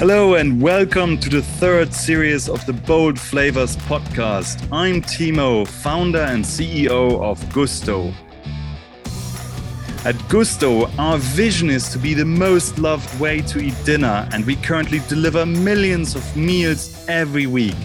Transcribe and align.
Hello 0.00 0.36
and 0.36 0.62
welcome 0.62 1.18
to 1.18 1.28
the 1.28 1.42
third 1.42 1.92
series 1.92 2.48
of 2.48 2.64
the 2.64 2.72
Bold 2.72 3.20
Flavors 3.20 3.76
podcast. 3.76 4.66
I'm 4.72 5.02
Timo, 5.02 5.68
founder 5.68 6.22
and 6.22 6.42
CEO 6.42 7.20
of 7.20 7.38
Gousto. 7.52 8.10
At 10.06 10.14
Gousto, 10.30 10.90
our 10.98 11.18
vision 11.18 11.68
is 11.68 11.90
to 11.90 11.98
be 11.98 12.14
the 12.14 12.24
most 12.24 12.78
loved 12.78 13.20
way 13.20 13.42
to 13.42 13.58
eat 13.58 13.74
dinner, 13.84 14.26
and 14.32 14.46
we 14.46 14.56
currently 14.56 15.02
deliver 15.06 15.44
millions 15.44 16.14
of 16.14 16.34
meals 16.34 17.04
every 17.06 17.46
week. 17.46 17.76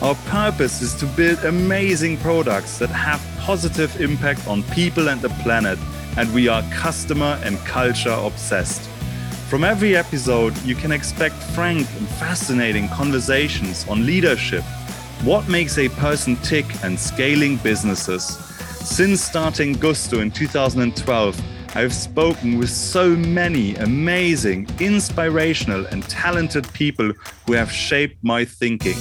Our 0.00 0.14
purpose 0.30 0.80
is 0.80 0.94
to 0.94 1.06
build 1.08 1.44
amazing 1.44 2.16
products 2.20 2.78
that 2.78 2.88
have 2.88 3.20
positive 3.40 4.00
impact 4.00 4.48
on 4.48 4.62
people 4.62 5.10
and 5.10 5.20
the 5.20 5.28
planet, 5.44 5.78
and 6.16 6.32
we 6.32 6.48
are 6.48 6.62
customer 6.72 7.38
and 7.44 7.58
culture 7.66 8.18
obsessed. 8.18 8.88
From 9.48 9.62
every 9.62 9.94
episode, 9.94 10.60
you 10.64 10.74
can 10.74 10.90
expect 10.90 11.36
frank 11.36 11.86
and 11.98 12.08
fascinating 12.08 12.88
conversations 12.88 13.86
on 13.88 14.04
leadership, 14.04 14.64
what 15.22 15.48
makes 15.48 15.78
a 15.78 15.88
person 15.88 16.34
tick, 16.38 16.66
and 16.82 16.98
scaling 16.98 17.56
businesses. 17.58 18.24
Since 18.84 19.20
starting 19.22 19.76
Gousto 19.76 20.20
in 20.20 20.32
2012, 20.32 21.40
I 21.76 21.80
have 21.80 21.94
spoken 21.94 22.58
with 22.58 22.70
so 22.70 23.10
many 23.10 23.76
amazing, 23.76 24.68
inspirational, 24.80 25.86
and 25.86 26.02
talented 26.08 26.70
people 26.72 27.12
who 27.46 27.52
have 27.52 27.70
shaped 27.70 28.16
my 28.24 28.44
thinking. 28.44 28.98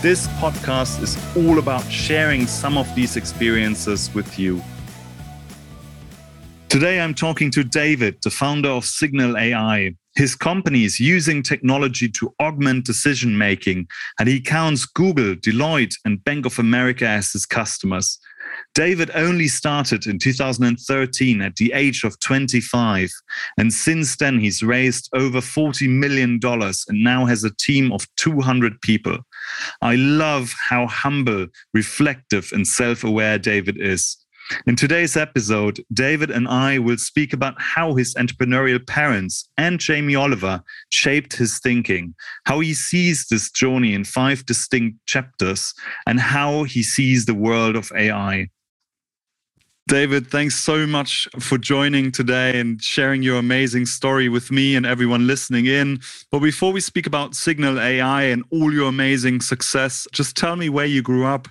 This 0.00 0.28
podcast 0.38 1.02
is 1.02 1.18
all 1.36 1.58
about 1.58 1.90
sharing 1.90 2.46
some 2.46 2.78
of 2.78 2.86
these 2.94 3.16
experiences 3.16 4.14
with 4.14 4.38
you. 4.38 4.62
Today, 6.76 7.00
I'm 7.00 7.14
talking 7.14 7.50
to 7.52 7.64
David, 7.64 8.18
the 8.22 8.28
founder 8.28 8.68
of 8.68 8.84
Signal 8.84 9.38
AI. 9.38 9.94
His 10.14 10.34
company 10.34 10.84
is 10.84 11.00
using 11.00 11.42
technology 11.42 12.06
to 12.10 12.34
augment 12.38 12.84
decision 12.84 13.38
making, 13.38 13.86
and 14.20 14.28
he 14.28 14.42
counts 14.42 14.84
Google, 14.84 15.36
Deloitte, 15.36 15.94
and 16.04 16.22
Bank 16.22 16.44
of 16.44 16.58
America 16.58 17.08
as 17.08 17.32
his 17.32 17.46
customers. 17.46 18.18
David 18.74 19.10
only 19.14 19.48
started 19.48 20.06
in 20.06 20.18
2013 20.18 21.40
at 21.40 21.56
the 21.56 21.72
age 21.72 22.04
of 22.04 22.20
25, 22.20 23.10
and 23.56 23.72
since 23.72 24.14
then 24.18 24.38
he's 24.38 24.62
raised 24.62 25.08
over 25.14 25.40
$40 25.40 25.88
million 25.88 26.38
and 26.42 27.02
now 27.02 27.24
has 27.24 27.42
a 27.42 27.56
team 27.56 27.90
of 27.90 28.06
200 28.16 28.78
people. 28.82 29.16
I 29.80 29.94
love 29.94 30.52
how 30.68 30.88
humble, 30.88 31.46
reflective, 31.72 32.50
and 32.52 32.66
self 32.66 33.02
aware 33.02 33.38
David 33.38 33.80
is. 33.80 34.18
In 34.66 34.76
today's 34.76 35.16
episode, 35.16 35.84
David 35.92 36.30
and 36.30 36.46
I 36.46 36.78
will 36.78 36.98
speak 36.98 37.32
about 37.32 37.60
how 37.60 37.94
his 37.94 38.14
entrepreneurial 38.14 38.84
parents 38.86 39.48
and 39.58 39.80
Jamie 39.80 40.14
Oliver 40.14 40.62
shaped 40.90 41.34
his 41.34 41.58
thinking, 41.58 42.14
how 42.44 42.60
he 42.60 42.74
sees 42.74 43.26
this 43.26 43.50
journey 43.50 43.94
in 43.94 44.04
five 44.04 44.46
distinct 44.46 45.04
chapters, 45.06 45.74
and 46.06 46.20
how 46.20 46.64
he 46.64 46.82
sees 46.82 47.26
the 47.26 47.34
world 47.34 47.76
of 47.76 47.90
AI. 47.96 48.48
David, 49.88 50.26
thanks 50.26 50.56
so 50.56 50.84
much 50.84 51.28
for 51.38 51.58
joining 51.58 52.10
today 52.10 52.58
and 52.58 52.82
sharing 52.82 53.22
your 53.22 53.38
amazing 53.38 53.86
story 53.86 54.28
with 54.28 54.50
me 54.50 54.74
and 54.74 54.84
everyone 54.84 55.28
listening 55.28 55.66
in. 55.66 56.00
But 56.32 56.40
before 56.40 56.72
we 56.72 56.80
speak 56.80 57.06
about 57.06 57.36
Signal 57.36 57.78
AI 57.78 58.22
and 58.24 58.44
all 58.50 58.72
your 58.72 58.88
amazing 58.88 59.40
success, 59.40 60.06
just 60.12 60.36
tell 60.36 60.56
me 60.56 60.68
where 60.68 60.86
you 60.86 61.02
grew 61.02 61.24
up. 61.24 61.46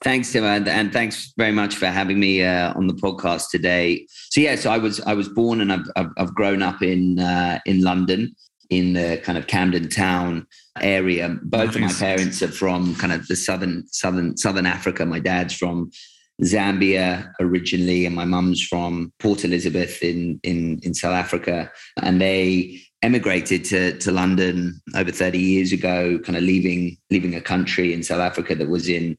Thanks, 0.00 0.32
Tim, 0.32 0.44
and, 0.44 0.68
and, 0.68 0.92
thanks 0.92 1.32
very 1.36 1.50
much 1.50 1.74
for 1.74 1.86
having 1.86 2.20
me 2.20 2.44
uh, 2.44 2.72
on 2.74 2.86
the 2.86 2.94
podcast 2.94 3.50
today. 3.50 4.06
So, 4.30 4.40
yeah, 4.40 4.54
so 4.54 4.70
I 4.70 4.78
was 4.78 5.00
I 5.00 5.14
was 5.14 5.28
born 5.28 5.60
and 5.60 5.72
I've 5.72 5.86
I've, 5.96 6.10
I've 6.16 6.34
grown 6.34 6.62
up 6.62 6.82
in 6.82 7.18
uh, 7.18 7.58
in 7.66 7.82
London, 7.82 8.36
in 8.70 8.92
the 8.92 9.20
kind 9.24 9.36
of 9.36 9.48
Camden 9.48 9.88
Town 9.88 10.46
area. 10.80 11.36
Both 11.42 11.74
nice. 11.74 11.76
of 11.76 11.80
my 11.80 11.92
parents 11.92 12.42
are 12.42 12.48
from 12.48 12.94
kind 12.94 13.12
of 13.12 13.26
the 13.26 13.34
southern 13.34 13.86
southern 13.88 14.36
southern 14.36 14.66
Africa. 14.66 15.04
My 15.04 15.18
dad's 15.18 15.54
from 15.54 15.90
Zambia 16.42 17.32
originally, 17.40 18.06
and 18.06 18.14
my 18.14 18.24
mum's 18.24 18.62
from 18.62 19.12
Port 19.18 19.44
Elizabeth 19.44 20.02
in 20.02 20.38
in 20.44 20.78
in 20.82 20.94
South 20.94 21.14
Africa, 21.14 21.72
and 22.02 22.20
they 22.20 22.80
emigrated 23.02 23.64
to, 23.64 23.96
to 23.98 24.10
London 24.10 24.80
over 24.96 25.12
30 25.12 25.38
years 25.38 25.72
ago, 25.72 26.18
kind 26.18 26.36
of 26.36 26.42
leaving 26.42 26.96
leaving 27.10 27.34
a 27.34 27.40
country 27.40 27.92
in 27.92 28.02
South 28.02 28.20
Africa 28.20 28.54
that 28.54 28.68
was 28.68 28.88
in 28.88 29.16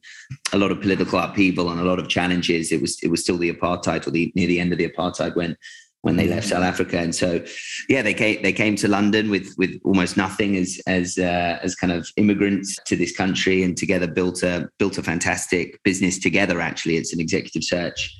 a 0.52 0.58
lot 0.58 0.72
of 0.72 0.82
political 0.82 1.20
upheaval 1.20 1.70
and 1.70 1.80
a 1.80 1.86
lot 1.86 2.00
of 2.00 2.10
challenges. 2.10 2.72
It 2.72 2.82
was 2.82 3.00
it 3.02 3.10
was 3.10 3.22
still 3.22 3.38
the 3.38 3.54
apartheid 3.54 4.06
or 4.06 4.12
the 4.12 4.32
near 4.36 4.48
the 4.48 4.60
end 4.60 4.72
of 4.72 4.78
the 4.78 4.90
apartheid 4.90 5.36
when 5.36 5.56
when 6.02 6.16
they 6.16 6.28
left 6.28 6.48
South 6.48 6.64
Africa. 6.64 6.98
And 6.98 7.14
so, 7.14 7.44
yeah, 7.90 8.02
they 8.02 8.14
came 8.14 8.42
they 8.42 8.54
came 8.54 8.76
to 8.78 8.88
London 8.88 9.30
with 9.30 9.54
with 9.58 9.80
almost 9.84 10.18
nothing 10.18 10.58
as 10.58 10.82
as 10.88 11.18
uh, 11.18 11.60
as 11.62 11.76
kind 11.76 11.94
of 11.94 12.10
immigrants 12.18 12.78
to 12.86 12.96
this 12.96 13.16
country, 13.16 13.64
and 13.64 13.78
together 13.78 14.08
built 14.08 14.44
a 14.44 14.70
built 14.78 14.98
a 14.98 15.04
fantastic 15.04 15.82
business 15.84 16.20
together. 16.20 16.60
Actually, 16.60 16.98
it's 16.98 17.14
an 17.14 17.20
executive 17.20 17.64
search 17.64 18.20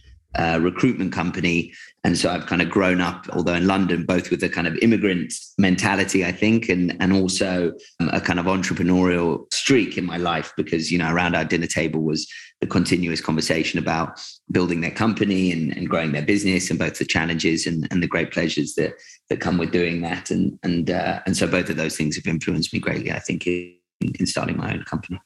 recruitment 0.60 1.12
company. 1.12 1.74
And 2.04 2.18
so 2.18 2.30
I've 2.30 2.46
kind 2.46 2.62
of 2.62 2.70
grown 2.70 3.02
up, 3.02 3.28
although 3.34 3.56
in 3.56 3.68
London, 3.68 4.06
both 4.06 4.30
with 4.30 4.44
a 4.44 4.50
kind 4.50 4.68
of 4.68 4.78
immigrant 4.82 5.34
mentality, 5.58 6.24
I 6.24 6.32
think, 6.32 6.70
and, 6.70 6.96
and 7.02 7.12
also 7.14 7.74
um, 8.00 8.10
a 8.14 8.22
kind 8.22 8.40
of 8.40 8.46
entrepreneurial 8.46 9.52
streak 9.54 9.98
in 9.98 10.06
my 10.06 10.18
life 10.18 10.54
because, 10.56 10.92
you 10.92 10.98
know, 10.98 11.12
around 11.12 11.36
our 11.36 11.46
dinner 11.46 11.68
table 11.68 12.02
was 12.02 12.28
the 12.62 12.68
continuous 12.68 13.22
conversation 13.22 13.80
about 13.80 14.20
building 14.52 14.82
their 14.82 14.92
company 14.92 15.52
and, 15.52 15.76
and 15.76 15.90
growing 15.90 16.12
their 16.12 16.26
business 16.26 16.70
and 16.70 16.80
both 16.80 16.98
the 17.00 17.06
challenges 17.06 17.66
and, 17.66 17.88
and 17.92 18.04
the 18.04 18.08
great 18.08 18.32
pleasures 18.32 18.76
that, 18.76 18.94
that 19.30 19.40
come 19.40 19.58
with 19.58 19.72
doing 19.72 20.02
that. 20.02 20.30
And, 20.30 20.60
and, 20.64 20.90
uh, 20.90 21.22
and 21.26 21.36
so 21.36 21.48
both 21.48 21.70
of 21.70 21.78
those 21.78 21.98
things 21.98 22.16
have 22.16 22.28
influenced 22.28 22.74
me 22.74 22.80
greatly, 22.80 23.12
I 23.12 23.20
think, 23.20 23.48
in, 23.48 23.76
in 24.02 24.26
starting 24.26 24.58
my 24.58 24.74
own 24.74 24.84
company. 24.84 25.20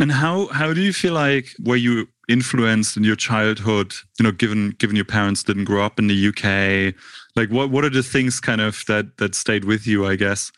And 0.00 0.12
how 0.12 0.46
how 0.48 0.72
do 0.72 0.80
you 0.80 0.92
feel 0.92 1.14
like 1.14 1.54
were 1.64 1.76
you 1.76 2.08
influenced 2.28 2.96
in 2.96 3.04
your 3.04 3.16
childhood? 3.16 3.94
You 4.18 4.24
know, 4.24 4.32
given 4.32 4.70
given 4.78 4.96
your 4.96 5.04
parents 5.04 5.42
didn't 5.42 5.64
grow 5.64 5.84
up 5.84 5.98
in 5.98 6.06
the 6.06 6.28
UK, 6.28 6.94
like 7.36 7.50
what 7.50 7.70
what 7.70 7.84
are 7.84 7.90
the 7.90 8.02
things 8.02 8.40
kind 8.40 8.60
of 8.60 8.84
that 8.86 9.16
that 9.18 9.34
stayed 9.34 9.64
with 9.64 9.86
you? 9.86 10.06
I 10.06 10.16
guess. 10.16 10.52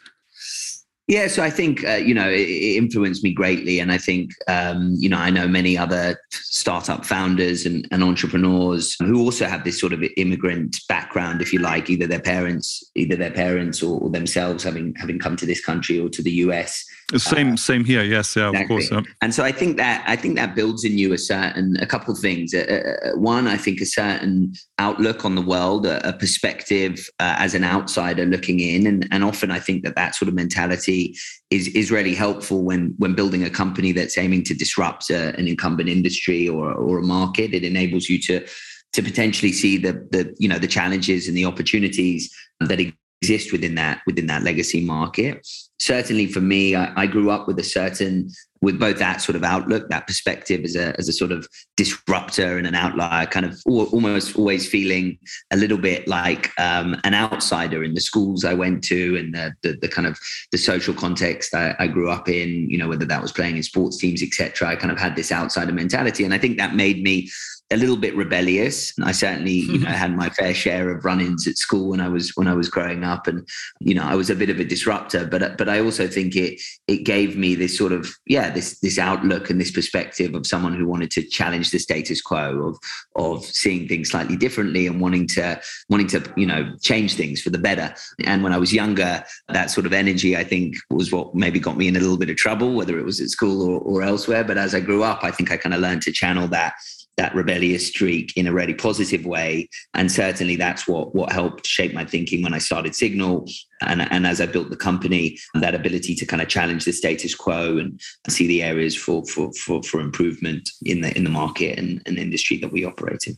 Yeah, 1.10 1.26
so 1.26 1.42
I 1.42 1.50
think 1.50 1.84
uh, 1.84 1.94
you 1.94 2.14
know 2.14 2.28
it, 2.28 2.48
it, 2.48 2.76
influenced 2.76 3.24
me 3.24 3.32
greatly, 3.32 3.80
and 3.80 3.90
I 3.90 3.98
think 3.98 4.30
um, 4.46 4.94
you 4.96 5.08
know 5.08 5.18
I 5.18 5.30
know 5.30 5.48
many 5.48 5.76
other 5.76 6.16
startup 6.30 7.04
founders 7.04 7.66
and, 7.66 7.88
and, 7.90 8.04
entrepreneurs 8.04 8.94
who 9.00 9.20
also 9.20 9.46
have 9.46 9.64
this 9.64 9.80
sort 9.80 9.92
of 9.92 10.04
immigrant 10.16 10.76
background, 10.88 11.42
if 11.42 11.52
you 11.52 11.58
like, 11.58 11.90
either 11.90 12.06
their 12.06 12.20
parents, 12.20 12.84
either 12.94 13.16
their 13.16 13.32
parents 13.32 13.82
or, 13.82 14.00
or 14.00 14.08
themselves 14.08 14.62
having 14.62 14.94
having 14.96 15.18
come 15.18 15.34
to 15.34 15.46
this 15.46 15.64
country 15.64 15.98
or 15.98 16.08
to 16.10 16.22
the 16.22 16.30
US 16.46 16.84
same, 17.18 17.52
uh, 17.54 17.56
same 17.56 17.84
here. 17.84 18.02
Yes, 18.02 18.36
yeah, 18.36 18.50
exactly. 18.50 18.62
of 18.62 18.68
course. 18.68 18.90
Yeah. 18.90 19.12
And 19.22 19.34
so 19.34 19.44
I 19.44 19.52
think 19.52 19.76
that 19.76 20.04
I 20.06 20.16
think 20.16 20.36
that 20.36 20.54
builds 20.54 20.84
in 20.84 20.98
you 20.98 21.12
a 21.12 21.18
certain 21.18 21.76
a 21.80 21.86
couple 21.86 22.12
of 22.12 22.20
things. 22.20 22.54
Uh, 22.54 22.92
uh, 23.04 23.18
one, 23.18 23.46
I 23.46 23.56
think 23.56 23.80
a 23.80 23.86
certain 23.86 24.52
outlook 24.78 25.24
on 25.24 25.34
the 25.34 25.42
world, 25.42 25.86
a, 25.86 26.06
a 26.08 26.12
perspective 26.12 27.08
uh, 27.18 27.36
as 27.38 27.54
an 27.54 27.64
outsider 27.64 28.24
looking 28.24 28.60
in, 28.60 28.86
and 28.86 29.08
and 29.10 29.24
often 29.24 29.50
I 29.50 29.58
think 29.58 29.84
that 29.84 29.96
that 29.96 30.14
sort 30.14 30.28
of 30.28 30.34
mentality 30.34 31.16
is 31.50 31.68
is 31.68 31.90
really 31.90 32.14
helpful 32.14 32.62
when 32.62 32.94
when 32.98 33.14
building 33.14 33.44
a 33.44 33.50
company 33.50 33.92
that's 33.92 34.18
aiming 34.18 34.44
to 34.44 34.54
disrupt 34.54 35.10
a, 35.10 35.36
an 35.36 35.48
incumbent 35.48 35.88
industry 35.88 36.48
or 36.48 36.72
or 36.72 36.98
a 36.98 37.02
market. 37.02 37.54
It 37.54 37.64
enables 37.64 38.08
you 38.08 38.20
to 38.22 38.46
to 38.92 39.02
potentially 39.02 39.52
see 39.52 39.76
the 39.76 39.92
the 40.10 40.34
you 40.38 40.48
know 40.48 40.58
the 40.58 40.66
challenges 40.66 41.28
and 41.28 41.36
the 41.36 41.44
opportunities 41.44 42.32
that 42.60 42.80
exist 43.22 43.52
within 43.52 43.74
that 43.74 44.00
within 44.06 44.26
that 44.26 44.42
legacy 44.42 44.80
market 44.80 45.46
certainly 45.80 46.26
for 46.26 46.40
me, 46.40 46.76
I, 46.76 46.92
I, 46.94 47.06
grew 47.06 47.30
up 47.30 47.48
with 47.48 47.58
a 47.58 47.64
certain, 47.64 48.30
with 48.60 48.78
both 48.78 48.98
that 48.98 49.22
sort 49.22 49.34
of 49.34 49.42
outlook, 49.42 49.88
that 49.88 50.06
perspective 50.06 50.62
as 50.62 50.76
a, 50.76 50.94
as 50.98 51.08
a 51.08 51.12
sort 51.12 51.32
of 51.32 51.48
disruptor 51.78 52.58
and 52.58 52.66
an 52.66 52.74
outlier, 52.74 53.26
kind 53.26 53.46
of 53.46 53.58
almost 53.66 54.36
always 54.36 54.68
feeling 54.68 55.18
a 55.50 55.56
little 55.56 55.78
bit 55.78 56.06
like 56.06 56.50
um, 56.60 57.00
an 57.04 57.14
outsider 57.14 57.82
in 57.82 57.94
the 57.94 58.00
schools 58.00 58.44
I 58.44 58.52
went 58.52 58.84
to 58.84 59.16
and 59.16 59.34
the, 59.34 59.54
the, 59.62 59.78
the 59.80 59.88
kind 59.88 60.06
of 60.06 60.18
the 60.52 60.58
social 60.58 60.92
context 60.92 61.54
I, 61.54 61.74
I, 61.78 61.86
grew 61.86 62.10
up 62.10 62.28
in, 62.28 62.68
you 62.68 62.76
know, 62.76 62.88
whether 62.88 63.06
that 63.06 63.22
was 63.22 63.32
playing 63.32 63.56
in 63.56 63.62
sports 63.62 63.96
teams, 63.96 64.22
etc. 64.22 64.68
I 64.68 64.76
kind 64.76 64.92
of 64.92 64.98
had 64.98 65.16
this 65.16 65.32
outsider 65.32 65.72
mentality. 65.72 66.24
And 66.24 66.34
I 66.34 66.38
think 66.38 66.58
that 66.58 66.74
made 66.74 67.02
me 67.02 67.30
a 67.72 67.76
little 67.76 67.96
bit 67.96 68.16
rebellious. 68.16 68.92
I 69.02 69.12
certainly, 69.12 69.52
you 69.52 69.78
know, 69.78 69.90
had 69.90 70.16
my 70.16 70.28
fair 70.30 70.52
share 70.54 70.90
of 70.90 71.04
run-ins 71.04 71.46
at 71.46 71.56
school 71.56 71.90
when 71.90 72.00
I 72.00 72.08
was 72.08 72.30
when 72.36 72.48
I 72.48 72.54
was 72.54 72.68
growing 72.68 73.04
up, 73.04 73.26
and 73.26 73.46
you 73.80 73.94
know, 73.94 74.02
I 74.02 74.14
was 74.14 74.30
a 74.30 74.34
bit 74.34 74.50
of 74.50 74.58
a 74.58 74.64
disruptor. 74.64 75.26
But 75.26 75.56
but 75.56 75.68
I 75.68 75.80
also 75.80 76.08
think 76.08 76.34
it 76.36 76.60
it 76.88 77.04
gave 77.04 77.36
me 77.36 77.54
this 77.54 77.76
sort 77.76 77.92
of 77.92 78.12
yeah 78.26 78.50
this 78.50 78.80
this 78.80 78.98
outlook 78.98 79.50
and 79.50 79.60
this 79.60 79.70
perspective 79.70 80.34
of 80.34 80.46
someone 80.46 80.74
who 80.74 80.86
wanted 80.86 81.10
to 81.12 81.22
challenge 81.22 81.70
the 81.70 81.78
status 81.78 82.20
quo 82.20 82.66
of 82.66 82.78
of 83.16 83.44
seeing 83.44 83.86
things 83.86 84.10
slightly 84.10 84.36
differently 84.36 84.86
and 84.86 85.00
wanting 85.00 85.26
to 85.28 85.60
wanting 85.88 86.08
to 86.08 86.32
you 86.36 86.46
know 86.46 86.74
change 86.82 87.14
things 87.14 87.40
for 87.40 87.50
the 87.50 87.58
better. 87.58 87.94
And 88.24 88.42
when 88.42 88.52
I 88.52 88.58
was 88.58 88.72
younger, 88.72 89.24
that 89.48 89.70
sort 89.70 89.86
of 89.86 89.92
energy 89.92 90.36
I 90.36 90.44
think 90.44 90.76
was 90.90 91.12
what 91.12 91.34
maybe 91.34 91.60
got 91.60 91.76
me 91.76 91.86
in 91.86 91.96
a 91.96 92.00
little 92.00 92.18
bit 92.18 92.30
of 92.30 92.36
trouble, 92.36 92.74
whether 92.74 92.98
it 92.98 93.04
was 93.04 93.20
at 93.20 93.28
school 93.28 93.62
or, 93.62 93.80
or 93.80 94.02
elsewhere. 94.02 94.42
But 94.42 94.58
as 94.58 94.74
I 94.74 94.80
grew 94.80 95.04
up, 95.04 95.20
I 95.22 95.30
think 95.30 95.52
I 95.52 95.56
kind 95.56 95.74
of 95.74 95.80
learned 95.80 96.02
to 96.02 96.12
channel 96.12 96.48
that 96.48 96.74
that 97.16 97.34
rebellious 97.34 97.88
streak 97.88 98.32
in 98.36 98.46
a 98.46 98.52
really 98.52 98.74
positive 98.74 99.26
way. 99.26 99.68
And 99.94 100.10
certainly 100.10 100.56
that's 100.56 100.88
what 100.88 101.14
what 101.14 101.32
helped 101.32 101.66
shape 101.66 101.92
my 101.92 102.04
thinking 102.04 102.42
when 102.42 102.54
I 102.54 102.58
started 102.58 102.94
Signal. 102.94 103.46
And, 103.82 104.02
and 104.10 104.26
as 104.26 104.40
I 104.40 104.46
built 104.46 104.70
the 104.70 104.76
company, 104.76 105.38
that 105.54 105.74
ability 105.74 106.14
to 106.14 106.26
kind 106.26 106.42
of 106.42 106.48
challenge 106.48 106.84
the 106.84 106.92
status 106.92 107.34
quo 107.34 107.78
and 107.78 108.00
see 108.28 108.46
the 108.46 108.62
areas 108.62 108.96
for 108.96 109.24
for 109.26 109.52
for, 109.52 109.82
for 109.82 110.00
improvement 110.00 110.68
in 110.82 111.00
the 111.00 111.16
in 111.16 111.24
the 111.24 111.30
market 111.30 111.78
and, 111.78 112.02
and 112.06 112.18
industry 112.18 112.58
that 112.58 112.72
we 112.72 112.84
operate 112.84 113.26
in. 113.26 113.36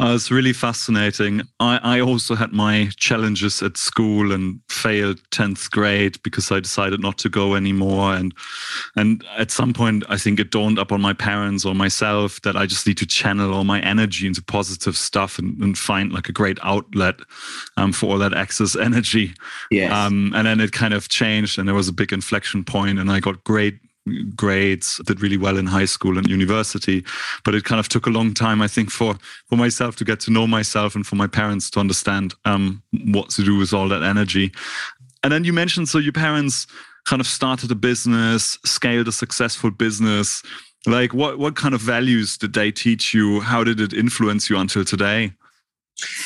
Uh, 0.00 0.12
it's 0.14 0.30
really 0.30 0.52
fascinating. 0.52 1.42
I, 1.60 1.78
I 1.82 2.00
also 2.00 2.34
had 2.34 2.52
my 2.52 2.90
challenges 2.96 3.62
at 3.62 3.76
school 3.76 4.32
and 4.32 4.60
failed 4.68 5.20
10th 5.30 5.70
grade 5.70 6.20
because 6.22 6.50
I 6.50 6.60
decided 6.60 7.00
not 7.00 7.18
to 7.18 7.28
go 7.28 7.54
anymore. 7.54 8.14
And 8.14 8.34
and 8.96 9.24
at 9.36 9.50
some 9.50 9.72
point, 9.72 10.04
I 10.08 10.16
think 10.16 10.40
it 10.40 10.50
dawned 10.50 10.78
up 10.78 10.92
on 10.92 11.00
my 11.00 11.12
parents 11.12 11.64
or 11.64 11.74
myself 11.74 12.40
that 12.42 12.56
I 12.56 12.66
just 12.66 12.86
need 12.86 12.98
to 12.98 13.06
channel 13.06 13.54
all 13.54 13.64
my 13.64 13.80
energy 13.80 14.26
into 14.26 14.42
positive 14.42 14.96
stuff 14.96 15.38
and, 15.38 15.56
and 15.62 15.78
find 15.78 16.12
like 16.12 16.28
a 16.28 16.32
great 16.32 16.58
outlet 16.62 17.16
um, 17.76 17.92
for 17.92 18.06
all 18.06 18.18
that 18.18 18.34
excess 18.34 18.76
energy. 18.84 19.34
Yes. 19.70 19.92
Um, 19.92 20.32
and 20.34 20.46
then 20.46 20.60
it 20.60 20.72
kind 20.72 20.94
of 20.94 21.08
changed 21.08 21.58
and 21.58 21.68
there 21.68 21.74
was 21.74 21.88
a 21.88 21.92
big 21.92 22.12
inflection 22.12 22.64
point 22.64 22.98
and 22.98 23.10
I 23.10 23.20
got 23.20 23.44
great 23.44 23.78
grades, 24.36 25.00
did 25.06 25.20
really 25.20 25.36
well 25.36 25.56
in 25.56 25.66
high 25.66 25.84
school 25.84 26.18
and 26.18 26.28
university. 26.28 27.04
But 27.44 27.54
it 27.54 27.64
kind 27.64 27.80
of 27.80 27.88
took 27.88 28.06
a 28.06 28.10
long 28.10 28.34
time, 28.34 28.62
I 28.62 28.68
think, 28.68 28.90
for 28.90 29.16
for 29.48 29.56
myself 29.56 29.96
to 29.96 30.04
get 30.04 30.20
to 30.20 30.30
know 30.30 30.46
myself 30.46 30.94
and 30.94 31.06
for 31.06 31.16
my 31.16 31.26
parents 31.26 31.70
to 31.70 31.80
understand 31.80 32.34
um, 32.44 32.82
what 33.06 33.30
to 33.30 33.44
do 33.44 33.56
with 33.56 33.72
all 33.72 33.88
that 33.88 34.02
energy. 34.02 34.52
And 35.22 35.32
then 35.32 35.44
you 35.44 35.52
mentioned 35.52 35.88
so 35.88 35.98
your 35.98 36.12
parents 36.12 36.66
kind 37.04 37.20
of 37.20 37.26
started 37.26 37.70
a 37.70 37.74
business, 37.74 38.58
scaled 38.64 39.08
a 39.08 39.12
successful 39.12 39.70
business. 39.70 40.42
Like 40.86 41.14
what 41.14 41.38
what 41.38 41.56
kind 41.56 41.74
of 41.74 41.80
values 41.80 42.36
did 42.36 42.52
they 42.52 42.70
teach 42.70 43.14
you? 43.14 43.40
How 43.40 43.64
did 43.64 43.80
it 43.80 43.92
influence 43.92 44.50
you 44.50 44.58
until 44.58 44.84
today? 44.84 45.32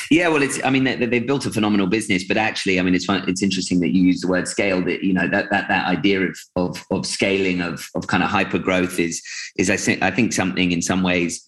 Yeah, 0.09 0.27
well, 0.29 0.41
it's. 0.41 0.63
I 0.63 0.69
mean, 0.71 0.83
they, 0.83 0.97
have 0.97 1.27
built 1.27 1.45
a 1.45 1.51
phenomenal 1.51 1.85
business, 1.85 2.23
but 2.23 2.37
actually, 2.37 2.79
I 2.79 2.83
mean, 2.83 2.95
it's 2.95 3.05
fun, 3.05 3.23
it's 3.27 3.43
interesting 3.43 3.79
that 3.81 3.89
you 3.89 4.01
use 4.01 4.21
the 4.21 4.27
word 4.27 4.47
scale. 4.47 4.83
That 4.83 5.03
you 5.03 5.13
know 5.13 5.27
that 5.27 5.51
that 5.51 5.67
that 5.67 5.85
idea 5.85 6.21
of 6.21 6.37
of 6.55 6.83
of 6.89 7.05
scaling 7.05 7.61
of 7.61 7.87
of 7.95 8.07
kind 8.07 8.23
of 8.23 8.29
hyper 8.29 8.57
growth 8.57 8.99
is 8.99 9.21
is 9.57 9.69
I 9.69 9.77
think 9.77 10.01
I 10.01 10.09
think 10.09 10.33
something 10.33 10.71
in 10.71 10.81
some 10.81 11.03
ways 11.03 11.45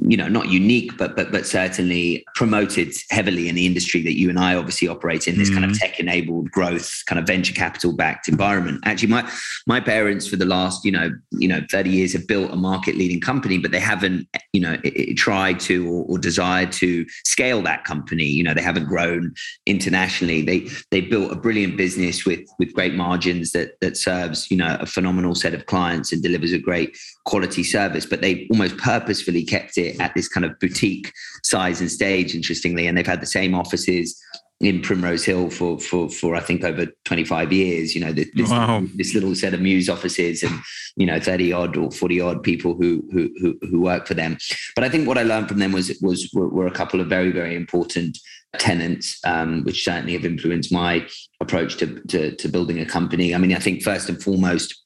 you 0.00 0.16
know 0.16 0.28
not 0.28 0.48
unique 0.48 0.96
but 0.98 1.14
but 1.14 1.30
but 1.30 1.46
certainly 1.46 2.24
promoted 2.34 2.92
heavily 3.10 3.48
in 3.48 3.54
the 3.54 3.64
industry 3.64 4.02
that 4.02 4.18
you 4.18 4.28
and 4.28 4.40
I 4.40 4.56
obviously 4.56 4.88
operate 4.88 5.28
in 5.28 5.38
this 5.38 5.48
mm-hmm. 5.48 5.60
kind 5.60 5.70
of 5.70 5.76
mm-hmm. 5.76 5.86
tech 5.86 6.00
enabled 6.00 6.50
growth 6.50 7.02
kind 7.06 7.18
of 7.18 7.26
venture 7.26 7.54
capital 7.54 7.92
backed 7.92 8.26
environment 8.28 8.80
actually 8.84 9.08
my 9.08 9.30
my 9.68 9.78
parents 9.78 10.26
for 10.26 10.34
the 10.34 10.44
last 10.44 10.84
you 10.84 10.90
know 10.90 11.10
you 11.30 11.46
know 11.46 11.60
30 11.70 11.90
years 11.90 12.12
have 12.12 12.26
built 12.26 12.50
a 12.50 12.56
market 12.56 12.96
leading 12.96 13.20
company 13.20 13.56
but 13.56 13.70
they 13.70 13.78
haven't 13.78 14.26
you 14.52 14.60
know 14.60 14.72
it, 14.82 14.96
it 14.96 15.14
tried 15.14 15.60
to 15.60 15.88
or, 15.88 16.04
or 16.08 16.18
desired 16.18 16.72
to 16.72 17.06
scale 17.24 17.62
that 17.62 17.84
company 17.84 18.24
you 18.24 18.42
know 18.42 18.52
they 18.52 18.62
haven't 18.62 18.86
grown 18.86 19.32
internationally 19.64 20.42
they 20.42 20.68
they 20.90 21.00
built 21.00 21.30
a 21.30 21.36
brilliant 21.36 21.76
business 21.76 22.26
with 22.26 22.40
with 22.58 22.74
great 22.74 22.94
margins 22.94 23.52
that 23.52 23.80
that 23.80 23.96
serves 23.96 24.50
you 24.50 24.56
know 24.56 24.76
a 24.80 24.86
phenomenal 24.86 25.36
set 25.36 25.54
of 25.54 25.66
clients 25.66 26.12
and 26.12 26.20
delivers 26.20 26.52
a 26.52 26.58
great 26.58 26.98
quality 27.24 27.64
service 27.64 28.04
but 28.04 28.20
they 28.20 28.46
almost 28.50 28.76
purposefully 28.76 29.44
kept 29.44 29.78
it 29.78 29.98
at 30.00 30.14
this 30.14 30.28
kind 30.28 30.44
of 30.44 30.58
boutique 30.58 31.12
size 31.44 31.80
and 31.80 31.90
stage, 31.90 32.34
interestingly. 32.34 32.86
And 32.86 32.96
they've 32.96 33.06
had 33.06 33.20
the 33.20 33.26
same 33.26 33.54
offices 33.54 34.20
in 34.60 34.80
Primrose 34.80 35.24
Hill 35.24 35.50
for 35.50 35.78
for 35.78 36.08
for 36.08 36.34
I 36.34 36.40
think 36.40 36.64
over 36.64 36.86
25 37.04 37.52
years. 37.52 37.94
You 37.94 38.00
know, 38.00 38.12
this, 38.12 38.28
wow. 38.36 38.82
this 38.94 39.14
little 39.14 39.34
set 39.34 39.54
of 39.54 39.60
Muse 39.60 39.88
offices 39.88 40.42
and 40.42 40.58
you 40.96 41.06
know 41.06 41.20
30 41.20 41.52
odd 41.52 41.76
or 41.76 41.90
40 41.90 42.20
odd 42.20 42.42
people 42.42 42.74
who 42.74 43.06
who 43.12 43.30
who, 43.40 43.58
who 43.68 43.80
work 43.80 44.06
for 44.06 44.14
them. 44.14 44.38
But 44.74 44.84
I 44.84 44.88
think 44.88 45.06
what 45.06 45.18
I 45.18 45.22
learned 45.22 45.48
from 45.48 45.58
them 45.58 45.72
was 45.72 45.96
was 46.00 46.30
were, 46.32 46.48
were 46.48 46.66
a 46.66 46.72
couple 46.72 47.00
of 47.00 47.08
very 47.08 47.30
very 47.30 47.54
important 47.54 48.18
tenants, 48.58 49.18
um, 49.24 49.64
which 49.64 49.84
certainly 49.84 50.12
have 50.12 50.24
influenced 50.24 50.72
my 50.72 51.06
approach 51.40 51.76
to, 51.78 52.00
to 52.08 52.34
to 52.36 52.48
building 52.48 52.78
a 52.78 52.86
company. 52.86 53.34
I 53.34 53.38
mean, 53.38 53.54
I 53.54 53.58
think 53.58 53.82
first 53.82 54.08
and 54.08 54.22
foremost 54.22 54.83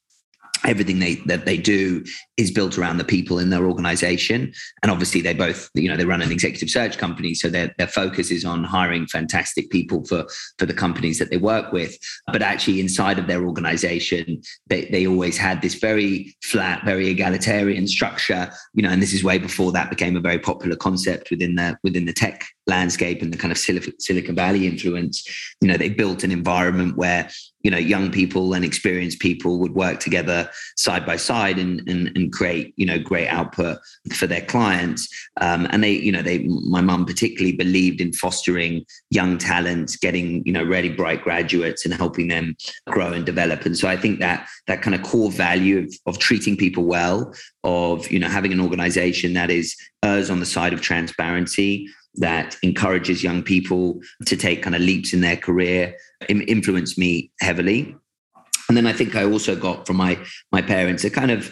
everything 0.65 0.99
they 0.99 1.15
that 1.25 1.45
they 1.45 1.57
do 1.57 2.03
is 2.37 2.51
built 2.51 2.77
around 2.77 2.97
the 2.97 3.03
people 3.03 3.39
in 3.39 3.49
their 3.49 3.65
organization. 3.65 4.53
And 4.81 4.91
obviously 4.91 5.21
they 5.21 5.33
both 5.33 5.69
you 5.73 5.87
know 5.87 5.97
they 5.97 6.05
run 6.05 6.21
an 6.21 6.31
executive 6.31 6.69
search 6.69 6.97
company 6.97 7.33
so 7.33 7.49
their, 7.49 7.73
their 7.77 7.87
focus 7.87 8.31
is 8.31 8.45
on 8.45 8.63
hiring 8.63 9.07
fantastic 9.07 9.69
people 9.69 10.05
for 10.05 10.25
for 10.57 10.65
the 10.65 10.73
companies 10.73 11.19
that 11.19 11.29
they 11.29 11.37
work 11.37 11.71
with. 11.71 11.97
But 12.27 12.41
actually 12.41 12.79
inside 12.79 13.19
of 13.19 13.27
their 13.27 13.45
organization 13.45 14.41
they, 14.67 14.85
they 14.85 15.07
always 15.07 15.37
had 15.37 15.61
this 15.61 15.75
very 15.75 16.35
flat 16.43 16.83
very 16.85 17.09
egalitarian 17.09 17.87
structure 17.87 18.51
you 18.73 18.83
know 18.83 18.89
and 18.89 19.01
this 19.01 19.13
is 19.13 19.23
way 19.23 19.37
before 19.37 19.71
that 19.71 19.89
became 19.89 20.15
a 20.15 20.21
very 20.21 20.39
popular 20.39 20.75
concept 20.75 21.29
within 21.29 21.55
the 21.55 21.77
within 21.83 22.05
the 22.05 22.13
tech 22.13 22.45
landscape 22.69 23.21
and 23.21 23.33
the 23.33 23.37
kind 23.37 23.51
of 23.51 23.57
silicon 23.57 24.35
valley 24.35 24.65
influence. 24.65 25.27
You 25.59 25.67
know 25.67 25.77
they 25.77 25.89
built 25.89 26.23
an 26.23 26.31
environment 26.31 26.95
where 26.95 27.29
you 27.61 27.71
know 27.71 27.77
young 27.77 28.11
people 28.11 28.53
and 28.53 28.63
experienced 28.63 29.19
people 29.19 29.59
would 29.59 29.73
work 29.73 29.99
together 29.99 30.49
side 30.77 31.05
by 31.05 31.15
side 31.15 31.57
and 31.57 31.87
and, 31.89 32.11
and 32.15 32.31
create 32.31 32.73
you 32.77 32.85
know 32.85 32.99
great 32.99 33.27
output 33.27 33.79
for 34.13 34.27
their 34.27 34.41
clients. 34.41 35.07
Um, 35.41 35.67
and 35.71 35.83
they 35.83 35.91
you 35.91 36.11
know 36.11 36.21
they 36.21 36.39
my 36.39 36.81
mum 36.81 37.05
particularly 37.05 37.55
believed 37.55 38.01
in 38.01 38.13
fostering 38.13 38.85
young 39.09 39.37
talent 39.37 39.97
getting 40.01 40.43
you 40.45 40.53
know 40.53 40.63
really 40.63 40.89
bright 40.89 41.23
graduates 41.23 41.85
and 41.85 41.93
helping 41.93 42.27
them 42.27 42.55
grow 42.87 43.11
and 43.11 43.25
develop. 43.25 43.65
And 43.65 43.77
so 43.77 43.87
i 43.87 43.97
think 43.97 44.19
that 44.19 44.47
that 44.67 44.81
kind 44.81 44.95
of 44.95 45.03
core 45.03 45.31
value 45.31 45.79
of, 45.79 45.93
of 46.05 46.19
treating 46.19 46.55
people 46.55 46.83
well 46.83 47.33
of 47.63 48.09
you 48.11 48.19
know 48.19 48.27
having 48.27 48.53
an 48.53 48.61
organization 48.61 49.33
that 49.33 49.49
is 49.49 49.75
errs 50.03 50.29
on 50.29 50.39
the 50.39 50.45
side 50.45 50.73
of 50.73 50.81
transparency 50.81 51.87
that 52.19 52.57
encourages 52.63 53.23
young 53.23 53.41
people 53.41 53.99
to 54.25 54.37
take 54.37 54.63
kind 54.63 54.75
of 54.75 54.81
leaps 54.81 55.13
in 55.13 55.21
their 55.21 55.37
career 55.37 55.95
influenced 56.29 56.97
me 56.97 57.31
heavily. 57.41 57.95
And 58.67 58.77
then 58.77 58.85
I 58.85 58.93
think 58.93 59.15
I 59.15 59.23
also 59.23 59.55
got 59.55 59.87
from 59.87 59.97
my 59.97 60.19
my 60.51 60.61
parents 60.61 61.03
a 61.03 61.09
kind 61.09 61.31
of, 61.31 61.49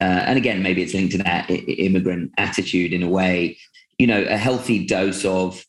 uh, 0.00 0.24
and 0.26 0.36
again 0.36 0.62
maybe 0.62 0.82
it's 0.82 0.94
linked 0.94 1.12
to 1.12 1.18
that 1.18 1.48
immigrant 1.50 2.32
attitude 2.38 2.92
in 2.92 3.02
a 3.02 3.08
way, 3.08 3.58
you 3.98 4.06
know, 4.06 4.22
a 4.22 4.36
healthy 4.36 4.84
dose 4.86 5.24
of 5.24 5.64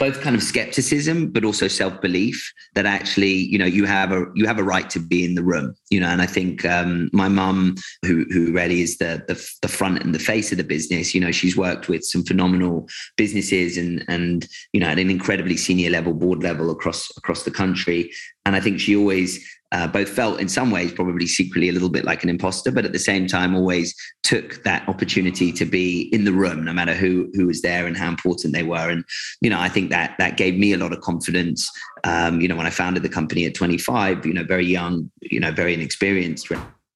both 0.00 0.22
kind 0.22 0.34
of 0.34 0.42
skepticism 0.42 1.30
but 1.30 1.44
also 1.44 1.68
self-belief 1.68 2.52
that 2.74 2.86
actually 2.86 3.32
you 3.32 3.58
know 3.58 3.66
you 3.66 3.84
have 3.84 4.10
a 4.10 4.24
you 4.34 4.46
have 4.46 4.58
a 4.58 4.64
right 4.64 4.88
to 4.88 4.98
be 4.98 5.24
in 5.24 5.34
the 5.34 5.42
room 5.42 5.74
you 5.90 6.00
know 6.00 6.08
and 6.08 6.22
i 6.22 6.26
think 6.26 6.64
um, 6.64 7.10
my 7.12 7.28
mum 7.28 7.76
who 8.02 8.24
who 8.30 8.50
really 8.50 8.80
is 8.80 8.96
the, 8.96 9.22
the, 9.28 9.36
the 9.60 9.68
front 9.68 10.02
and 10.02 10.14
the 10.14 10.18
face 10.18 10.50
of 10.50 10.58
the 10.58 10.64
business 10.64 11.14
you 11.14 11.20
know 11.20 11.30
she's 11.30 11.56
worked 11.56 11.88
with 11.88 12.02
some 12.02 12.24
phenomenal 12.24 12.88
businesses 13.16 13.76
and 13.76 14.04
and 14.08 14.48
you 14.72 14.80
know 14.80 14.88
at 14.88 14.98
an 14.98 15.10
incredibly 15.10 15.56
senior 15.56 15.90
level 15.90 16.14
board 16.14 16.42
level 16.42 16.70
across 16.70 17.14
across 17.18 17.44
the 17.44 17.50
country. 17.50 18.10
And 18.46 18.56
i 18.56 18.60
think 18.60 18.80
she 18.80 18.96
always 18.96 19.38
uh, 19.72 19.86
both 19.86 20.08
felt 20.08 20.40
in 20.40 20.48
some 20.48 20.70
ways 20.70 20.92
probably 20.92 21.26
secretly 21.26 21.68
a 21.68 21.72
little 21.72 21.88
bit 21.88 22.04
like 22.04 22.22
an 22.22 22.28
imposter, 22.28 22.72
but 22.72 22.84
at 22.84 22.92
the 22.92 22.98
same 22.98 23.26
time 23.26 23.54
always 23.54 23.94
took 24.22 24.62
that 24.64 24.88
opportunity 24.88 25.52
to 25.52 25.64
be 25.64 26.02
in 26.12 26.24
the 26.24 26.32
room, 26.32 26.64
no 26.64 26.72
matter 26.72 26.94
who 26.94 27.30
who 27.34 27.46
was 27.46 27.62
there 27.62 27.86
and 27.86 27.96
how 27.96 28.08
important 28.08 28.54
they 28.54 28.62
were. 28.62 28.90
And 28.90 29.04
you 29.40 29.50
know, 29.50 29.60
I 29.60 29.68
think 29.68 29.90
that 29.90 30.16
that 30.18 30.36
gave 30.36 30.58
me 30.58 30.72
a 30.72 30.78
lot 30.78 30.92
of 30.92 31.00
confidence. 31.00 31.70
Um, 32.04 32.40
you 32.40 32.48
know, 32.48 32.56
when 32.56 32.66
I 32.66 32.70
founded 32.70 33.02
the 33.02 33.08
company 33.08 33.46
at 33.46 33.54
25, 33.54 34.26
you 34.26 34.34
know, 34.34 34.44
very 34.44 34.66
young, 34.66 35.10
you 35.20 35.40
know, 35.40 35.52
very 35.52 35.74
inexperienced 35.74 36.50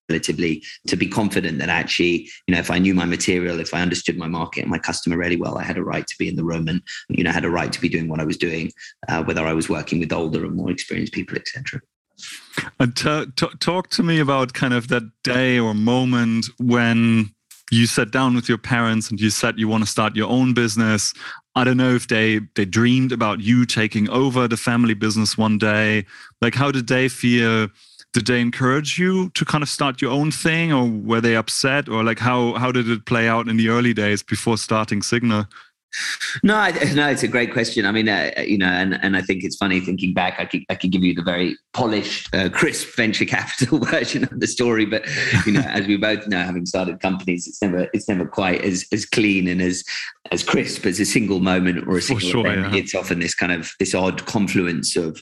relatively 0.08 0.62
to 0.86 0.96
be 0.96 1.06
confident 1.06 1.58
that 1.58 1.70
actually 1.70 2.28
you 2.46 2.54
know 2.54 2.58
if 2.58 2.70
i 2.70 2.78
knew 2.78 2.92
my 2.92 3.06
material 3.06 3.58
if 3.58 3.72
i 3.72 3.80
understood 3.80 4.18
my 4.18 4.28
market 4.28 4.60
and 4.60 4.70
my 4.70 4.78
customer 4.78 5.16
really 5.16 5.36
well 5.36 5.56
i 5.56 5.62
had 5.62 5.78
a 5.78 5.82
right 5.82 6.06
to 6.06 6.14
be 6.18 6.28
in 6.28 6.36
the 6.36 6.44
room 6.44 6.68
and 6.68 6.82
you 7.08 7.24
know 7.24 7.30
had 7.30 7.44
a 7.44 7.50
right 7.50 7.72
to 7.72 7.80
be 7.80 7.88
doing 7.88 8.06
what 8.06 8.20
i 8.20 8.24
was 8.24 8.36
doing 8.36 8.70
uh, 9.08 9.22
whether 9.24 9.46
i 9.46 9.52
was 9.54 9.70
working 9.70 10.00
with 10.00 10.12
older 10.12 10.44
and 10.44 10.56
more 10.56 10.70
experienced 10.70 11.14
people 11.14 11.38
etc 11.38 11.80
and 12.78 12.96
t- 12.96 13.26
t- 13.36 13.56
talk 13.60 13.88
to 13.90 14.02
me 14.02 14.20
about 14.20 14.52
kind 14.52 14.74
of 14.74 14.88
that 14.88 15.02
day 15.22 15.58
or 15.58 15.74
moment 15.74 16.46
when 16.58 17.34
you 17.70 17.86
sat 17.86 18.10
down 18.10 18.34
with 18.34 18.48
your 18.48 18.58
parents 18.58 19.10
and 19.10 19.20
you 19.20 19.30
said 19.30 19.58
you 19.58 19.68
want 19.68 19.84
to 19.84 19.90
start 19.90 20.16
your 20.16 20.28
own 20.28 20.54
business. 20.54 21.12
I 21.56 21.64
don't 21.64 21.76
know 21.76 21.94
if 21.94 22.08
they 22.08 22.40
they 22.54 22.64
dreamed 22.64 23.12
about 23.12 23.40
you 23.40 23.64
taking 23.64 24.08
over 24.10 24.48
the 24.48 24.56
family 24.56 24.94
business 24.94 25.38
one 25.38 25.58
day. 25.58 26.04
Like, 26.40 26.54
how 26.54 26.70
did 26.70 26.88
they 26.88 27.08
feel? 27.08 27.68
Did 28.12 28.26
they 28.26 28.40
encourage 28.40 28.96
you 28.96 29.30
to 29.30 29.44
kind 29.44 29.62
of 29.62 29.68
start 29.68 30.00
your 30.00 30.12
own 30.12 30.30
thing, 30.30 30.72
or 30.72 30.88
were 30.88 31.20
they 31.20 31.36
upset, 31.36 31.88
or 31.88 32.04
like 32.04 32.18
how 32.18 32.54
how 32.54 32.70
did 32.72 32.88
it 32.88 33.06
play 33.06 33.28
out 33.28 33.48
in 33.48 33.56
the 33.56 33.68
early 33.68 33.94
days 33.94 34.22
before 34.22 34.56
starting 34.56 35.02
Signal? 35.02 35.46
No, 36.42 36.56
I, 36.56 36.72
no, 36.94 37.08
it's 37.08 37.22
a 37.22 37.28
great 37.28 37.52
question. 37.52 37.86
I 37.86 37.92
mean, 37.92 38.08
uh, 38.08 38.32
you 38.38 38.58
know, 38.58 38.66
and, 38.66 38.98
and 39.02 39.16
I 39.16 39.22
think 39.22 39.44
it's 39.44 39.56
funny 39.56 39.80
thinking 39.80 40.14
back. 40.14 40.38
I 40.38 40.44
could 40.44 40.64
I 40.68 40.74
could 40.74 40.90
give 40.90 41.02
you 41.02 41.14
the 41.14 41.22
very 41.22 41.56
polished, 41.72 42.34
uh, 42.34 42.48
crisp 42.48 42.94
venture 42.96 43.24
capital 43.36 43.78
version 43.78 44.24
of 44.24 44.40
the 44.40 44.46
story, 44.46 44.86
but 44.86 45.06
you 45.46 45.52
know, 45.52 45.60
as 45.60 45.86
we 45.86 45.96
both 45.96 46.26
know, 46.26 46.42
having 46.42 46.66
started 46.66 47.00
companies, 47.00 47.46
it's 47.46 47.62
never 47.62 47.88
it's 47.92 48.08
never 48.08 48.26
quite 48.26 48.62
as 48.62 48.86
as 48.92 49.06
clean 49.06 49.48
and 49.48 49.62
as 49.62 49.84
as 50.30 50.42
crisp 50.42 50.86
as 50.86 51.00
a 51.00 51.04
single 51.04 51.40
moment 51.40 51.86
or 51.86 51.96
a 51.96 52.02
single 52.02 52.28
sure, 52.28 52.46
event. 52.46 52.72
Yeah. 52.72 52.80
It's 52.80 52.94
often 52.94 53.20
this 53.20 53.34
kind 53.34 53.52
of 53.52 53.72
this 53.78 53.94
odd 53.94 54.24
confluence 54.26 54.96
of 54.96 55.20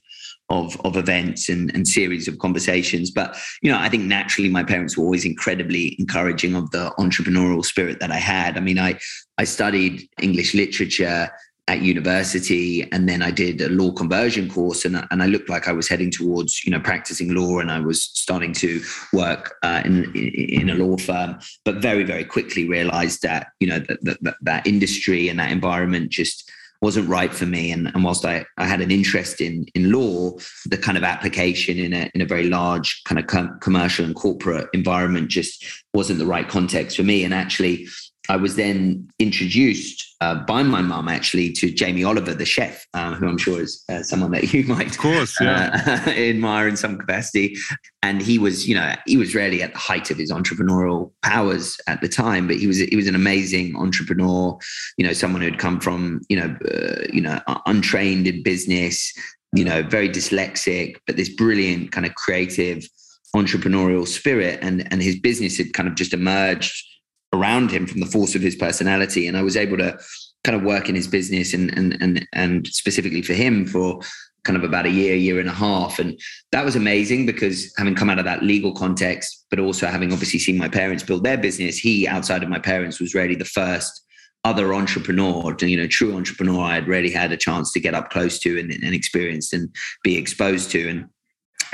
of, 0.52 0.79
of 0.85 0.97
events 0.97 1.49
and, 1.49 1.75
and 1.75 1.88
series 1.88 2.29
of 2.29 2.38
conversations. 2.38 3.11
But, 3.11 3.37
you 3.62 3.71
know, 3.71 3.79
I 3.79 3.88
think 3.88 4.05
naturally 4.05 4.50
my 4.50 4.62
parents 4.62 4.97
were 4.97 5.05
always 5.05 5.25
incredibly 5.25 5.97
encouraging 5.99 6.55
of 6.55 6.71
the 6.71 6.93
entrepreneurial 6.99 7.64
spirit 7.64 8.00
that 8.00 8.11
I 8.11 8.19
had. 8.19 8.57
I 8.57 8.61
mean, 8.61 8.79
I, 8.79 8.99
I 9.39 9.45
studied 9.45 10.09
English 10.21 10.55
literature 10.55 11.31
at 11.69 11.81
university 11.81 12.91
and 12.93 13.09
then 13.09 13.23
I 13.23 13.31
did 13.31 13.61
a 13.61 13.69
law 13.69 13.93
conversion 13.93 14.51
course 14.51 14.85
and, 14.85 15.07
and 15.11 15.23
I 15.23 15.27
looked 15.27 15.49
like 15.49 15.69
I 15.69 15.73
was 15.73 15.89
heading 15.89 16.11
towards 16.11 16.65
you 16.65 16.73
know 16.73 16.81
practicing 16.81 17.35
law 17.35 17.61
and 17.61 17.71
I 17.71 17.79
was 17.79 18.03
starting 18.03 18.53
to 18.55 18.83
work 19.12 19.55
uh, 19.62 19.83
in 19.85 20.12
in 20.15 20.71
a 20.71 20.75
law 20.75 20.97
firm 20.97 21.39
but 21.65 21.77
very 21.77 22.03
very 22.03 22.25
quickly 22.25 22.69
realized 22.69 23.23
that 23.23 23.49
you 23.61 23.69
know 23.69 23.79
that 23.79 24.19
that, 24.23 24.35
that 24.43 24.67
industry 24.67 25.29
and 25.29 25.39
that 25.39 25.53
environment 25.53 26.11
just 26.11 26.51
wasn't 26.83 27.09
right 27.09 27.33
for 27.33 27.47
me. 27.47 27.71
And, 27.71 27.87
and 27.95 28.03
whilst 28.03 28.25
I, 28.25 28.45
I 28.59 28.67
had 28.67 28.81
an 28.81 28.91
interest 28.91 29.41
in 29.41 29.67
in 29.75 29.93
law 29.93 30.33
the 30.67 30.77
kind 30.77 30.99
of 30.99 31.05
application 31.05 31.79
in 31.79 31.95
a 31.95 32.11
in 32.12 32.21
a 32.21 32.27
very 32.27 32.49
large 32.49 33.03
kind 33.05 33.19
of 33.19 33.29
com- 33.29 33.59
commercial 33.61 34.05
and 34.05 34.15
corporate 34.15 34.69
environment 34.75 35.29
just 35.29 35.65
wasn't 35.95 36.19
the 36.19 36.27
right 36.27 36.49
context 36.49 36.97
for 36.97 37.05
me. 37.05 37.25
And 37.25 37.33
actually 37.33 37.87
I 38.29 38.37
was 38.37 38.55
then 38.55 39.09
introduced 39.19 40.14
uh, 40.21 40.37
by 40.37 40.62
my 40.62 40.81
mum 40.81 41.09
actually 41.09 41.50
to 41.52 41.73
Jamie 41.73 42.05
Oliver, 42.05 42.33
the 42.33 42.45
chef, 42.45 42.87
uh, 42.95 43.14
who 43.14 43.26
I'm 43.26 43.38
sure 43.38 43.61
is 43.61 43.83
uh, 43.88 44.02
someone 44.02 44.31
that 44.31 44.52
you 44.52 44.64
might, 44.64 44.93
of 44.93 44.99
course, 44.99 45.37
yeah. 45.41 46.02
Uh, 46.07 46.11
admire 46.11 46.69
in 46.69 46.76
some 46.76 46.99
capacity. 46.99 47.57
And 48.02 48.23
he 48.23 48.38
was, 48.38 48.69
you 48.69 48.76
know, 48.76 48.95
he 49.07 49.17
was 49.17 49.35
really 49.35 49.62
at 49.62 49.73
the 49.73 49.79
height 49.79 50.11
of 50.11 50.19
his 50.19 50.31
entrepreneurial 50.31 51.11
powers 51.23 51.79
at 51.88 52.00
the 52.00 52.09
time. 52.09 52.47
But 52.47 52.57
he 52.57 52.69
was, 52.69 52.79
he 52.79 52.95
was 52.95 53.09
an 53.09 53.17
amazing 53.17 53.76
entrepreneur. 53.76 54.57
You 54.97 55.07
know, 55.07 55.12
someone 55.12 55.43
who'd 55.43 55.59
come 55.59 55.81
from, 55.81 56.21
you 56.29 56.37
know, 56.37 56.57
uh, 56.73 57.07
you 57.12 57.21
know, 57.21 57.41
untrained 57.67 58.26
in 58.26 58.43
business. 58.43 59.12
You 59.55 59.67
know, 59.67 59.83
very 59.83 60.09
dyslexic, 60.09 60.97
but 61.07 61.19
this 61.19 61.29
brilliant 61.29 61.93
kind 61.93 62.07
of 62.07 62.14
creative 62.14 62.88
entrepreneurial 63.37 64.09
spirit, 64.09 64.59
and 64.62 64.91
and 64.91 65.02
his 65.02 65.21
business 65.21 65.59
had 65.59 65.75
kind 65.75 65.91
of 65.91 65.95
just 65.95 66.14
emerged 66.14 66.87
around 67.33 67.71
him 67.71 67.87
from 67.87 68.01
the 68.01 68.07
force 68.07 68.35
of 68.35 68.43
his 68.43 68.57
personality. 68.57 69.27
And 69.27 69.37
I 69.37 69.43
was 69.43 69.57
able 69.57 69.79
to 69.79 69.99
kind 70.45 70.57
of 70.57 70.62
work 70.62 70.89
in 70.89 70.95
his 70.95 71.07
business 71.07 71.55
and 71.55 71.77
and 71.77 71.97
and 72.03 72.29
and 72.33 72.67
specifically 72.67 73.23
for 73.23 73.35
him 73.35 73.67
for 73.67 74.01
kind 74.45 74.57
of 74.57 74.65
about 74.65 74.87
a 74.87 74.91
year, 74.91 75.15
year 75.15 75.39
and 75.39 75.49
a 75.49 75.53
half. 75.53 75.99
And 75.99 76.19
that 76.51 76.65
was 76.65 76.75
amazing 76.75 77.27
because 77.27 77.73
having 77.79 77.95
come 77.95 78.11
out 78.11 78.19
of 78.19 78.25
that 78.25 78.43
legal 78.43 78.75
context, 78.75 79.47
but 79.51 79.61
also 79.61 79.87
having 79.87 80.12
obviously 80.12 80.41
seen 80.41 80.59
my 80.59 80.69
parents 80.69 81.05
build 81.05 81.23
their 81.23 81.39
business, 81.39 81.79
he 81.79 82.09
outside 82.09 82.43
of 82.43 82.49
my 82.49 82.59
parents 82.59 82.99
was 82.99 83.15
really 83.15 83.37
the 83.37 83.45
first 83.45 84.05
other 84.45 84.75
entrepreneur, 84.75 85.55
you 85.61 85.77
know, 85.77 85.87
true 85.87 86.17
entrepreneur 86.17 86.61
I 86.61 86.75
had 86.75 86.89
really 86.89 87.11
had 87.11 87.31
a 87.31 87.37
chance 87.37 87.73
to 87.73 87.81
get 87.81 87.95
up 87.95 88.11
close 88.11 88.41
to 88.41 88.59
and, 88.59 88.73
and 88.73 88.95
experience 88.95 89.53
and 89.53 89.73
be 90.03 90.17
exposed 90.17 90.71
to. 90.73 90.89
And 90.89 91.09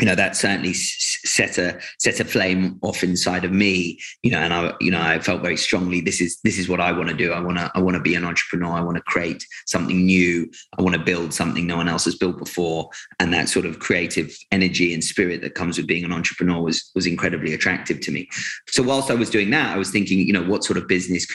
you 0.00 0.06
know 0.06 0.14
that 0.14 0.36
certainly 0.36 0.74
set 0.74 1.58
a 1.58 1.80
set 1.98 2.20
a 2.20 2.24
flame 2.24 2.78
off 2.82 3.02
inside 3.02 3.44
of 3.44 3.52
me 3.52 3.98
you 4.22 4.30
know 4.30 4.38
and 4.38 4.54
i 4.54 4.72
you 4.80 4.90
know 4.90 5.00
i 5.00 5.18
felt 5.18 5.42
very 5.42 5.56
strongly 5.56 6.00
this 6.00 6.20
is 6.20 6.38
this 6.44 6.58
is 6.58 6.68
what 6.68 6.80
i 6.80 6.92
want 6.92 7.08
to 7.08 7.14
do. 7.14 7.32
I 7.32 7.40
want 7.40 7.58
to 7.58 7.70
i 7.74 7.80
want 7.80 7.96
to 7.96 8.02
be 8.02 8.14
an 8.14 8.24
entrepreneur. 8.24 8.72
I 8.72 8.80
want 8.80 8.96
to 8.96 9.02
create 9.02 9.44
something 9.66 10.04
new. 10.04 10.50
I 10.78 10.82
want 10.82 10.96
to 10.96 11.02
build 11.02 11.32
something 11.32 11.66
no 11.66 11.76
one 11.76 11.88
else 11.88 12.04
has 12.04 12.14
built 12.14 12.38
before. 12.38 12.90
And 13.20 13.32
that 13.32 13.48
sort 13.48 13.66
of 13.66 13.78
creative 13.78 14.36
energy 14.52 14.92
and 14.94 15.02
spirit 15.02 15.40
that 15.42 15.54
comes 15.54 15.76
with 15.76 15.86
being 15.86 16.04
an 16.04 16.12
entrepreneur 16.12 16.60
was 16.60 16.90
was 16.94 17.06
incredibly 17.06 17.54
attractive 17.54 18.00
to 18.00 18.10
me. 18.10 18.28
So 18.68 18.82
whilst 18.82 19.10
i 19.10 19.14
was 19.14 19.30
doing 19.30 19.50
that 19.50 19.74
i 19.74 19.78
was 19.78 19.90
thinking 19.90 20.18
you 20.18 20.32
know 20.32 20.44
what 20.44 20.64
sort 20.64 20.78
of 20.78 20.86
business 20.86 21.26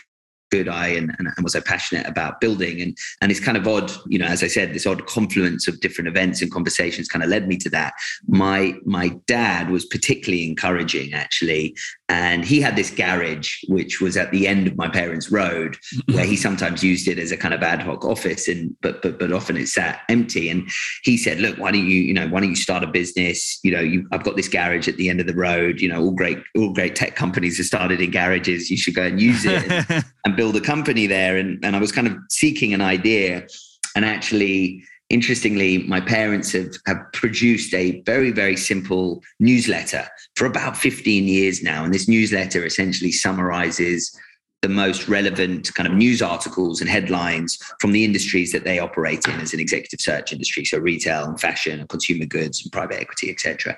good 0.53 0.69
I 0.69 0.89
and, 0.89 1.15
and, 1.17 1.27
was 1.41 1.55
I 1.55 1.61
passionate 1.61 2.05
about 2.05 2.39
building. 2.39 2.79
And 2.79 2.95
and 3.21 3.31
it's 3.31 3.39
kind 3.39 3.57
of 3.57 3.67
odd 3.67 3.91
you 4.07 4.19
know 4.19 4.27
as 4.27 4.43
I 4.43 4.47
said 4.47 4.73
this 4.73 4.85
odd 4.85 5.07
confluence 5.07 5.67
of 5.67 5.79
different 5.79 6.07
events 6.07 6.41
and 6.41 6.51
conversations 6.51 7.07
kind 7.07 7.23
of 7.23 7.29
led 7.29 7.47
me 7.47 7.57
to 7.57 7.69
that. 7.71 7.93
My 8.27 8.75
my 8.85 9.07
dad 9.25 9.71
was 9.71 9.85
particularly 9.85 10.47
encouraging 10.47 11.13
actually 11.13 11.75
and 12.09 12.43
he 12.43 12.59
had 12.59 12.75
this 12.75 12.91
garage 12.91 13.63
which 13.67 14.01
was 14.01 14.17
at 14.17 14.31
the 14.31 14.47
end 14.47 14.67
of 14.67 14.75
my 14.75 14.89
parents 14.89 15.31
road 15.31 15.77
where 16.11 16.25
he 16.25 16.35
sometimes 16.47 16.83
used 16.83 17.07
it 17.07 17.17
as 17.17 17.31
a 17.31 17.37
kind 17.37 17.53
of 17.53 17.63
ad 17.63 17.81
hoc 17.81 18.03
office 18.03 18.47
and 18.47 18.75
but 18.81 19.01
but 19.01 19.17
but 19.19 19.31
often 19.31 19.55
it 19.55 19.67
sat 19.67 20.01
empty 20.09 20.49
and 20.49 20.69
he 21.03 21.17
said 21.17 21.39
look 21.39 21.57
why 21.57 21.71
don't 21.71 21.85
you 21.85 22.01
you 22.01 22.13
know 22.13 22.27
why 22.27 22.39
don't 22.39 22.49
you 22.49 22.55
start 22.55 22.83
a 22.83 22.87
business 22.87 23.59
you 23.63 23.71
know 23.71 23.79
you, 23.79 24.07
I've 24.11 24.23
got 24.23 24.35
this 24.35 24.47
garage 24.47 24.87
at 24.87 24.97
the 24.97 25.09
end 25.09 25.19
of 25.19 25.27
the 25.27 25.35
road 25.35 25.79
you 25.79 25.87
know 25.87 26.01
all 26.01 26.11
great 26.11 26.39
all 26.57 26.73
great 26.73 26.95
tech 26.95 27.15
companies 27.15 27.57
have 27.57 27.65
started 27.65 28.01
in 28.01 28.11
garages 28.11 28.69
you 28.69 28.77
should 28.77 28.95
go 28.95 29.03
and 29.03 29.21
use 29.21 29.45
it 29.45 29.71
and, 29.71 30.05
and 30.25 30.35
build 30.35 30.55
a 30.55 30.61
company 30.61 31.07
there. 31.07 31.37
And, 31.37 31.63
and 31.63 31.75
I 31.75 31.79
was 31.79 31.91
kind 31.91 32.07
of 32.07 32.17
seeking 32.29 32.73
an 32.73 32.81
idea. 32.81 33.47
And 33.95 34.05
actually, 34.05 34.83
interestingly, 35.13 35.77
my 35.83 36.01
parents 36.01 36.51
have, 36.53 36.73
have 36.87 36.97
produced 37.13 37.73
a 37.73 38.01
very, 38.01 38.31
very 38.31 38.57
simple 38.57 39.23
newsletter 39.39 40.07
for 40.35 40.45
about 40.45 40.75
15 40.75 41.25
years 41.25 41.61
now. 41.61 41.83
And 41.83 41.93
this 41.93 42.07
newsletter 42.07 42.65
essentially 42.65 43.11
summarizes 43.11 44.17
the 44.63 44.69
most 44.69 45.09
relevant 45.09 45.71
kind 45.75 45.87
of 45.87 45.93
news 45.93 46.21
articles 46.21 46.79
and 46.79 46.89
headlines 46.89 47.59
from 47.81 47.91
the 47.91 48.05
industries 48.05 48.53
that 48.53 48.63
they 48.63 48.79
operate 48.79 49.27
in 49.27 49.39
as 49.41 49.53
an 49.53 49.59
executive 49.59 49.99
search 49.99 50.31
industry. 50.31 50.63
So 50.63 50.77
retail 50.79 51.25
and 51.25 51.39
fashion 51.39 51.81
and 51.81 51.89
consumer 51.89 52.25
goods 52.25 52.63
and 52.63 52.71
private 52.71 52.99
equity 52.99 53.29
etc 53.29 53.77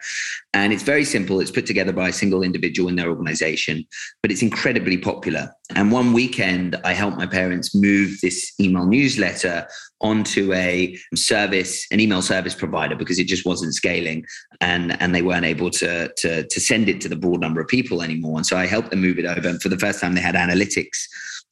and 0.54 0.72
it's 0.72 0.84
very 0.84 1.04
simple. 1.04 1.42
It's 1.42 1.52
put 1.52 1.66
together 1.66 1.92
by 1.92 2.10
a 2.10 2.14
single 2.14 2.44
individual 2.44 2.88
in 2.88 2.96
their 2.96 3.10
organization 3.10 3.84
but 4.22 4.32
it's 4.32 4.44
incredibly 4.44 4.98
popular. 4.98 5.52
And 5.76 5.92
one 5.92 6.14
weekend 6.14 6.76
i 6.86 6.94
helped 6.94 7.18
my 7.18 7.26
parents 7.26 7.74
move 7.74 8.22
this 8.22 8.54
email 8.60 8.86
newsletter 8.86 9.68
onto 10.02 10.54
a 10.54 10.98
service, 11.16 11.86
an 11.92 12.00
email 12.00 12.22
service 12.22 12.54
provider, 12.54 12.96
because 12.96 13.20
it 13.20 13.28
just 13.28 13.46
wasn't 13.46 13.74
scaling, 13.74 14.26
and 14.62 15.00
and 15.02 15.16
they 15.16 15.22
weren't 15.22 15.46
able 15.46 15.70
to 15.72 16.12
to 16.18 16.46
to 16.48 16.60
send 16.60 16.90
it 16.90 17.02
to 17.02 17.10
the 17.10 17.16
broad 17.16 17.42
number 17.42 17.62
of 17.62 17.68
people 17.68 18.02
anymore. 18.02 18.38
And 18.38 18.46
so 18.46 18.58
I 18.58 18.66
helped 18.66 18.90
them 18.90 19.02
move 19.02 19.20
it 19.20 19.26
over. 19.26 19.48
And 19.48 19.62
for 19.62 19.70
the 19.70 19.80
first 19.80 20.02
time, 20.02 20.16
they 20.16 20.22
had 20.22 20.36
analytics 20.36 21.06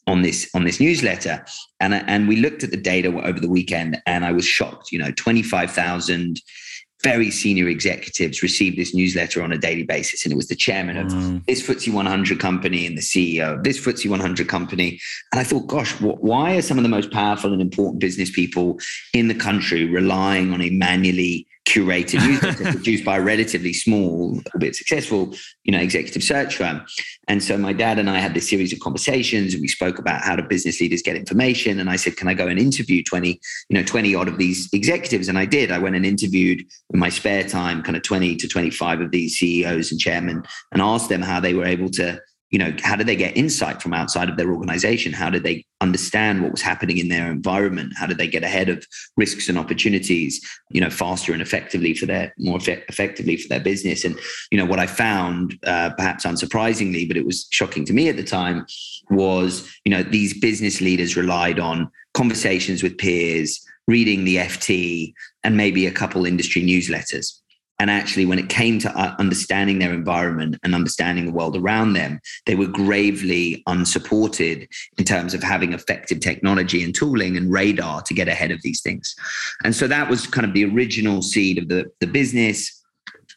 on 0.07 0.21
this 0.21 0.49
on 0.53 0.65
this 0.65 0.79
newsletter, 0.79 1.43
and 1.79 1.93
and 1.93 2.27
we 2.27 2.35
looked 2.35 2.63
at 2.63 2.71
the 2.71 2.77
data 2.77 3.09
over 3.09 3.39
the 3.39 3.49
weekend, 3.49 4.01
and 4.05 4.25
I 4.25 4.31
was 4.31 4.45
shocked. 4.45 4.91
You 4.91 4.99
know, 4.99 5.11
twenty 5.11 5.43
five 5.43 5.71
thousand 5.71 6.41
very 7.03 7.29
senior 7.29 7.67
executives 7.67 8.41
received 8.41 8.77
this 8.77 8.95
newsletter 8.95 9.43
on 9.43 9.51
a 9.51 9.57
daily 9.57 9.83
basis. 9.83 10.23
And 10.23 10.31
it 10.31 10.37
was 10.37 10.47
the 10.47 10.55
chairman 10.55 10.97
of 10.97 11.07
mm. 11.07 11.45
this 11.45 11.61
FTSE 11.61 11.93
100 11.93 12.39
company 12.39 12.87
and 12.87 12.97
the 12.97 13.01
CEO 13.01 13.55
of 13.55 13.63
this 13.63 13.79
FTSE 13.79 14.09
100 14.09 14.47
company. 14.47 14.99
And 15.31 15.39
I 15.39 15.43
thought, 15.43 15.67
gosh, 15.67 15.91
why 15.99 16.55
are 16.55 16.61
some 16.61 16.77
of 16.77 16.83
the 16.83 16.89
most 16.89 17.11
powerful 17.11 17.51
and 17.51 17.61
important 17.61 17.99
business 17.99 18.31
people 18.31 18.79
in 19.13 19.27
the 19.27 19.35
country 19.35 19.85
relying 19.85 20.53
on 20.53 20.61
a 20.61 20.69
manually 20.69 21.45
curated 21.65 22.25
newsletter 22.27 22.71
produced 22.71 23.05
by 23.05 23.17
a 23.17 23.21
relatively 23.21 23.73
small, 23.73 24.39
albeit 24.53 24.75
successful, 24.75 25.33
you 25.63 25.71
know, 25.71 25.79
executive 25.79 26.23
search 26.23 26.57
firm. 26.57 26.85
And 27.27 27.41
so 27.41 27.57
my 27.57 27.73
dad 27.73 27.99
and 27.99 28.09
I 28.09 28.19
had 28.19 28.33
this 28.33 28.49
series 28.49 28.73
of 28.73 28.79
conversations 28.79 29.53
and 29.53 29.61
we 29.61 29.67
spoke 29.67 29.97
about 29.97 30.21
how 30.21 30.35
do 30.35 30.43
business 30.43 30.81
leaders 30.81 31.01
get 31.01 31.15
information. 31.15 31.79
And 31.79 31.89
I 31.89 31.95
said, 31.95 32.17
can 32.17 32.27
I 32.27 32.33
go 32.33 32.47
and 32.47 32.59
interview 32.59 33.03
20, 33.03 33.39
you 33.69 33.77
know, 33.77 33.83
20 33.83 34.15
odd 34.15 34.27
of 34.27 34.37
these 34.37 34.69
executives? 34.73 35.27
And 35.27 35.37
I 35.37 35.45
did. 35.45 35.71
I 35.71 35.79
went 35.79 35.95
and 35.95 36.05
interviewed 36.05 36.63
in 36.93 36.99
my 36.99 37.09
spare 37.09 37.43
time, 37.43 37.81
kind 37.81 37.95
of 37.95 38.03
20 38.03 38.35
to 38.35 38.47
25 38.47 39.01
of 39.01 39.11
these 39.11 39.37
CEOs 39.37 39.91
and 39.91 39.99
chairmen 39.99 40.43
and 40.71 40.81
asked 40.81 41.09
them 41.09 41.21
how 41.21 41.39
they 41.39 41.53
were 41.53 41.65
able 41.65 41.89
to 41.91 42.19
you 42.53 42.59
know 42.59 42.73
how 42.83 42.95
did 42.95 43.07
they 43.07 43.15
get 43.15 43.35
insight 43.35 43.81
from 43.81 43.93
outside 43.93 44.29
of 44.29 44.37
their 44.37 44.51
organization? 44.51 45.11
How 45.11 45.29
did 45.29 45.43
they 45.43 45.65
understand 45.81 46.41
what 46.41 46.51
was 46.51 46.61
happening 46.61 46.97
in 46.99 47.09
their 47.09 47.29
environment? 47.29 47.93
How 47.97 48.05
did 48.05 48.17
they 48.17 48.27
get 48.27 48.43
ahead 48.43 48.69
of 48.69 48.85
risks 49.17 49.49
and 49.49 49.57
opportunities 49.57 50.39
you 50.69 50.79
know 50.79 50.89
faster 50.89 51.33
and 51.33 51.41
effectively 51.41 51.93
for 51.93 52.05
their 52.05 52.33
more 52.37 52.57
effect- 52.57 52.89
effectively 52.89 53.35
for 53.35 53.49
their 53.49 53.59
business? 53.59 54.05
And 54.05 54.17
you 54.53 54.57
know 54.57 54.65
what 54.65 54.79
i 54.79 54.85
found 54.85 55.57
uh, 55.65 55.89
perhaps 55.97 56.25
unsurprisingly 56.25 57.07
but 57.07 57.17
it 57.17 57.25
was 57.25 57.47
shocking 57.49 57.85
to 57.85 57.93
me 57.93 58.07
at 58.07 58.17
the 58.17 58.23
time 58.23 58.65
was 59.09 59.67
you 59.83 59.89
know 59.89 60.03
these 60.03 60.39
business 60.39 60.79
leaders 60.79 61.17
relied 61.17 61.59
on 61.59 61.89
conversations 62.13 62.83
with 62.83 62.97
peers 62.99 63.59
reading 63.87 64.23
the 64.23 64.37
ft 64.37 65.13
and 65.43 65.57
maybe 65.57 65.87
a 65.87 65.91
couple 65.91 66.25
industry 66.25 66.61
newsletters 66.61 67.39
and 67.83 67.91
actually, 67.91 68.25
when 68.25 68.39
it 68.39 68.47
came 68.47 68.79
to 68.79 68.97
uh, 68.97 69.13
understanding 69.19 69.79
their 69.79 69.91
environment 69.93 70.55
and 70.63 70.73
understanding 70.73 71.25
the 71.25 71.33
world 71.33 71.57
around 71.57 71.91
them, 71.91 72.21
they 72.45 72.55
were 72.55 72.65
gravely 72.65 73.61
unsupported 73.67 74.69
in 74.97 75.03
terms 75.03 75.33
of 75.33 75.43
having 75.43 75.73
effective 75.73 76.21
technology 76.21 76.81
and 76.81 76.95
tooling 76.95 77.35
and 77.35 77.51
radar 77.51 78.01
to 78.03 78.13
get 78.13 78.29
ahead 78.29 78.51
of 78.51 78.61
these 78.61 78.79
things. 78.79 79.13
And 79.65 79.75
so 79.75 79.85
that 79.87 80.09
was 80.09 80.25
kind 80.25 80.47
of 80.47 80.53
the 80.53 80.63
original 80.63 81.21
seed 81.21 81.57
of 81.57 81.67
the, 81.67 81.91
the 81.99 82.07
business. 82.07 82.81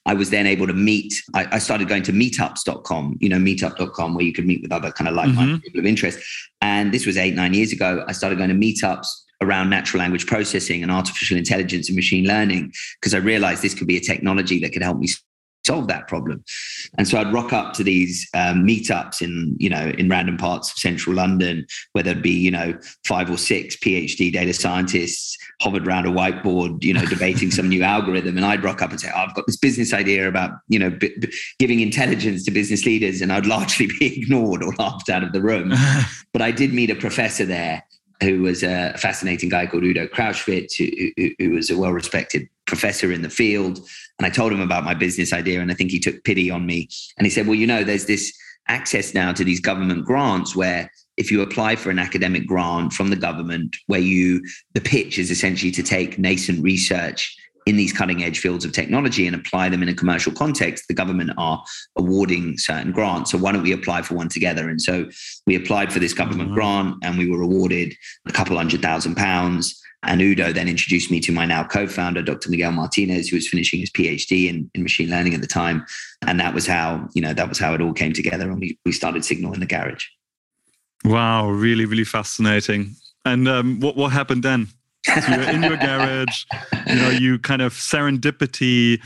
I 0.05 0.15
was 0.15 0.31
then 0.31 0.47
able 0.47 0.69
to 0.69 0.75
meet. 0.75 1.13
I, 1.35 1.57
I, 1.57 1.59
started 1.59 1.89
going 1.89 2.05
to 2.05 2.13
meetups.com, 2.13 3.19
you 3.21 3.29
know, 3.29 3.39
meetup.com, 3.39 4.15
where 4.15 4.25
you 4.25 4.33
could 4.33 4.47
meet 4.47 4.63
with 4.63 4.71
other 4.71 4.93
kind 4.93 5.09
of 5.09 5.17
like 5.17 5.27
minded 5.31 5.57
mm-hmm. 5.57 5.63
people 5.63 5.81
of 5.81 5.87
interest. 5.87 6.21
And 6.61 6.95
this 6.95 7.05
was 7.05 7.17
eight, 7.17 7.35
nine 7.35 7.53
years 7.53 7.73
ago. 7.73 8.05
I 8.07 8.13
started 8.13 8.39
going 8.39 8.51
to 8.51 8.55
meetups 8.55 9.09
around 9.43 9.71
natural 9.71 10.01
language 10.01 10.27
processing 10.27 10.83
and 10.83 10.91
artificial 10.91 11.37
intelligence 11.37 11.89
and 11.89 11.97
machine 11.97 12.27
learning 12.27 12.73
because 13.01 13.15
I 13.15 13.19
realized 13.19 13.63
this 13.63 13.75
could 13.75 13.87
be 13.87 13.97
a 13.97 14.01
technology 14.01 14.59
that 14.61 14.73
could 14.73 14.83
help 14.83 14.99
me 14.99 15.09
solve 15.67 15.89
that 15.89 16.07
problem. 16.07 16.45
And 16.97 17.07
so 17.07 17.19
I'd 17.19 17.33
rock 17.33 17.53
up 17.53 17.75
to 17.75 17.85
these 17.85 18.29
um, 18.35 18.65
meetups 18.65 19.21
in, 19.21 19.57
you 19.59 19.69
know, 19.69 19.93
in 19.99 20.09
random 20.09 20.37
parts 20.37 20.71
of 20.71 20.79
central 20.79 21.17
London, 21.17 21.67
where 21.93 22.05
there'd 22.05 22.23
be, 22.23 22.31
you 22.31 22.51
know, 22.51 22.79
five 23.05 23.31
or 23.31 23.37
six 23.37 23.77
PhD 23.77 24.33
data 24.33 24.53
scientists 24.53 25.37
hovered 25.61 25.87
around 25.87 26.07
a 26.07 26.11
whiteboard, 26.11 26.85
you 26.85 26.95
know, 26.95 27.05
debating 27.05 27.51
some 27.51 27.69
new 27.69 27.83
algorithm. 27.95 28.37
And 28.37 28.47
I'd 28.47 28.63
rock 28.63 28.81
up 28.81 28.91
and 28.91 29.01
say, 29.01 29.11
oh, 29.15 29.19
I've 29.19 29.35
got 29.35 29.47
this 29.47 29.57
business 29.57 29.93
idea 29.93 30.29
about, 30.29 30.53
you 30.69 30.79
know, 30.79 30.91
b- 30.91 31.15
b- 31.19 31.33
giving 31.59 31.81
intelligence 31.81 32.45
to 32.45 32.51
business 32.51 32.87
leaders. 32.87 33.21
And 33.21 33.33
I'd 33.33 33.47
largely 33.47 33.87
be 33.99 34.23
ignored 34.23 34.63
or 34.63 34.73
laughed 34.79 35.11
out 35.11 35.25
of 35.25 35.33
the 35.33 35.43
room. 35.43 35.73
but 36.33 36.43
I 36.43 36.53
did 36.53 36.73
meet 36.73 36.91
a 36.91 36.95
professor 36.95 37.45
there 37.45 37.83
who 38.23 38.43
was 38.43 38.63
a 38.63 38.95
fascinating 38.99 39.49
guy 39.49 39.67
called 39.67 39.85
Udo 39.85 40.07
Kruschwitz, 40.07 40.77
who, 40.77 41.31
who, 41.39 41.51
was 41.51 41.71
a 41.71 41.79
well 41.79 41.93
respected 41.93 42.49
professor 42.67 43.13
in 43.13 43.23
the 43.23 43.31
field. 43.31 43.79
And 44.19 44.27
I 44.27 44.31
told 44.31 44.53
him 44.53 44.61
about 44.61 44.85
my 44.85 44.95
business 44.95 45.33
idea, 45.33 45.61
and 45.61 45.71
I 45.71 45.75
think 45.75 45.91
he 45.91 45.99
took 45.99 46.25
pity 46.25 46.51
on 46.51 46.67
me. 46.67 46.89
And 47.19 47.27
he 47.27 47.31
said, 47.31 47.47
Well, 47.47 47.57
you 47.57 47.67
know, 47.67 47.85
there's 47.85 48.07
this 48.07 48.37
access 48.69 49.15
now 49.15 49.33
to 49.33 49.45
these 49.45 49.61
government 49.61 50.05
grants 50.05 50.57
where 50.57 50.91
if 51.17 51.31
you 51.31 51.41
apply 51.41 51.77
for 51.77 51.91
an 51.91 51.99
academic 51.99 52.47
grant 52.47 52.93
from 52.93 53.09
the 53.09 53.17
government, 53.17 53.77
where 53.87 54.01
you, 54.01 54.43
the 54.75 54.81
pitch 54.81 55.19
is 55.19 55.31
essentially 55.31 55.71
to 55.73 55.83
take 55.83 56.19
nascent 56.19 56.63
research 56.63 57.37
in 57.67 57.77
these 57.77 57.93
cutting 57.93 58.23
edge 58.23 58.39
fields 58.39 58.65
of 58.65 58.73
technology 58.73 59.27
and 59.27 59.35
apply 59.35 59.69
them 59.69 59.83
in 59.83 59.89
a 59.89 59.95
commercial 59.95 60.33
context, 60.33 60.87
the 60.87 60.95
government 60.95 61.33
are 61.37 61.63
awarding 61.97 62.57
certain 62.57 62.93
grants. 62.93 63.33
So 63.33 63.39
why 63.39 63.53
don't 63.53 63.65
we 63.65 63.73
apply 63.73 64.03
for 64.03 64.15
one 64.15 64.29
together? 64.29 64.69
And 64.69 64.81
so 64.81 65.09
we 65.47 65.57
applied 65.57 65.93
for 65.93 65.99
this 65.99 66.15
government 66.15 66.51
mm-hmm. 66.51 66.55
grant 66.55 66.97
and 67.03 67.19
we 67.19 67.29
were 67.29 67.43
awarded 67.43 67.93
a 68.27 68.33
couple 68.33 68.57
hundred 68.57 68.83
thousand 68.83 69.17
pounds. 69.17 69.83
And 70.05 70.23
Udo 70.23 70.53
then 70.53 70.69
introduced 70.69 71.11
me 71.11 71.19
to 71.21 71.33
my 71.33 71.45
now 71.45 71.65
co-founder, 71.65 72.23
Dr. 72.23 72.51
Miguel 72.51 72.71
Martinez, 72.71 73.29
who 73.29 73.37
was 73.37 73.49
finishing 73.49 73.81
his 73.81 73.91
PhD 73.91 74.49
in, 74.49 74.71
in 74.75 74.85
machine 74.85 75.11
learning 75.11 75.35
at 75.35 75.41
the 75.41 75.49
time. 75.49 75.85
And 76.25 76.39
that 76.39 76.55
was 76.55 76.67
how, 76.69 77.09
you 77.15 77.23
know, 77.23 77.35
that 77.35 77.49
was 77.49 77.59
how 77.59 77.75
it 77.75 77.81
all 77.81 77.93
came 77.93 78.13
together. 78.13 78.49
And 78.49 78.61
we, 78.61 78.79
we 78.85 78.93
started 78.93 79.25
Signal 79.25 79.53
in 79.53 79.61
the 79.61 79.67
garage. 79.67 80.07
Wow, 81.05 81.51
really, 81.51 81.85
really 81.85 82.05
fascinating. 82.05 82.95
And 83.25 83.49
um, 83.49 83.81
what, 83.81 83.97
what 83.97 84.13
happened 84.13 84.45
then? 84.45 84.69
So 85.07 85.33
you're 85.33 85.51
in 85.51 85.63
your 85.63 85.77
garage, 85.77 86.45
you 86.87 86.95
know, 86.97 87.11
you 87.11 87.39
kind 87.39 87.63
of 87.63 87.73
serendipity, 87.73 89.01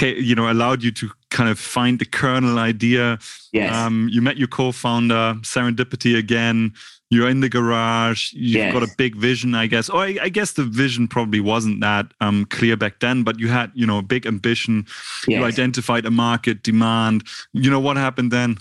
you 0.00 0.34
know, 0.34 0.50
allowed 0.50 0.82
you 0.82 0.90
to 0.92 1.10
kind 1.30 1.50
of 1.50 1.58
find 1.58 1.98
the 1.98 2.04
kernel 2.04 2.58
idea. 2.58 3.18
Yes. 3.52 3.74
Um, 3.74 4.08
you 4.10 4.22
met 4.22 4.36
your 4.36 4.48
co-founder, 4.48 5.34
serendipity 5.42 6.16
again. 6.16 6.72
You're 7.10 7.28
in 7.28 7.40
the 7.40 7.48
garage. 7.48 8.32
You've 8.32 8.56
yes. 8.56 8.72
got 8.72 8.82
a 8.82 8.88
big 8.96 9.14
vision, 9.16 9.54
I 9.54 9.68
guess. 9.68 9.88
Or 9.88 10.00
I, 10.00 10.18
I, 10.22 10.28
guess 10.28 10.52
the 10.52 10.64
vision 10.64 11.06
probably 11.06 11.38
wasn't 11.38 11.80
that 11.80 12.06
um, 12.20 12.46
clear 12.46 12.76
back 12.76 12.98
then, 12.98 13.22
but 13.22 13.38
you 13.38 13.46
had, 13.48 13.70
you 13.74 13.86
know, 13.86 13.98
a 13.98 14.02
big 14.02 14.26
ambition. 14.26 14.86
Yes. 15.28 15.38
You 15.38 15.44
identified 15.44 16.04
a 16.04 16.10
market 16.10 16.64
demand. 16.64 17.24
You 17.52 17.70
know 17.70 17.78
what 17.78 17.96
happened 17.96 18.32
then? 18.32 18.56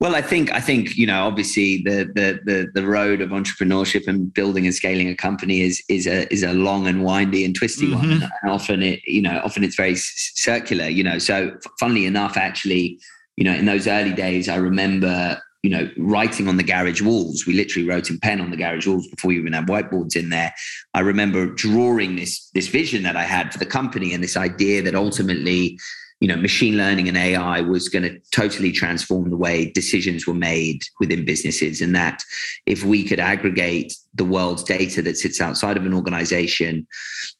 Well, 0.00 0.14
I 0.14 0.22
think 0.22 0.52
I 0.52 0.60
think 0.60 0.96
you 0.96 1.06
know 1.06 1.26
obviously 1.26 1.82
the 1.82 2.04
the 2.14 2.40
the 2.44 2.68
the 2.72 2.86
road 2.86 3.20
of 3.20 3.30
entrepreneurship 3.30 4.06
and 4.06 4.32
building 4.32 4.64
and 4.64 4.74
scaling 4.74 5.08
a 5.08 5.16
company 5.16 5.62
is 5.62 5.82
is 5.88 6.06
a 6.06 6.32
is 6.32 6.44
a 6.44 6.52
long 6.52 6.86
and 6.86 7.02
windy 7.02 7.44
and 7.44 7.54
twisty 7.54 7.88
mm-hmm. 7.88 8.20
one, 8.20 8.30
and 8.42 8.50
often 8.50 8.82
it 8.82 9.00
you 9.06 9.20
know 9.20 9.40
often 9.44 9.64
it's 9.64 9.74
very 9.74 9.96
circular. 9.96 10.88
You 10.88 11.02
know, 11.02 11.18
so 11.18 11.56
funnily 11.80 12.06
enough, 12.06 12.36
actually, 12.36 13.00
you 13.36 13.42
know, 13.42 13.52
in 13.52 13.66
those 13.66 13.88
early 13.88 14.12
days, 14.12 14.48
I 14.48 14.56
remember 14.56 15.40
you 15.64 15.70
know 15.70 15.90
writing 15.96 16.46
on 16.46 16.58
the 16.58 16.62
garage 16.62 17.02
walls. 17.02 17.44
We 17.44 17.54
literally 17.54 17.88
wrote 17.88 18.08
in 18.08 18.20
pen 18.20 18.40
on 18.40 18.52
the 18.52 18.56
garage 18.56 18.86
walls 18.86 19.08
before 19.08 19.30
we 19.30 19.38
even 19.38 19.52
had 19.52 19.66
whiteboards 19.66 20.14
in 20.14 20.28
there. 20.28 20.54
I 20.94 21.00
remember 21.00 21.46
drawing 21.46 22.14
this 22.14 22.50
this 22.54 22.68
vision 22.68 23.02
that 23.02 23.16
I 23.16 23.24
had 23.24 23.52
for 23.52 23.58
the 23.58 23.66
company 23.66 24.14
and 24.14 24.22
this 24.22 24.36
idea 24.36 24.80
that 24.82 24.94
ultimately 24.94 25.76
you 26.20 26.26
know, 26.26 26.36
machine 26.36 26.76
learning 26.76 27.08
and 27.08 27.16
AI 27.16 27.60
was 27.60 27.88
going 27.88 28.02
to 28.02 28.18
totally 28.32 28.72
transform 28.72 29.30
the 29.30 29.36
way 29.36 29.70
decisions 29.70 30.26
were 30.26 30.34
made 30.34 30.82
within 30.98 31.24
businesses. 31.24 31.80
And 31.80 31.94
that 31.94 32.22
if 32.66 32.84
we 32.84 33.04
could 33.04 33.20
aggregate 33.20 33.94
the 34.18 34.24
world's 34.24 34.62
data 34.62 35.00
that 35.02 35.16
sits 35.16 35.40
outside 35.40 35.76
of 35.76 35.86
an 35.86 35.94
organization 35.94 36.86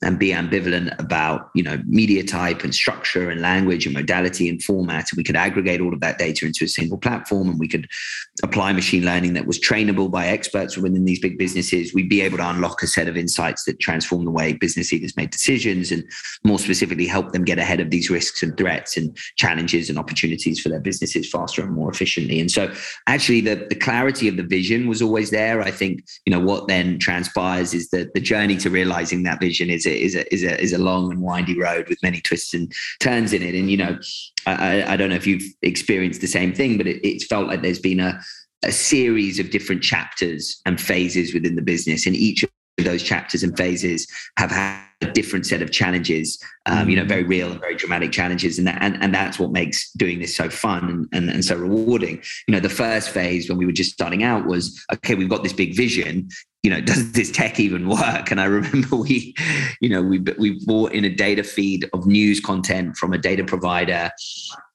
and 0.03 0.19
be 0.19 0.29
ambivalent 0.29 0.99
about 0.99 1.51
you 1.55 1.63
know 1.63 1.81
media 1.87 2.25
type 2.25 2.65
and 2.65 2.75
structure 2.75 3.31
and 3.31 3.41
language 3.41 3.85
and 3.85 3.95
modality 3.95 4.49
and 4.49 4.63
format. 4.63 5.11
And 5.11 5.17
we 5.17 5.25
could 5.25 5.37
aggregate 5.37 5.81
all 5.81 5.93
of 5.93 6.01
that 6.01 6.19
data 6.19 6.47
into 6.47 6.65
a 6.65 6.69
single 6.69 6.99
platform 6.99 7.49
and 7.51 7.59
we 7.59 7.69
could 7.69 7.89
apply 8.43 8.73
machine 8.73 9.05
learning 9.05 9.35
that 9.35 9.47
was 9.47 9.59
trainable 9.59 10.11
by 10.11 10.27
experts 10.29 10.77
within 10.77 11.05
these 11.05 11.21
big 11.21 11.37
businesses. 11.39 11.93
We'd 11.93 12.09
be 12.09 12.21
able 12.21 12.39
to 12.39 12.49
unlock 12.49 12.83
a 12.83 12.87
set 12.87 13.09
of 13.09 13.17
insights 13.17 13.65
that 13.65 13.81
transform 13.81 14.25
the 14.25 14.31
way 14.31 14.53
business 14.53 14.93
leaders 14.93 15.17
make 15.17 15.31
decisions 15.31 15.91
and 15.91 16.05
more 16.45 16.59
specifically 16.59 17.07
help 17.07 17.33
them 17.33 17.45
get 17.45 17.59
ahead 17.59 17.81
of 17.81 17.91
these 17.91 18.09
risks 18.09 18.43
and 18.43 18.57
threats 18.57 18.97
and 18.97 19.17
challenges 19.37 19.91
and 19.91 19.99
opportunities 19.99 20.61
for 20.61 20.69
their 20.69 20.81
businesses 20.81 21.29
faster 21.29 21.63
and 21.63 21.75
more 21.75 21.91
efficiently. 21.91 22.39
And 22.39 22.51
so 22.51 22.73
actually 23.09 23.41
the, 23.41 23.67
the 23.69 23.75
clarity 23.75 24.29
of 24.29 24.37
the 24.37 24.45
vision 24.45 24.89
was 24.89 25.03
always 25.03 25.31
there. 25.31 25.61
I 25.61 25.73
think 25.73 26.05
you 26.25 26.31
know 26.31 26.41
what 26.41 26.68
then 26.69 26.99
transpires 26.99 27.75
is 27.75 27.91
that 27.91 28.15
the 28.15 28.21
journey 28.21 28.57
to 28.59 28.71
realizing 28.71 29.23
that 29.23 29.41
vision 29.41 29.71
is 29.71 29.87
a, 29.87 30.05
is 30.05 30.15
a, 30.15 30.33
is 30.33 30.45
a, 30.45 30.61
is 30.61 30.73
a 30.73 30.79
long 30.79 31.11
and 31.11 31.23
windy 31.23 31.59
road 31.59 31.89
with 31.89 32.03
many 32.03 32.21
twists 32.21 32.55
and 32.55 32.73
turns 33.01 33.33
in 33.33 33.43
it. 33.43 33.55
And, 33.55 33.71
you 33.71 33.77
know, 33.77 33.99
I, 34.47 34.83
I 34.93 34.97
don't 34.97 35.11
know 35.11 35.17
if 35.17 35.27
you've 35.27 35.53
experienced 35.63 36.21
the 36.21 36.27
same 36.27 36.53
thing, 36.53 36.77
but 36.77 36.87
it, 36.87 37.07
it's 37.07 37.27
felt 37.27 37.49
like 37.49 37.63
there's 37.63 37.81
been 37.81 38.01
a, 38.01 38.21
a 38.65 38.73
series 38.73 39.39
of 39.39 39.51
different 39.51 39.83
chapters 39.83 40.61
and 40.67 40.81
phases 40.81 41.33
within 41.33 41.57
the 41.57 41.63
business. 41.63 42.07
And 42.07 42.17
each 42.17 42.43
of 42.43 42.51
those 42.85 43.03
chapters 43.03 43.43
and 43.43 43.57
phases 43.57 44.07
have 44.37 44.51
had 44.51 44.83
a 45.01 45.07
different 45.13 45.47
set 45.47 45.63
of 45.63 45.71
challenges, 45.71 46.43
um, 46.67 46.89
you 46.89 46.97
know, 46.97 47.05
very 47.05 47.23
real 47.23 47.51
and 47.51 47.61
very 47.61 47.77
dramatic 47.77 48.11
challenges. 48.11 48.59
And, 48.59 48.67
that, 48.67 48.79
and, 48.81 49.01
and 49.03 49.15
that's 49.15 49.39
what 49.39 49.53
makes 49.53 49.93
doing 49.93 50.19
this 50.19 50.37
so 50.37 50.51
fun 50.51 50.89
and, 50.89 51.09
and, 51.13 51.31
and 51.31 51.45
so 51.45 51.57
rewarding. 51.57 52.23
You 52.47 52.55
know, 52.55 52.61
the 52.61 52.69
first 52.69 53.11
phase 53.11 53.49
when 53.49 53.59
we 53.59 53.67
were 53.67 53.73
just 53.73 53.93
starting 53.93 54.23
out 54.23 54.47
was, 54.47 54.85
okay, 54.93 55.15
we've 55.15 55.29
got 55.29 55.43
this 55.43 55.53
big 55.53 55.77
vision 55.77 56.29
you 56.65 56.71
know, 56.71 56.81
does 56.93 57.13
this 57.13 57.31
tech 57.31 57.61
even 57.61 57.89
work? 57.89 58.31
And 58.31 58.41
I 58.41 58.45
remember 58.45 58.97
we, 58.97 59.35
you 59.81 59.89
know, 59.89 60.03
we 60.03 60.19
we 60.39 60.65
bought 60.67 60.93
in 60.93 61.05
a 61.05 61.09
data 61.09 61.45
feed 61.45 61.89
of 61.93 62.07
news 62.07 62.41
content 62.41 62.97
from 62.97 63.13
a 63.13 63.19
data 63.19 63.45
provider. 63.45 64.11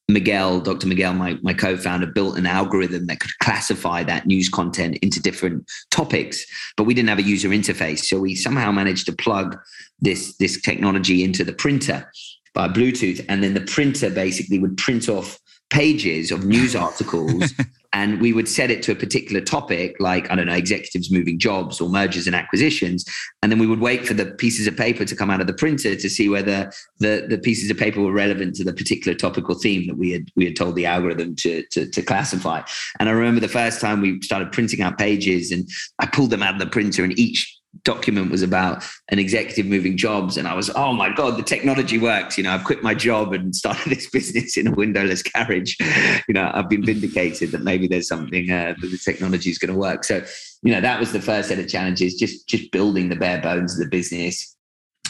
Miguel, 0.09 0.59
Dr. 0.59 0.87
Miguel, 0.87 1.13
my, 1.13 1.37
my 1.41 1.53
co-founder, 1.53 2.07
built 2.07 2.37
an 2.37 2.45
algorithm 2.45 3.07
that 3.07 3.19
could 3.19 3.31
classify 3.41 4.03
that 4.03 4.25
news 4.25 4.49
content 4.49 4.97
into 5.01 5.21
different 5.21 5.65
topics, 5.91 6.45
but 6.75 6.83
we 6.83 6.93
didn't 6.93 7.09
have 7.09 7.19
a 7.19 7.23
user 7.23 7.49
interface. 7.49 7.99
So 7.99 8.19
we 8.19 8.35
somehow 8.35 8.71
managed 8.71 9.05
to 9.05 9.13
plug 9.13 9.57
this, 9.99 10.35
this 10.37 10.61
technology 10.61 11.23
into 11.23 11.43
the 11.43 11.53
printer 11.53 12.11
by 12.53 12.67
Bluetooth. 12.67 13.25
And 13.29 13.43
then 13.43 13.53
the 13.53 13.61
printer 13.61 14.09
basically 14.09 14.59
would 14.59 14.77
print 14.77 15.07
off 15.07 15.39
pages 15.69 16.31
of 16.31 16.45
news 16.45 16.75
articles 16.75 17.53
and 17.93 18.19
we 18.19 18.33
would 18.33 18.49
set 18.49 18.71
it 18.71 18.81
to 18.83 18.91
a 18.91 18.95
particular 18.95 19.41
topic 19.41 19.95
like 19.99 20.29
i 20.31 20.35
don't 20.35 20.47
know 20.47 20.53
executives 20.53 21.11
moving 21.11 21.39
jobs 21.39 21.79
or 21.79 21.89
mergers 21.89 22.27
and 22.27 22.35
acquisitions. 22.35 23.05
And 23.41 23.51
then 23.51 23.59
we 23.59 23.67
would 23.67 23.79
wait 23.79 24.05
for 24.07 24.13
the 24.13 24.25
pieces 24.25 24.67
of 24.67 24.75
paper 24.77 25.05
to 25.05 25.15
come 25.15 25.29
out 25.29 25.41
of 25.41 25.47
the 25.47 25.53
printer 25.53 25.95
to 25.95 26.09
see 26.09 26.29
whether 26.29 26.71
the, 26.99 27.25
the 27.29 27.37
pieces 27.37 27.69
of 27.69 27.77
paper 27.77 28.01
were 28.01 28.11
relevant 28.11 28.55
to 28.55 28.63
the 28.63 28.73
particular 28.73 29.15
topical 29.17 29.55
theme 29.55 29.87
that 29.87 29.97
we 29.97 30.11
had 30.11 30.29
we 30.35 30.45
had 30.45 30.55
told 30.55 30.75
the 30.75 30.85
algorithm 30.85 31.35
to, 31.37 31.63
to, 31.71 31.89
to 31.89 32.01
classify. 32.01 32.61
And 32.99 33.09
i 33.09 33.11
remember 33.11 33.39
the 33.39 33.47
first 33.47 33.81
time 33.81 34.01
we 34.01 34.21
started 34.21 34.51
printing 34.51 34.81
out 34.81 34.97
pages 34.97 35.51
and 35.51 35.67
i 35.99 36.05
pulled 36.05 36.31
them 36.31 36.43
out 36.43 36.55
of 36.55 36.59
the 36.59 36.67
printer 36.67 37.03
and 37.03 37.17
each 37.19 37.59
document 37.83 38.31
was 38.31 38.43
about 38.43 38.83
an 39.09 39.19
executive 39.19 39.65
moving 39.65 39.97
jobs. 39.97 40.37
And 40.37 40.47
i 40.47 40.53
was 40.53 40.69
oh 40.75 40.93
my 40.93 41.13
god 41.13 41.37
the 41.37 41.43
technology 41.43 41.97
works. 41.97 42.37
You 42.37 42.43
know 42.43 42.51
i've 42.51 42.63
quit 42.63 42.83
my 42.83 42.93
job 42.93 43.33
and 43.33 43.55
started 43.63 43.89
this 43.89 44.09
business 44.09 44.57
in 44.57 44.67
a 44.67 44.71
windowless 44.71 45.21
carriage. 45.21 45.77
You 46.27 46.33
know 46.33 46.49
i've 46.53 46.69
been 46.69 46.85
vindicated 46.85 47.51
that 47.51 47.63
maybe 47.63 47.87
there's 47.87 48.07
something 48.07 48.49
uh, 48.49 48.75
that 48.79 48.87
the 48.87 48.97
technology 48.97 49.49
is 49.49 49.57
going 49.57 49.73
to 49.73 49.79
work. 49.79 50.03
So 50.03 50.23
you 50.61 50.71
know 50.71 50.81
that 50.81 50.99
was 50.99 51.11
the 51.11 51.21
first 51.21 51.49
set 51.49 51.59
of 51.59 51.67
challenges 51.67 52.15
just 52.15 52.47
just 52.47 52.71
building 52.71 53.09
the 53.09 53.15
bare 53.15 53.41
bones 53.41 53.73
of 53.73 53.79
the 53.79 53.89
business. 53.89 54.55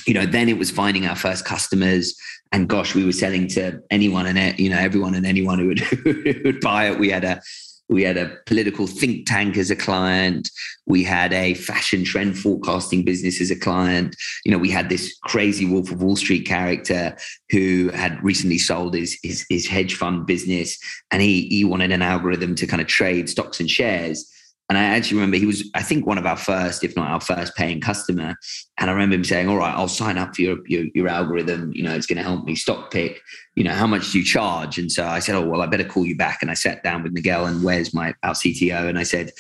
You 0.07 0.13
know 0.13 0.25
then 0.25 0.49
it 0.49 0.57
was 0.57 0.71
finding 0.71 1.05
our 1.05 1.15
first 1.15 1.45
customers. 1.45 2.15
And 2.51 2.69
gosh 2.69 2.93
we 2.93 3.03
were 3.03 3.11
selling 3.11 3.47
to 3.49 3.81
anyone 3.89 4.27
and 4.27 4.59
you 4.59 4.69
know 4.69 4.77
everyone 4.77 5.15
and 5.15 5.25
anyone 5.25 5.59
who 5.59 5.67
would, 5.67 5.79
who 6.03 6.41
would 6.45 6.59
buy 6.61 6.89
it. 6.89 6.99
We 6.99 7.09
had 7.09 7.23
a 7.23 7.41
we 7.89 8.03
had 8.03 8.17
a 8.17 8.37
political 8.45 8.87
think 8.87 9.27
tank 9.27 9.57
as 9.57 9.69
a 9.69 9.75
client. 9.75 10.49
We 10.85 11.03
had 11.03 11.33
a 11.33 11.53
fashion 11.53 12.03
trend 12.03 12.37
forecasting 12.37 13.03
business 13.03 13.41
as 13.41 13.51
a 13.51 13.59
client. 13.59 14.15
You 14.45 14.51
know, 14.51 14.57
we 14.57 14.69
had 14.69 14.89
this 14.89 15.17
crazy 15.23 15.65
Wolf 15.65 15.91
of 15.91 16.01
Wall 16.01 16.15
Street 16.15 16.45
character 16.45 17.15
who 17.49 17.89
had 17.89 18.23
recently 18.23 18.57
sold 18.57 18.95
his, 18.95 19.17
his, 19.21 19.45
his 19.49 19.67
hedge 19.67 19.95
fund 19.95 20.25
business 20.25 20.77
and 21.11 21.21
he, 21.21 21.47
he 21.47 21.65
wanted 21.65 21.91
an 21.91 22.01
algorithm 22.01 22.55
to 22.55 22.67
kind 22.67 22.81
of 22.81 22.87
trade 22.87 23.29
stocks 23.29 23.59
and 23.59 23.69
shares. 23.69 24.29
And 24.69 24.77
I 24.77 24.83
actually 24.85 25.17
remember 25.17 25.37
he 25.37 25.45
was, 25.45 25.69
I 25.75 25.83
think, 25.83 26.05
one 26.05 26.17
of 26.17 26.25
our 26.25 26.37
first, 26.37 26.83
if 26.83 26.95
not 26.95 27.09
our 27.09 27.19
first 27.19 27.55
paying 27.55 27.81
customer. 27.81 28.35
And 28.77 28.89
I 28.89 28.93
remember 28.93 29.15
him 29.15 29.23
saying, 29.23 29.49
All 29.49 29.57
right, 29.57 29.75
I'll 29.75 29.89
sign 29.89 30.17
up 30.17 30.35
for 30.35 30.41
your, 30.41 30.57
your, 30.67 30.85
your 30.95 31.07
algorithm. 31.09 31.71
You 31.73 31.83
know, 31.83 31.93
it's 31.93 32.07
going 32.07 32.17
to 32.17 32.23
help 32.23 32.45
me 32.45 32.55
stock 32.55 32.89
pick. 32.89 33.21
You 33.55 33.65
know, 33.65 33.73
how 33.73 33.87
much 33.87 34.11
do 34.11 34.19
you 34.19 34.25
charge? 34.25 34.77
And 34.77 34.91
so 34.91 35.05
I 35.05 35.19
said, 35.19 35.35
Oh, 35.35 35.45
well, 35.45 35.61
I 35.61 35.67
better 35.67 35.83
call 35.83 36.05
you 36.05 36.15
back. 36.15 36.39
And 36.41 36.49
I 36.49 36.53
sat 36.53 36.81
down 36.81 37.03
with 37.03 37.11
Miguel 37.11 37.45
and 37.45 37.63
Wes, 37.63 37.93
my 37.93 38.13
our 38.23 38.33
CTO, 38.33 38.87
and 38.87 38.97
I 38.97 39.03
said, 39.03 39.31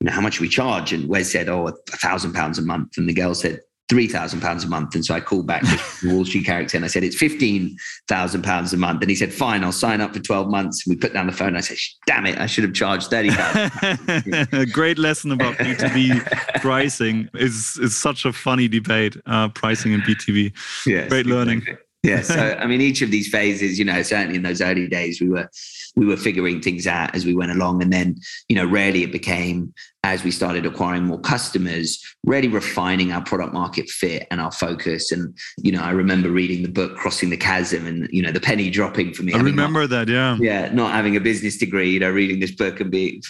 You 0.00 0.06
know, 0.06 0.12
how 0.12 0.20
much 0.20 0.40
we 0.40 0.48
charge? 0.48 0.92
And 0.92 1.08
Wes 1.08 1.30
said, 1.30 1.48
Oh, 1.48 1.68
a 1.68 1.72
thousand 1.96 2.32
pounds 2.32 2.58
a 2.58 2.62
month. 2.62 2.96
And 2.96 3.06
Miguel 3.06 3.34
said, 3.34 3.60
three 3.92 4.08
thousand 4.08 4.40
pounds 4.40 4.64
a 4.64 4.68
month. 4.68 4.94
And 4.94 5.04
so 5.04 5.14
I 5.14 5.20
called 5.20 5.46
back 5.46 5.60
the 5.60 6.14
Wall 6.14 6.24
Street 6.24 6.46
character 6.46 6.78
and 6.78 6.84
I 6.84 6.88
said, 6.88 7.04
it's 7.04 7.14
fifteen 7.14 7.76
thousand 8.08 8.42
pounds 8.42 8.72
a 8.72 8.78
month. 8.78 9.02
And 9.02 9.10
he 9.10 9.14
said, 9.14 9.34
fine, 9.34 9.62
I'll 9.62 9.70
sign 9.70 10.00
up 10.00 10.14
for 10.14 10.20
12 10.20 10.48
months. 10.48 10.86
And 10.86 10.96
we 10.96 10.98
put 10.98 11.12
down 11.12 11.26
the 11.26 11.32
phone. 11.32 11.48
And 11.48 11.58
I 11.58 11.60
said, 11.60 11.76
damn 12.06 12.24
it, 12.24 12.38
I 12.38 12.46
should 12.46 12.64
have 12.64 12.72
charged 12.72 13.10
30,000. 13.10 14.48
A 14.52 14.64
great 14.64 14.98
lesson 14.98 15.32
about 15.32 15.56
B2B 15.56 16.60
pricing 16.62 17.28
is, 17.34 17.78
is 17.82 17.94
such 17.94 18.24
a 18.24 18.32
funny 18.32 18.66
debate, 18.66 19.14
uh, 19.26 19.50
pricing 19.50 19.92
and 19.92 20.02
B2B. 20.04 20.54
Yes, 20.86 21.10
great 21.10 21.26
learning. 21.26 21.58
Exactly 21.58 21.84
yeah 22.02 22.20
so 22.20 22.56
i 22.58 22.66
mean 22.66 22.80
each 22.80 23.00
of 23.00 23.10
these 23.12 23.28
phases 23.28 23.78
you 23.78 23.84
know 23.84 24.02
certainly 24.02 24.34
in 24.34 24.42
those 24.42 24.60
early 24.60 24.88
days 24.88 25.20
we 25.20 25.28
were 25.28 25.48
we 25.96 26.06
were 26.06 26.16
figuring 26.16 26.60
things 26.60 26.86
out 26.86 27.14
as 27.14 27.24
we 27.24 27.34
went 27.34 27.52
along. 27.52 27.82
And 27.82 27.92
then 27.92 28.16
you 28.48 28.56
know 28.56 28.66
rarely 28.66 29.02
it 29.02 29.12
became 29.12 29.72
as 30.04 30.24
we 30.24 30.32
started 30.32 30.66
acquiring 30.66 31.04
more 31.04 31.20
customers 31.20 32.02
really 32.24 32.48
refining 32.48 33.12
our 33.12 33.22
product 33.22 33.52
market 33.52 33.88
fit 33.88 34.26
and 34.30 34.40
our 34.40 34.50
focus. 34.50 35.12
And 35.12 35.36
you 35.58 35.72
know 35.72 35.82
i 35.82 35.90
remember 35.90 36.30
reading 36.30 36.62
the 36.62 36.68
book 36.68 36.96
crossing 36.96 37.30
the 37.30 37.36
chasm 37.36 37.86
and 37.86 38.08
you 38.10 38.22
know 38.22 38.32
the 38.32 38.40
penny 38.40 38.70
dropping 38.70 39.12
for 39.12 39.22
me 39.22 39.32
i 39.32 39.38
remember 39.38 39.80
not, 39.80 39.90
that 39.90 40.08
yeah. 40.08 40.36
Yeah 40.40 40.72
not 40.72 40.92
having 40.92 41.16
a 41.16 41.20
business 41.20 41.56
degree 41.56 41.90
you 41.90 42.00
know 42.00 42.10
reading 42.10 42.40
this 42.40 42.52
book 42.52 42.80
and 42.80 42.90
be 42.90 43.22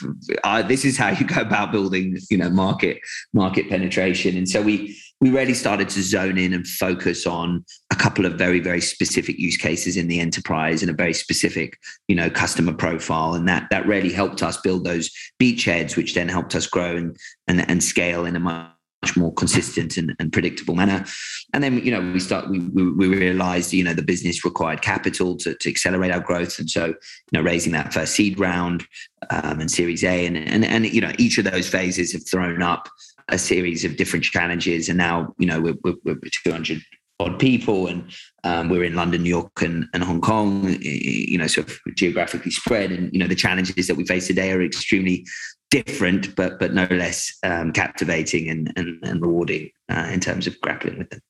uh, 0.45 0.63
this 0.63 0.85
is 0.85 0.97
how 0.97 1.11
you 1.11 1.27
go 1.27 1.41
about 1.41 1.73
building 1.73 2.17
you 2.31 2.39
know 2.39 2.51
market 2.51 3.01
market 3.33 3.69
penetration. 3.69 4.37
And 4.37 4.49
so 4.49 4.63
we 4.63 4.99
we 5.23 5.31
really 5.31 5.55
started 5.55 5.89
to 5.89 6.03
zone 6.03 6.37
in 6.37 6.53
and 6.53 6.67
focus 6.67 7.29
on 7.29 7.65
a 7.93 7.95
couple 7.95 8.27
of 8.27 8.35
very 8.35 8.59
very 8.59 8.81
specific 8.81 9.39
use 9.39 9.57
cases 9.57 9.97
in 9.97 10.09
the 10.09 10.19
enterprise 10.19 10.83
and 10.83 10.91
a 10.91 10.95
very 10.95 11.15
specific 11.15 11.79
you 12.09 12.17
know 12.17 12.29
customer 12.29 12.73
profile 12.73 13.35
and 13.35 13.49
that 13.49 13.69
that 13.71 13.87
really 13.87 14.13
helped 14.13 14.43
us 14.43 14.61
build 14.61 14.85
those 14.85 15.11
beachheads 15.41 15.97
which 15.97 16.15
then 16.15 16.29
helped 16.29 16.57
us 16.57 16.67
grow 16.67 16.97
and 16.97 17.17
and, 17.47 17.71
and 17.71 17.85
scale 17.85 18.27
in 18.27 18.35
a 18.35 18.41
much 18.41 19.17
more 19.17 19.33
consistent 19.35 19.97
and, 19.97 20.15
and, 20.19 20.33
predictable 20.33 20.77
manner. 20.77 21.05
And 21.53 21.63
then, 21.63 21.79
you 21.85 21.91
know, 21.91 22.13
we 22.13 22.21
start, 22.21 22.49
we, 22.49 22.61
we, 22.61 23.09
realized, 23.09 23.73
you 23.73 23.83
know, 23.83 23.95
the 23.95 24.03
business 24.03 24.45
required 24.45 24.81
capital 24.81 25.37
to, 25.39 25.57
to 25.57 25.69
accelerate 25.69 26.13
our 26.13 26.21
growth. 26.21 26.61
And 26.61 26.71
so, 26.71 26.87
you 26.87 26.95
know, 27.33 27.43
raising 27.43 27.73
that 27.73 27.93
first 27.93 28.15
seed 28.15 28.39
round 28.39 28.87
um, 29.31 29.61
and 29.61 29.69
series 29.69 30.05
A 30.05 30.25
and, 30.27 30.37
and, 30.37 30.65
and, 30.65 30.87
you 30.87 31.01
know, 31.01 31.13
each 31.19 31.37
of 31.39 31.45
those 31.45 31.69
phases 31.69 32.13
have 32.13 32.27
thrown 32.29 32.63
up 32.63 32.89
a 33.29 33.39
series 33.39 33.85
of 33.85 33.97
different 33.97 34.25
challenges. 34.25 34.89
And 34.89 34.99
now, 34.99 35.35
you 35.39 35.47
know, 35.47 35.61
we're, 35.61 35.77
we're, 35.83 35.97
we're 36.05 36.19
200 36.45 36.83
odd 37.21 37.39
people 37.39 37.87
and 37.87 38.05
um, 38.45 38.69
we're 38.69 38.85
in 38.85 38.95
London, 38.95 39.23
New 39.23 39.29
York 39.29 39.63
and, 39.63 39.87
and 39.95 40.03
Hong 40.03 40.21
Kong, 40.21 40.77
you 40.81 41.39
know, 41.39 41.47
sort 41.47 41.69
of 41.69 41.79
geographically 41.95 42.51
spread. 42.51 42.91
And, 42.91 43.13
you 43.13 43.19
know, 43.19 43.29
the 43.29 43.35
challenges 43.35 43.87
that 43.87 43.97
we 43.97 44.05
face 44.05 44.27
today 44.27 44.53
are 44.53 44.63
extremely 44.63 45.27
different, 45.71 46.35
but, 46.37 46.59
but 46.59 46.75
no 46.75 46.87
less 46.91 47.37
um, 47.43 47.73
captivating 47.73 48.49
and, 48.49 48.73
and, 48.77 48.99
and 49.05 49.23
rewarding 49.23 49.71
uh, 49.91 50.09
in 50.13 50.21
terms 50.21 50.47
of 50.47 50.61
grappling 50.61 50.99
with 50.99 51.11
them. 51.11 51.21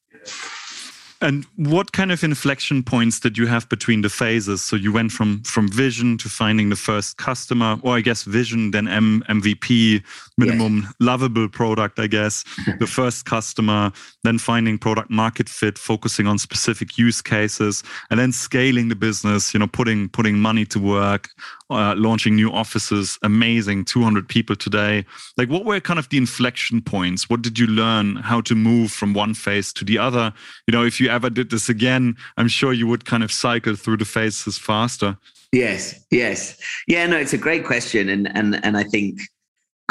And 1.22 1.46
what 1.54 1.92
kind 1.92 2.10
of 2.10 2.24
inflection 2.24 2.82
points 2.82 3.20
did 3.20 3.38
you 3.38 3.46
have 3.46 3.68
between 3.68 4.02
the 4.02 4.08
phases? 4.08 4.62
So 4.64 4.74
you 4.74 4.92
went 4.92 5.12
from 5.12 5.42
from 5.44 5.68
vision 5.68 6.18
to 6.18 6.28
finding 6.28 6.68
the 6.68 6.76
first 6.76 7.16
customer, 7.16 7.78
or 7.82 7.96
I 7.96 8.00
guess 8.00 8.24
vision, 8.24 8.72
then 8.72 8.88
M- 8.88 9.22
MVP, 9.28 10.02
minimum 10.36 10.82
yes. 10.82 10.92
lovable 10.98 11.48
product, 11.48 12.00
I 12.00 12.08
guess, 12.08 12.44
the 12.80 12.88
first 12.88 13.24
customer, 13.24 13.92
then 14.24 14.36
finding 14.38 14.78
product 14.78 15.10
market 15.10 15.48
fit, 15.48 15.78
focusing 15.78 16.26
on 16.26 16.38
specific 16.38 16.98
use 16.98 17.22
cases, 17.22 17.84
and 18.10 18.18
then 18.18 18.32
scaling 18.32 18.88
the 18.88 18.96
business. 18.96 19.54
You 19.54 19.60
know, 19.60 19.68
putting 19.68 20.08
putting 20.08 20.40
money 20.40 20.64
to 20.66 20.80
work, 20.80 21.28
uh, 21.74 21.94
launching 21.96 22.36
new 22.36 22.50
offices. 22.50 23.18
Amazing, 23.22 23.84
200 23.84 24.28
people 24.28 24.56
today. 24.56 25.04
Like, 25.36 25.48
what 25.48 25.64
were 25.64 25.80
kind 25.80 25.98
of 25.98 26.08
the 26.08 26.16
inflection 26.16 26.80
points? 26.80 27.28
What 27.28 27.42
did 27.42 27.58
you 27.58 27.66
learn? 27.66 28.16
How 28.16 28.40
to 28.42 28.54
move 28.54 28.92
from 28.92 29.14
one 29.14 29.34
phase 29.34 29.72
to 29.74 29.84
the 29.84 29.98
other? 29.98 30.32
You 30.66 30.72
know, 30.72 30.84
if 30.84 31.00
you 31.00 31.08
ever 31.08 31.30
did 31.30 31.50
this 31.50 31.68
again, 31.68 32.16
I'm 32.36 32.48
sure 32.48 32.72
you 32.72 32.86
would 32.86 33.04
kind 33.04 33.22
of 33.22 33.32
cycle 33.32 33.76
through 33.76 33.98
the 33.98 34.04
phases 34.04 34.58
faster. 34.58 35.16
Yes, 35.52 36.04
yes, 36.10 36.58
yeah. 36.86 37.06
No, 37.06 37.18
it's 37.18 37.34
a 37.34 37.38
great 37.38 37.66
question, 37.66 38.08
and 38.08 38.34
and 38.34 38.64
and 38.64 38.74
I 38.74 38.84
think 38.84 39.20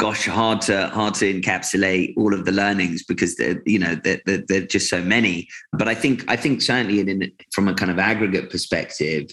gosh, 0.02 0.26
hard 0.26 0.60
to 0.60 0.88
hard 0.88 1.14
to 1.14 1.32
encapsulate 1.32 2.14
all 2.16 2.34
of 2.34 2.44
the 2.44 2.50
learnings 2.50 3.04
because 3.04 3.36
they're, 3.36 3.62
you 3.64 3.78
know 3.78 3.94
they're, 3.94 4.20
they're, 4.26 4.66
just 4.66 4.90
so 4.90 5.00
many. 5.00 5.48
But 5.72 5.86
I 5.86 5.94
think 5.94 6.24
I 6.26 6.34
think 6.34 6.60
certainly 6.60 6.98
in, 7.00 7.30
from 7.52 7.68
a 7.68 7.74
kind 7.74 7.88
of 7.88 8.00
aggregate 8.00 8.50
perspective, 8.50 9.30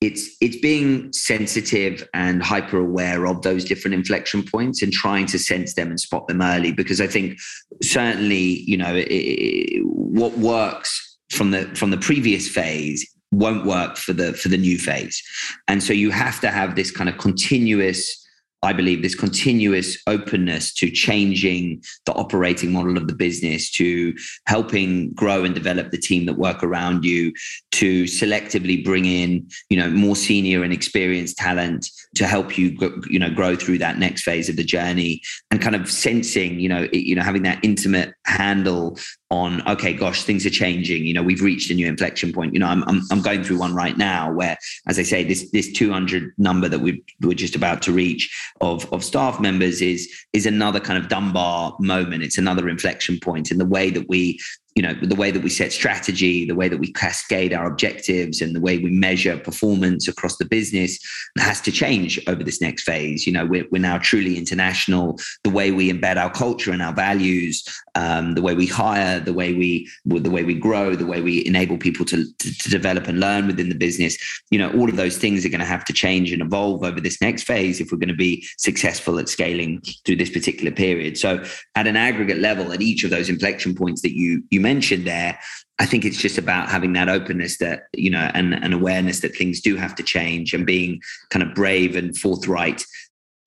it's 0.00 0.36
it's 0.40 0.56
being 0.56 1.12
sensitive 1.12 2.08
and 2.14 2.42
hyper 2.42 2.78
aware 2.78 3.26
of 3.26 3.42
those 3.42 3.64
different 3.64 3.94
inflection 3.94 4.44
points 4.44 4.82
and 4.82 4.92
trying 4.92 5.26
to 5.26 5.38
sense 5.38 5.74
them 5.74 5.88
and 5.88 5.98
spot 5.98 6.28
them 6.28 6.40
early 6.40 6.72
because 6.72 7.00
I 7.00 7.08
think 7.08 7.38
certainly 7.82 8.60
you 8.60 8.76
know 8.76 8.94
it, 8.94 9.08
it, 9.10 9.82
what 9.84 10.38
works 10.38 11.18
from 11.30 11.50
the 11.50 11.64
from 11.74 11.90
the 11.90 11.98
previous 11.98 12.48
phase 12.48 13.06
won't 13.32 13.66
work 13.66 13.96
for 13.96 14.12
the 14.12 14.32
for 14.32 14.48
the 14.48 14.56
new 14.56 14.78
phase. 14.78 15.22
And 15.66 15.82
so 15.82 15.92
you 15.92 16.10
have 16.10 16.40
to 16.40 16.50
have 16.50 16.76
this 16.76 16.90
kind 16.90 17.08
of 17.08 17.18
continuous 17.18 18.26
I 18.62 18.72
believe 18.72 19.02
this 19.02 19.14
continuous 19.14 19.96
openness 20.06 20.74
to 20.74 20.90
changing 20.90 21.82
the 22.06 22.12
operating 22.14 22.72
model 22.72 22.96
of 22.96 23.06
the 23.06 23.14
business, 23.14 23.70
to 23.72 24.14
helping 24.46 25.12
grow 25.12 25.44
and 25.44 25.54
develop 25.54 25.90
the 25.90 25.98
team 25.98 26.26
that 26.26 26.38
work 26.38 26.64
around 26.64 27.04
you, 27.04 27.32
to 27.72 28.04
selectively 28.04 28.84
bring 28.84 29.04
in, 29.04 29.48
you 29.70 29.76
know, 29.76 29.88
more 29.90 30.16
senior 30.16 30.64
and 30.64 30.72
experienced 30.72 31.36
talent 31.36 31.88
to 32.16 32.26
help 32.26 32.58
you, 32.58 32.76
you 33.08 33.18
know, 33.18 33.30
grow 33.30 33.54
through 33.54 33.78
that 33.78 33.98
next 33.98 34.22
phase 34.22 34.48
of 34.48 34.56
the 34.56 34.64
journey, 34.64 35.20
and 35.50 35.62
kind 35.62 35.76
of 35.76 35.88
sensing, 35.90 36.58
you 36.58 36.68
know, 36.68 36.88
you 36.92 37.14
know, 37.14 37.22
having 37.22 37.42
that 37.42 37.60
intimate 37.62 38.12
handle 38.26 38.98
on 39.30 39.66
okay 39.68 39.92
gosh 39.92 40.22
things 40.22 40.46
are 40.46 40.50
changing. 40.50 41.04
You 41.04 41.14
know 41.14 41.22
we've 41.22 41.42
reached 41.42 41.70
a 41.70 41.74
new 41.74 41.86
inflection 41.86 42.32
point. 42.32 42.54
You 42.54 42.60
know 42.60 42.66
i'm 42.66 42.82
i'm, 42.84 43.02
I'm 43.10 43.22
going 43.22 43.44
through 43.44 43.58
one 43.58 43.74
right 43.74 43.96
now 43.96 44.32
where 44.32 44.56
as 44.86 44.98
i 44.98 45.02
say 45.02 45.24
this 45.24 45.50
this 45.50 45.72
200 45.72 46.32
number 46.38 46.68
that 46.68 46.78
we 46.78 47.02
we're 47.20 47.34
just 47.34 47.56
about 47.56 47.82
to 47.82 47.92
reach 47.92 48.34
of 48.60 48.90
of 48.92 49.04
staff 49.04 49.40
members 49.40 49.82
is 49.82 50.10
is 50.32 50.46
another 50.46 50.80
kind 50.80 51.02
of 51.02 51.08
dunbar 51.08 51.76
moment. 51.80 52.22
It's 52.22 52.38
another 52.38 52.68
inflection 52.68 53.18
point 53.20 53.50
in 53.50 53.58
the 53.58 53.66
way 53.66 53.90
that 53.90 54.08
we 54.08 54.38
you 54.78 54.82
know 54.82 54.94
the 55.02 55.16
way 55.16 55.32
that 55.32 55.42
we 55.42 55.50
set 55.50 55.72
strategy 55.72 56.46
the 56.46 56.54
way 56.54 56.68
that 56.68 56.78
we 56.78 56.92
cascade 56.92 57.52
our 57.52 57.66
objectives 57.66 58.40
and 58.40 58.54
the 58.54 58.60
way 58.60 58.78
we 58.78 58.90
measure 58.90 59.36
performance 59.36 60.06
across 60.06 60.36
the 60.36 60.44
business 60.44 61.00
has 61.36 61.60
to 61.60 61.72
change 61.72 62.20
over 62.28 62.44
this 62.44 62.60
next 62.60 62.84
phase. 62.84 63.26
You 63.26 63.32
know 63.32 63.44
we're, 63.44 63.66
we're 63.72 63.88
now 63.90 63.98
truly 63.98 64.38
international. 64.38 65.18
The 65.42 65.50
way 65.50 65.72
we 65.72 65.92
embed 65.92 66.16
our 66.16 66.30
culture 66.30 66.70
and 66.70 66.80
our 66.80 66.94
values 66.94 67.64
um, 67.96 68.34
the 68.34 68.42
way 68.42 68.54
we 68.54 68.66
hire 68.66 69.18
the 69.18 69.32
way 69.32 69.52
we 69.52 69.90
the 70.04 70.30
way 70.30 70.44
we 70.44 70.54
grow 70.54 70.94
the 70.94 71.06
way 71.06 71.20
we 71.20 71.44
enable 71.44 71.76
people 71.76 72.04
to, 72.06 72.24
to, 72.38 72.58
to 72.58 72.68
develop 72.70 73.08
and 73.08 73.18
learn 73.18 73.48
within 73.48 73.68
the 73.68 73.74
business 73.74 74.16
you 74.52 74.58
know 74.60 74.70
all 74.74 74.88
of 74.88 74.94
those 74.94 75.16
things 75.16 75.44
are 75.44 75.48
going 75.48 75.58
to 75.58 75.66
have 75.66 75.84
to 75.84 75.92
change 75.92 76.32
and 76.32 76.40
evolve 76.40 76.84
over 76.84 77.00
this 77.00 77.20
next 77.20 77.42
phase 77.42 77.80
if 77.80 77.90
we're 77.90 77.98
going 77.98 78.08
to 78.08 78.14
be 78.14 78.46
successful 78.58 79.18
at 79.18 79.28
scaling 79.28 79.82
through 80.04 80.16
this 80.16 80.30
particular 80.30 80.70
period. 80.70 81.18
So 81.18 81.44
at 81.74 81.86
an 81.86 81.96
aggregate 81.96 82.38
level 82.38 82.72
at 82.72 82.80
each 82.80 83.04
of 83.04 83.10
those 83.10 83.28
inflection 83.28 83.74
points 83.74 84.02
that 84.02 84.12
you 84.12 84.42
you 84.50 84.60
mentioned 84.72 85.06
there, 85.06 85.38
I 85.78 85.86
think 85.86 86.04
it's 86.04 86.20
just 86.20 86.38
about 86.38 86.68
having 86.68 86.92
that 86.94 87.08
openness 87.08 87.58
that, 87.58 87.84
you 87.94 88.10
know, 88.10 88.30
and 88.34 88.54
an 88.54 88.72
awareness 88.72 89.20
that 89.20 89.36
things 89.36 89.60
do 89.60 89.76
have 89.76 89.94
to 89.94 90.02
change 90.02 90.52
and 90.52 90.66
being 90.66 91.00
kind 91.30 91.42
of 91.42 91.54
brave 91.54 91.96
and 91.96 92.16
forthright 92.16 92.84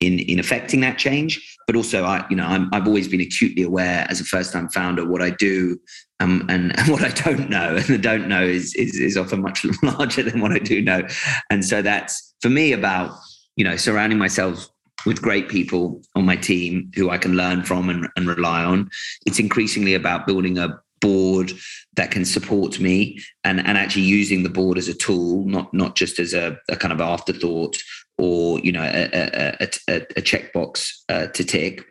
in, 0.00 0.18
in 0.18 0.38
affecting 0.40 0.80
that 0.80 0.98
change. 0.98 1.32
But 1.66 1.76
also, 1.76 2.04
I, 2.04 2.24
you 2.30 2.36
know, 2.36 2.46
i 2.46 2.76
have 2.76 2.88
always 2.88 3.06
been 3.06 3.20
acutely 3.20 3.62
aware 3.62 4.06
as 4.08 4.20
a 4.20 4.24
first 4.24 4.52
time 4.52 4.68
founder 4.70 5.04
what 5.06 5.22
I 5.22 5.30
do 5.30 5.78
um, 6.20 6.44
and, 6.48 6.62
and, 6.78 6.88
what 6.88 7.04
I 7.04 7.10
don't 7.10 7.48
know. 7.48 7.76
And 7.76 7.86
the 7.86 7.98
don't 7.98 8.26
know 8.28 8.42
is, 8.42 8.74
is, 8.74 8.98
is 8.98 9.16
often 9.16 9.42
much 9.42 9.64
larger 9.82 10.22
than 10.22 10.40
what 10.40 10.52
I 10.52 10.58
do 10.58 10.82
know. 10.82 11.06
And 11.50 11.64
so 11.64 11.82
that's 11.82 12.34
for 12.40 12.48
me 12.48 12.72
about, 12.72 13.10
you 13.56 13.64
know, 13.64 13.76
surrounding 13.76 14.18
myself 14.18 14.68
with 15.04 15.20
great 15.20 15.48
people 15.48 16.00
on 16.14 16.24
my 16.24 16.36
team 16.36 16.90
who 16.94 17.10
I 17.10 17.18
can 17.18 17.36
learn 17.36 17.62
from 17.62 17.88
and, 17.90 18.08
and 18.16 18.26
rely 18.26 18.64
on. 18.64 18.88
It's 19.26 19.38
increasingly 19.38 19.94
about 19.94 20.26
building 20.26 20.58
a 20.58 20.80
board 21.02 21.52
that 21.96 22.10
can 22.10 22.24
support 22.24 22.80
me 22.80 23.20
and, 23.44 23.60
and 23.60 23.76
actually 23.76 24.02
using 24.02 24.42
the 24.42 24.48
board 24.48 24.78
as 24.78 24.88
a 24.88 24.94
tool, 24.94 25.44
not 25.44 25.74
not 25.74 25.96
just 25.96 26.18
as 26.18 26.32
a, 26.32 26.56
a 26.70 26.76
kind 26.76 26.92
of 26.92 27.00
afterthought 27.00 27.76
or 28.16 28.58
you 28.60 28.72
know 28.72 28.82
a, 28.82 29.10
a, 29.12 29.68
a, 29.88 29.96
a 30.16 30.22
checkbox 30.22 30.90
uh, 31.10 31.26
to 31.26 31.44
tick. 31.44 31.84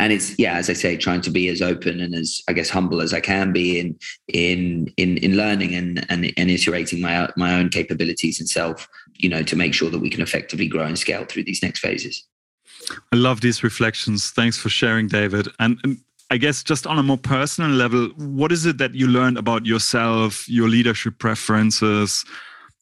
And 0.00 0.12
it's 0.12 0.38
yeah, 0.38 0.54
as 0.54 0.70
I 0.70 0.74
say, 0.74 0.96
trying 0.96 1.22
to 1.22 1.30
be 1.30 1.48
as 1.48 1.60
open 1.60 2.00
and 2.00 2.14
as 2.14 2.40
I 2.48 2.52
guess 2.52 2.70
humble 2.70 3.00
as 3.00 3.12
I 3.12 3.20
can 3.20 3.52
be 3.52 3.78
in 3.78 3.98
in 4.28 4.92
in 4.96 5.18
in 5.18 5.36
learning 5.36 5.74
and 5.74 6.04
and, 6.08 6.32
and 6.36 6.50
iterating 6.50 7.00
my 7.00 7.28
my 7.36 7.54
own 7.54 7.68
capabilities 7.68 8.40
and 8.40 8.48
self, 8.48 8.88
you 9.14 9.28
know, 9.28 9.42
to 9.42 9.56
make 9.56 9.74
sure 9.74 9.90
that 9.90 9.98
we 10.00 10.10
can 10.10 10.22
effectively 10.22 10.68
grow 10.68 10.84
and 10.84 10.98
scale 10.98 11.24
through 11.24 11.44
these 11.44 11.62
next 11.62 11.80
phases. 11.80 12.24
I 13.12 13.16
love 13.16 13.40
these 13.40 13.62
reflections. 13.62 14.30
Thanks 14.30 14.56
for 14.56 14.68
sharing, 14.68 15.08
David. 15.08 15.48
And, 15.58 15.78
and 15.84 15.98
I 16.30 16.36
guess 16.36 16.62
just 16.62 16.86
on 16.86 16.98
a 16.98 17.02
more 17.02 17.18
personal 17.18 17.70
level, 17.70 18.08
what 18.16 18.52
is 18.52 18.66
it 18.66 18.78
that 18.78 18.94
you 18.94 19.06
learned 19.06 19.38
about 19.38 19.64
yourself, 19.64 20.46
your 20.48 20.68
leadership 20.68 21.18
preferences, 21.18 22.24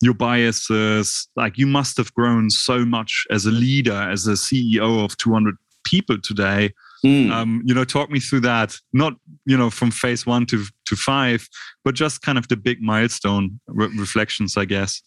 your 0.02 0.14
biases? 0.14 1.28
Like 1.36 1.56
you 1.56 1.66
must 1.66 1.96
have 1.98 2.12
grown 2.14 2.50
so 2.50 2.84
much 2.84 3.24
as 3.30 3.46
a 3.46 3.52
leader, 3.52 3.92
as 3.92 4.26
a 4.26 4.32
CEO 4.32 5.04
of 5.04 5.16
200 5.18 5.56
people 5.84 6.18
today. 6.20 6.72
Mm. 7.04 7.30
Um, 7.30 7.62
you 7.64 7.74
know, 7.74 7.84
talk 7.84 8.10
me 8.10 8.18
through 8.18 8.40
that. 8.40 8.76
Not 8.92 9.14
you 9.44 9.56
know 9.56 9.70
from 9.70 9.90
phase 9.90 10.26
one 10.26 10.46
to 10.46 10.64
to 10.86 10.96
five, 10.96 11.48
but 11.84 11.94
just 11.94 12.22
kind 12.22 12.38
of 12.38 12.48
the 12.48 12.56
big 12.56 12.80
milestone 12.80 13.60
re- 13.68 13.90
reflections, 13.96 14.56
I 14.56 14.64
guess. 14.64 15.02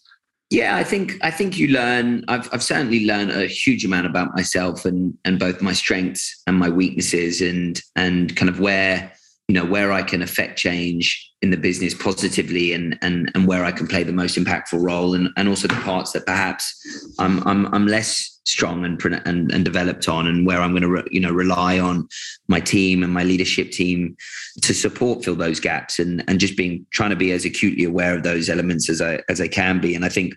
Yeah, 0.50 0.76
I 0.76 0.82
think 0.82 1.16
I 1.22 1.30
think 1.30 1.58
you 1.58 1.68
learn. 1.68 2.24
I've 2.26 2.48
I've 2.52 2.62
certainly 2.62 3.06
learned 3.06 3.30
a 3.30 3.46
huge 3.46 3.84
amount 3.84 4.06
about 4.06 4.34
myself 4.34 4.84
and 4.84 5.16
and 5.24 5.38
both 5.38 5.62
my 5.62 5.72
strengths 5.72 6.42
and 6.48 6.58
my 6.58 6.68
weaknesses 6.68 7.40
and 7.40 7.80
and 7.94 8.34
kind 8.34 8.48
of 8.48 8.58
where 8.58 9.12
you 9.46 9.54
know 9.54 9.64
where 9.64 9.92
I 9.92 10.02
can 10.02 10.22
affect 10.22 10.58
change 10.58 11.30
in 11.40 11.50
the 11.50 11.56
business 11.56 11.94
positively 11.94 12.72
and 12.72 12.98
and 13.00 13.30
and 13.36 13.46
where 13.46 13.64
I 13.64 13.70
can 13.70 13.86
play 13.86 14.02
the 14.02 14.12
most 14.12 14.36
impactful 14.36 14.82
role 14.82 15.14
and 15.14 15.28
and 15.36 15.48
also 15.48 15.68
the 15.68 15.80
parts 15.82 16.12
that 16.12 16.26
perhaps 16.26 17.14
I'm 17.20 17.46
I'm 17.46 17.72
I'm 17.72 17.86
less 17.86 18.39
strong 18.50 18.84
and 18.84 19.02
and, 19.26 19.52
and 19.52 19.64
developed 19.64 20.08
on 20.08 20.26
and 20.26 20.46
where 20.46 20.60
I'm 20.60 20.72
going 20.72 20.82
to 20.82 20.88
re, 20.88 21.02
you 21.10 21.20
know 21.20 21.32
rely 21.32 21.78
on 21.78 22.08
my 22.48 22.60
team 22.60 23.02
and 23.02 23.12
my 23.12 23.24
leadership 23.24 23.70
team 23.70 24.16
to 24.62 24.74
support 24.74 25.24
fill 25.24 25.36
those 25.36 25.60
gaps 25.60 25.98
and 25.98 26.24
and 26.28 26.40
just 26.40 26.56
being 26.56 26.86
trying 26.90 27.10
to 27.10 27.16
be 27.16 27.32
as 27.32 27.44
acutely 27.44 27.84
aware 27.84 28.16
of 28.16 28.22
those 28.22 28.48
elements 28.48 28.88
as 28.90 29.00
I 29.00 29.20
as 29.28 29.40
I 29.40 29.48
can 29.48 29.80
be. 29.80 29.94
And 29.94 30.04
I 30.04 30.08
think 30.08 30.34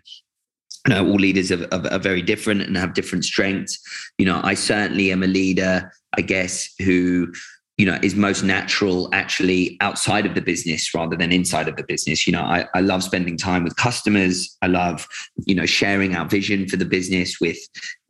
you 0.88 0.94
know 0.94 1.06
all 1.06 1.16
leaders 1.16 1.52
are, 1.52 1.68
are, 1.72 1.88
are 1.88 2.00
very 2.00 2.22
different 2.22 2.62
and 2.62 2.78
have 2.78 2.94
different 2.94 3.26
strengths. 3.26 3.80
You 4.18 4.26
know 4.26 4.40
I 4.44 4.54
certainly 4.54 5.12
am 5.12 5.24
a 5.24 5.28
leader 5.28 5.92
I 6.18 6.22
guess 6.22 6.70
who 6.80 7.32
you 7.78 7.86
know 7.88 7.98
is 8.04 8.16
most 8.16 8.44
natural 8.44 9.10
actually 9.14 9.78
outside 9.82 10.26
of 10.26 10.36
the 10.36 10.42
business 10.42 10.94
rather 10.94 11.16
than 11.16 11.32
inside 11.32 11.68
of 11.68 11.76
the 11.76 11.84
business. 11.84 12.28
You 12.28 12.34
know 12.34 12.44
I, 12.44 12.68
I 12.74 12.82
love 12.82 13.04
spending 13.04 13.38
time 13.38 13.64
with 13.64 13.76
customers. 13.78 14.56
I 14.62 14.68
love 14.68 15.08
you 15.46 15.56
know 15.56 15.66
sharing 15.66 16.16
our 16.16 16.28
vision 16.28 16.68
for 16.68 16.78
the 16.78 16.86
business 16.86 17.40
with 17.42 17.58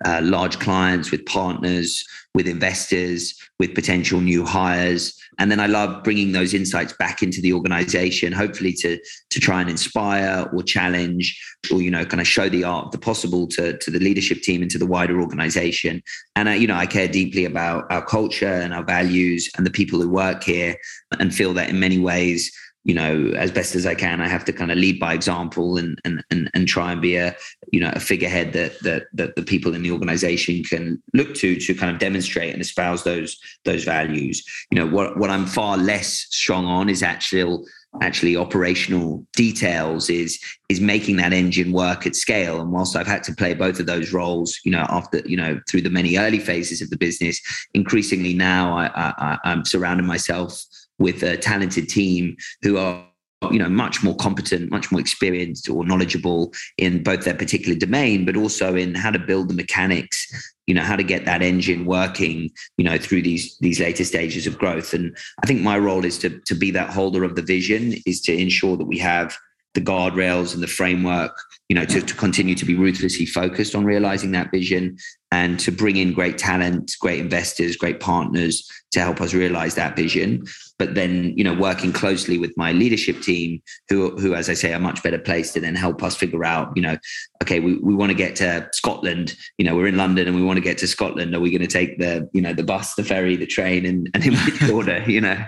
uh, 0.06 0.22
large 0.24 0.60
clients 0.60 1.12
with 1.12 1.26
partners 1.26 2.04
with 2.34 2.48
investors 2.48 3.36
with 3.60 3.76
potential 3.76 4.20
new 4.20 4.46
hires. 4.46 5.20
And 5.40 5.50
then 5.50 5.60
i 5.60 5.66
love 5.66 6.04
bringing 6.04 6.32
those 6.32 6.54
insights 6.54 6.94
back 6.94 7.24
into 7.24 7.42
the 7.42 7.54
organization 7.54 8.34
hopefully 8.34 8.74
to 8.74 9.00
to 9.32 9.40
try 9.40 9.62
and 9.62 9.70
inspire 9.70 10.48
or 10.54 10.62
challenge 10.62 11.40
or 11.72 11.82
you 11.82 11.90
know 11.90 12.06
kind 12.06 12.22
of 12.22 12.28
show 12.28 12.50
the 12.50 12.64
art 12.64 12.86
of 12.86 12.92
the 12.92 13.00
possible 13.00 13.48
to 13.48 13.78
to 13.80 13.90
the 13.90 14.00
leadership 14.00 14.42
team 14.42 14.62
and 14.62 14.70
to 14.70 14.78
the 14.78 14.86
wider 14.86 15.20
organization. 15.20 16.04
And 16.36 16.50
I, 16.50 16.56
you 16.56 16.68
know 16.68 16.76
i 16.76 16.86
care 16.86 17.08
deeply 17.08 17.46
about 17.46 17.92
our 17.92 18.06
culture 18.06 18.46
and 18.64 18.74
our 18.74 18.84
values 18.84 19.50
and 19.58 19.66
the 19.66 19.72
people 19.72 20.00
who 20.00 20.10
work 20.10 20.44
here 20.44 20.76
and 21.20 21.34
feel 21.34 21.54
that 21.56 21.70
in 21.70 21.80
many 21.80 21.98
ways 21.98 22.52
you 22.84 22.94
know 22.94 23.32
as 23.38 23.52
best 23.52 23.76
as 23.76 23.86
i 23.86 23.96
can 23.96 24.22
i 24.22 24.28
have 24.28 24.44
to 24.46 24.54
kind 24.54 24.72
of 24.72 24.78
lead 24.78 25.00
by 25.00 25.14
example 25.14 25.78
and 25.78 26.00
and 26.04 26.24
and, 26.32 26.50
and 26.54 26.68
try 26.68 26.92
and 26.92 27.02
be 27.02 27.16
a 27.16 27.36
you 27.72 27.80
know 27.80 27.92
a 27.96 28.00
figurehead 28.00 28.54
that 28.54 28.80
that 28.82 29.08
that 29.14 29.36
the 29.36 29.42
people 29.42 29.74
in 29.74 29.82
the 29.82 29.92
organization 29.92 30.64
can 30.64 31.02
look 31.14 31.34
to 31.34 31.56
to 31.56 31.74
kind 31.74 31.92
of 31.92 32.00
demonstrate 32.00 32.54
and 32.54 32.62
espouse 32.62 33.04
those 33.04 33.40
those 33.66 33.84
values. 33.84 34.44
You 34.72 34.78
know 34.80 34.88
what 34.88 35.18
what 35.18 35.30
i'm 35.30 35.46
far 35.46 35.78
less 35.78 36.28
strong 36.30 36.66
on 36.66 36.88
is 36.88 37.02
actual 37.02 37.66
actually 38.02 38.36
operational 38.36 39.26
details 39.36 40.10
is 40.10 40.40
is 40.70 40.80
making 40.80 41.16
that 41.18 41.32
engine 41.32 41.72
work 41.72 42.08
at 42.08 42.16
scale. 42.16 42.62
And 42.62 42.72
whilst 42.72 42.96
i've 42.96 43.08
had 43.08 43.24
to 43.24 43.36
play 43.36 43.54
both 43.54 43.80
of 43.80 43.86
those 43.88 44.14
roles 44.14 44.60
you 44.64 44.72
know 44.72 44.86
after 44.90 45.20
you 45.26 45.38
know 45.38 45.60
through 45.68 45.82
the 45.82 45.90
many 45.90 46.18
early 46.18 46.40
phases 46.40 46.82
of 46.82 46.90
the 46.90 46.98
business 46.98 47.42
increasingly 47.74 48.34
now 48.34 48.78
i, 48.78 48.86
I 48.96 49.38
i'm 49.46 49.66
surrounding 49.66 50.08
myself 50.08 50.64
with 51.00 51.24
a 51.24 51.38
talented 51.38 51.90
team 51.90 52.36
who 52.62 52.78
are 52.78 53.06
you 53.52 53.60
know 53.60 53.70
much 53.70 54.04
more 54.04 54.16
competent 54.16 54.72
much 54.72 54.92
more 54.92 55.02
experienced 55.02 55.70
or 55.70 55.86
knowledgeable 55.86 56.54
in 56.78 57.04
both 57.04 57.26
their 57.26 57.34
particular 57.34 57.78
domain 57.78 58.26
but 58.26 58.38
also 58.38 58.76
in 58.76 58.96
how 58.96 59.12
to 59.12 59.20
build 59.20 59.50
the 59.50 59.54
mechanics 59.54 60.54
you 60.68 60.74
know 60.74 60.82
how 60.82 60.96
to 60.96 61.04
get 61.04 61.26
that 61.26 61.42
engine 61.42 61.86
working 61.86 62.50
you 62.78 62.86
know 62.86 62.98
through 62.98 63.22
these 63.22 63.58
these 63.60 63.80
later 63.80 64.04
stages 64.04 64.48
of 64.48 64.58
growth. 64.58 64.94
And 64.94 65.16
i 65.44 65.48
think 65.48 65.62
my 65.62 65.78
role 65.78 66.06
is 66.06 66.18
to 66.20 66.40
to 66.46 66.56
be 66.56 66.72
that 66.72 66.90
holder 66.90 67.24
of 67.24 67.36
the 67.36 67.42
vision 67.42 67.96
is 68.06 68.22
to 68.22 68.34
ensure 68.34 68.78
that 68.78 68.86
we 68.86 68.98
have 69.00 69.38
the 69.74 69.82
guardrails 69.82 70.54
and 70.54 70.62
the 70.62 70.68
framework, 70.68 71.36
you 71.68 71.76
know, 71.76 71.86
to, 71.86 72.02
to 72.02 72.14
continue 72.16 72.56
to 72.56 72.66
be 72.66 72.76
ruthlessly 72.76 73.26
focused 73.26 73.74
on 73.74 73.84
realizing 73.84 74.32
that 74.32 74.52
vision 74.52 74.98
and 75.32 75.60
to 75.60 75.72
bring 75.72 75.98
in 75.98 76.14
great 76.14 76.38
talent, 76.38 76.96
great 77.00 77.20
investors, 77.20 77.76
great 77.76 78.00
partners 78.00 78.70
to 78.92 79.00
help 79.00 79.20
us 79.20 79.34
realize 79.34 79.74
that 79.74 79.96
vision. 79.96 80.46
But 80.78 80.94
then, 80.94 81.36
you 81.36 81.44
know, 81.44 81.56
working 81.56 81.92
closely 81.92 82.38
with 82.38 82.54
my 82.56 82.72
leadership 82.72 83.22
team, 83.22 83.64
who, 83.90 84.12
who, 84.18 84.36
as 84.36 84.48
I 84.48 84.54
say, 84.54 84.74
are 84.74 84.80
much 84.80 85.02
better 85.02 85.18
placed 85.18 85.56
to 85.56 85.60
then 85.60 85.74
help 85.74 86.04
us 86.04 86.16
figure 86.16 86.46
out, 86.46 86.72
you 86.76 86.84
know, 86.84 86.98
okay, 87.42 87.60
we, 87.60 87.78
we 87.78 87.96
want 87.96 88.12
to 88.12 88.18
get 88.18 88.36
to 88.38 88.70
Scotland. 88.74 89.36
You 89.58 89.66
know, 89.66 89.76
we're 89.76 89.88
in 89.88 89.98
London 89.98 90.28
and 90.28 90.36
we 90.36 90.44
want 90.44 90.58
to 90.58 90.64
get 90.64 90.78
to 90.80 90.88
Scotland. 90.88 91.34
Are 91.34 91.40
we 91.40 91.50
going 91.50 91.62
to 91.62 91.68
take 91.68 91.98
the, 91.98 92.30
you 92.34 92.42
know, 92.42 92.54
the 92.54 92.64
bus, 92.64 92.94
the 92.94 93.04
ferry, 93.04 93.36
the 93.36 93.48
train, 93.48 93.88
and, 93.88 94.12
and 94.14 94.24
in 94.24 94.36
which 94.36 94.62
order? 94.70 95.04
You 95.08 95.22
know. 95.22 95.46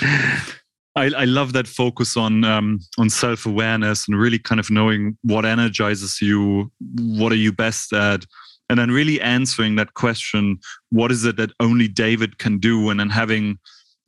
I, 0.96 1.06
I 1.06 1.24
love 1.24 1.52
that 1.54 1.66
focus 1.66 2.16
on 2.16 2.44
um, 2.44 2.80
on 2.98 3.10
self 3.10 3.46
awareness 3.46 4.06
and 4.06 4.18
really 4.18 4.38
kind 4.38 4.60
of 4.60 4.70
knowing 4.70 5.16
what 5.22 5.44
energizes 5.44 6.20
you, 6.20 6.70
what 6.98 7.32
are 7.32 7.36
you 7.36 7.52
best 7.52 7.92
at, 7.92 8.24
and 8.68 8.78
then 8.78 8.90
really 8.90 9.20
answering 9.20 9.76
that 9.76 9.94
question: 9.94 10.58
what 10.90 11.10
is 11.10 11.24
it 11.24 11.36
that 11.36 11.50
only 11.60 11.88
David 11.88 12.38
can 12.38 12.58
do, 12.58 12.90
and 12.90 13.00
then 13.00 13.10
having 13.10 13.58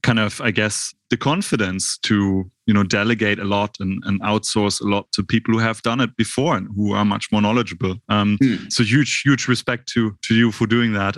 kind 0.06 0.20
of, 0.20 0.40
I 0.40 0.52
guess, 0.52 0.94
the 1.10 1.16
confidence 1.16 1.98
to 1.98 2.48
you 2.66 2.74
know 2.74 2.84
delegate 2.84 3.38
a 3.38 3.44
lot 3.44 3.76
and, 3.80 4.02
and 4.06 4.20
outsource 4.22 4.80
a 4.80 4.84
lot 4.84 5.10
to 5.12 5.22
people 5.24 5.54
who 5.54 5.60
have 5.60 5.82
done 5.82 6.00
it 6.00 6.16
before 6.16 6.56
and 6.56 6.68
who 6.76 6.92
are 6.92 7.04
much 7.04 7.26
more 7.32 7.42
knowledgeable. 7.42 7.96
Um, 8.08 8.38
mm. 8.42 8.72
So 8.72 8.84
huge, 8.84 9.22
huge 9.24 9.48
respect 9.48 9.88
to 9.94 10.16
to 10.22 10.34
you 10.34 10.52
for 10.52 10.66
doing 10.66 10.92
that. 10.92 11.16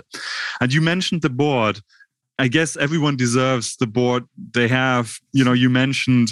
And 0.59 0.73
you 0.73 0.81
mentioned 0.81 1.21
the 1.21 1.29
board. 1.29 1.81
I 2.39 2.47
guess 2.47 2.77
everyone 2.77 3.17
deserves 3.17 3.75
the 3.75 3.87
board 3.87 4.23
they 4.53 4.67
have. 4.69 5.17
You 5.33 5.43
know, 5.43 5.53
you 5.53 5.69
mentioned 5.69 6.29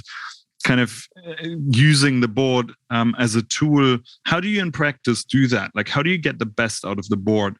kind 0.63 0.79
of 0.79 1.07
uh, 1.27 1.33
using 1.69 2.21
the 2.21 2.27
board 2.27 2.73
um, 2.89 3.15
as 3.19 3.35
a 3.35 3.43
tool. 3.43 3.99
How 4.25 4.39
do 4.39 4.47
you 4.47 4.61
in 4.61 4.71
practice 4.71 5.23
do 5.23 5.47
that? 5.47 5.71
Like, 5.75 5.89
how 5.89 6.01
do 6.01 6.09
you 6.09 6.17
get 6.17 6.39
the 6.39 6.45
best 6.45 6.85
out 6.85 6.97
of 6.97 7.07
the 7.09 7.17
board? 7.17 7.57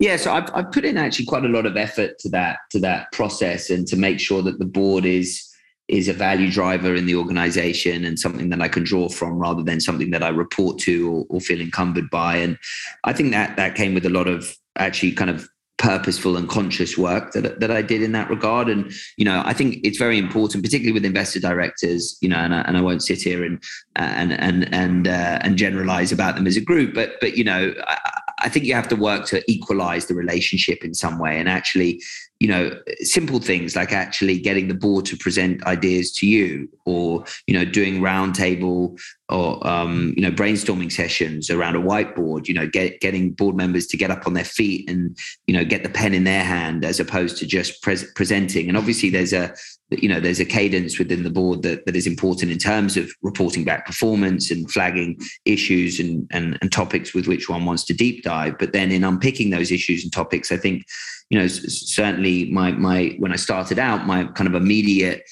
Yeah, 0.00 0.16
so 0.16 0.32
I've, 0.32 0.50
I've 0.52 0.72
put 0.72 0.84
in 0.84 0.96
actually 0.96 1.26
quite 1.26 1.44
a 1.44 1.48
lot 1.48 1.64
of 1.64 1.76
effort 1.76 2.18
to 2.20 2.28
that 2.30 2.58
to 2.72 2.80
that 2.80 3.12
process 3.12 3.70
and 3.70 3.86
to 3.86 3.96
make 3.96 4.18
sure 4.18 4.42
that 4.42 4.58
the 4.58 4.64
board 4.64 5.04
is 5.04 5.44
is 5.86 6.08
a 6.08 6.12
value 6.12 6.50
driver 6.50 6.94
in 6.94 7.06
the 7.06 7.14
organization 7.14 8.04
and 8.04 8.18
something 8.18 8.50
that 8.50 8.60
I 8.60 8.68
can 8.68 8.84
draw 8.84 9.08
from 9.08 9.38
rather 9.38 9.62
than 9.62 9.80
something 9.80 10.10
that 10.10 10.22
I 10.22 10.28
report 10.28 10.78
to 10.80 11.10
or, 11.10 11.26
or 11.30 11.40
feel 11.40 11.60
encumbered 11.60 12.10
by. 12.10 12.36
And 12.36 12.58
I 13.04 13.12
think 13.12 13.30
that 13.30 13.56
that 13.56 13.74
came 13.74 13.94
with 13.94 14.04
a 14.04 14.10
lot 14.10 14.28
of 14.28 14.54
actually 14.76 15.12
kind 15.12 15.30
of 15.30 15.48
purposeful 15.78 16.36
and 16.36 16.48
conscious 16.48 16.98
work 16.98 17.32
that, 17.32 17.60
that 17.60 17.70
I 17.70 17.82
did 17.82 18.02
in 18.02 18.12
that 18.12 18.28
regard. 18.28 18.68
And, 18.68 18.92
you 19.16 19.24
know, 19.24 19.42
I 19.44 19.52
think 19.52 19.78
it's 19.84 19.98
very 19.98 20.18
important, 20.18 20.64
particularly 20.64 20.92
with 20.92 21.04
investor 21.04 21.40
directors, 21.40 22.18
you 22.20 22.28
know, 22.28 22.36
and 22.36 22.54
I, 22.54 22.60
and 22.62 22.76
I 22.76 22.80
won't 22.80 23.02
sit 23.02 23.22
here 23.22 23.44
and, 23.44 23.62
and, 23.96 24.32
and, 24.32 24.74
and, 24.74 25.08
uh, 25.08 25.38
and 25.42 25.56
generalize 25.56 26.12
about 26.12 26.34
them 26.34 26.46
as 26.46 26.56
a 26.56 26.60
group, 26.60 26.94
but, 26.94 27.12
but, 27.20 27.36
you 27.36 27.44
know, 27.44 27.72
I, 27.86 27.98
I 28.40 28.48
think 28.48 28.66
you 28.66 28.74
have 28.74 28.88
to 28.88 28.96
work 28.96 29.26
to 29.26 29.42
equalize 29.50 30.06
the 30.06 30.14
relationship 30.14 30.84
in 30.84 30.94
some 30.94 31.18
way 31.18 31.38
and 31.38 31.48
actually 31.48 32.02
you 32.40 32.48
know 32.48 32.70
simple 33.00 33.40
things 33.40 33.74
like 33.74 33.92
actually 33.92 34.38
getting 34.38 34.68
the 34.68 34.74
board 34.74 35.04
to 35.04 35.16
present 35.16 35.64
ideas 35.64 36.12
to 36.12 36.26
you 36.26 36.68
or 36.84 37.24
you 37.46 37.54
know 37.54 37.64
doing 37.64 38.00
roundtable 38.00 38.98
or 39.28 39.66
um, 39.66 40.14
you 40.16 40.22
know 40.22 40.30
brainstorming 40.30 40.90
sessions 40.90 41.50
around 41.50 41.76
a 41.76 41.80
whiteboard 41.80 42.46
you 42.46 42.54
know 42.54 42.66
get, 42.66 43.00
getting 43.00 43.32
board 43.32 43.56
members 43.56 43.86
to 43.86 43.96
get 43.96 44.10
up 44.10 44.26
on 44.26 44.34
their 44.34 44.44
feet 44.44 44.88
and 44.88 45.16
you 45.46 45.54
know 45.54 45.64
get 45.64 45.82
the 45.82 45.88
pen 45.88 46.14
in 46.14 46.24
their 46.24 46.44
hand 46.44 46.84
as 46.84 47.00
opposed 47.00 47.36
to 47.38 47.46
just 47.46 47.82
presenting. 47.82 48.68
And 48.68 48.76
obviously 48.76 49.10
there's 49.10 49.32
a 49.32 49.54
you 49.90 50.08
know 50.08 50.20
there's 50.20 50.40
a 50.40 50.44
cadence 50.44 50.98
within 50.98 51.22
the 51.22 51.30
board 51.30 51.62
that, 51.62 51.86
that 51.86 51.96
is 51.96 52.06
important 52.06 52.52
in 52.52 52.58
terms 52.58 52.96
of 52.96 53.10
reporting 53.22 53.64
back 53.64 53.86
performance 53.86 54.50
and 54.50 54.70
flagging 54.70 55.18
issues 55.44 55.98
and, 55.98 56.26
and 56.30 56.58
and 56.60 56.72
topics 56.72 57.14
with 57.14 57.26
which 57.26 57.48
one 57.48 57.64
wants 57.64 57.84
to 57.84 57.94
deep 57.94 58.22
dive. 58.22 58.58
But 58.58 58.72
then 58.72 58.90
in 58.90 59.04
unpicking 59.04 59.50
those 59.50 59.70
issues 59.70 60.02
and 60.04 60.12
topics 60.12 60.52
i 60.52 60.56
think 60.56 60.84
you 61.30 61.38
know 61.38 61.46
certainly 61.46 62.50
my 62.50 62.72
my 62.72 63.14
when 63.18 63.32
i 63.32 63.36
started 63.36 63.78
out 63.78 64.06
my 64.06 64.24
kind 64.24 64.48
of 64.48 64.54
immediate 64.54 65.22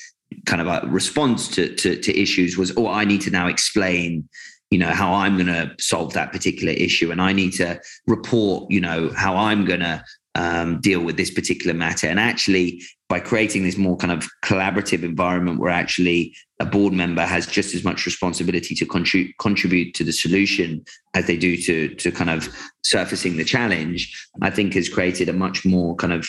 kind 0.44 0.60
of 0.60 0.66
a 0.66 0.86
response 0.88 1.48
to, 1.48 1.72
to, 1.76 1.96
to 2.00 2.20
issues 2.20 2.58
was, 2.58 2.76
oh, 2.76 2.88
I 2.88 3.04
need 3.04 3.20
to 3.22 3.30
now 3.30 3.46
explain 3.46 4.28
you 4.70 4.78
know 4.78 4.90
how 4.90 5.14
i'm 5.14 5.36
going 5.36 5.46
to 5.46 5.72
solve 5.78 6.12
that 6.14 6.32
particular 6.32 6.72
issue 6.72 7.12
and 7.12 7.22
i 7.22 7.32
need 7.32 7.52
to 7.52 7.80
report 8.08 8.68
you 8.68 8.80
know 8.80 9.12
how 9.14 9.36
i'm 9.36 9.64
going 9.64 9.78
to 9.78 10.04
um, 10.36 10.80
deal 10.80 11.00
with 11.00 11.16
this 11.16 11.30
particular 11.30 11.74
matter. 11.74 12.06
And 12.06 12.20
actually 12.20 12.82
by 13.08 13.20
creating 13.20 13.62
this 13.62 13.76
more 13.76 13.96
kind 13.96 14.12
of 14.12 14.28
collaborative 14.44 15.02
environment 15.02 15.60
where 15.60 15.70
actually 15.70 16.34
a 16.60 16.66
board 16.66 16.92
member 16.92 17.22
has 17.22 17.46
just 17.46 17.74
as 17.74 17.84
much 17.84 18.04
responsibility 18.04 18.74
to 18.74 18.84
contribute 18.84 19.36
contribute 19.38 19.94
to 19.94 20.04
the 20.04 20.12
solution 20.12 20.84
as 21.14 21.26
they 21.26 21.36
do 21.36 21.56
to 21.56 21.94
to 21.94 22.10
kind 22.10 22.30
of 22.30 22.48
surfacing 22.82 23.36
the 23.36 23.44
challenge 23.44 24.10
i 24.40 24.50
think 24.50 24.72
has 24.72 24.88
created 24.88 25.28
a 25.28 25.32
much 25.32 25.64
more 25.64 25.94
kind 25.96 26.12
of 26.12 26.26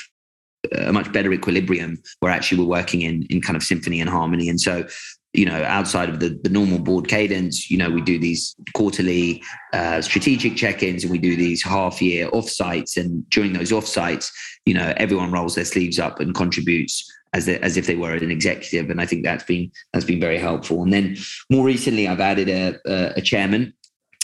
a 0.74 0.92
much 0.92 1.12
better 1.12 1.32
equilibrium 1.34 2.02
where 2.20 2.32
actually 2.32 2.60
we're 2.60 2.70
working 2.70 3.02
in 3.02 3.24
in 3.30 3.42
kind 3.42 3.56
of 3.56 3.64
symphony 3.64 4.02
and 4.02 4.10
harmony. 4.10 4.50
And 4.50 4.60
so 4.60 4.88
you 5.34 5.46
know, 5.46 5.64
outside 5.64 6.10
of 6.10 6.20
the, 6.20 6.40
the 6.42 6.50
normal 6.50 6.80
board 6.80 7.08
cadence, 7.08 7.70
you 7.70 7.78
know, 7.78 7.90
we 7.90 8.02
do 8.02 8.18
these 8.18 8.56
quarterly 8.74 9.44
uh, 9.74 10.02
strategic 10.02 10.56
check-ins 10.56 11.04
and 11.04 11.12
we 11.12 11.20
do 11.20 11.36
these 11.36 11.62
half-year 11.62 12.30
offsites. 12.32 12.98
And 12.98 13.30
during 13.30 13.54
those 13.54 13.72
offsites, 13.72 14.32
you 14.66 14.74
know, 14.74 14.94
everyone 14.98 15.32
rolls 15.32 15.56
their 15.56 15.66
sleeves 15.66 16.00
up 16.00 16.20
and 16.20 16.34
contributes 16.34 17.06
as 17.34 17.46
they, 17.46 17.60
as 17.60 17.78
if 17.78 17.86
they 17.86 17.96
were 17.96 18.14
an 18.14 18.32
executive. 18.32 18.90
And 18.90 19.00
I 19.00 19.06
think 19.06 19.24
that's 19.24 19.44
been 19.44 19.72
that's 19.94 20.06
been 20.06 20.20
very 20.20 20.40
helpful. 20.40 20.82
And 20.82 20.92
then 20.92 21.18
more 21.52 21.66
recently, 21.66 22.08
I've 22.08 22.22
added 22.22 22.50
a, 22.50 22.80
a, 22.90 23.14
a 23.18 23.22
chairman, 23.22 23.74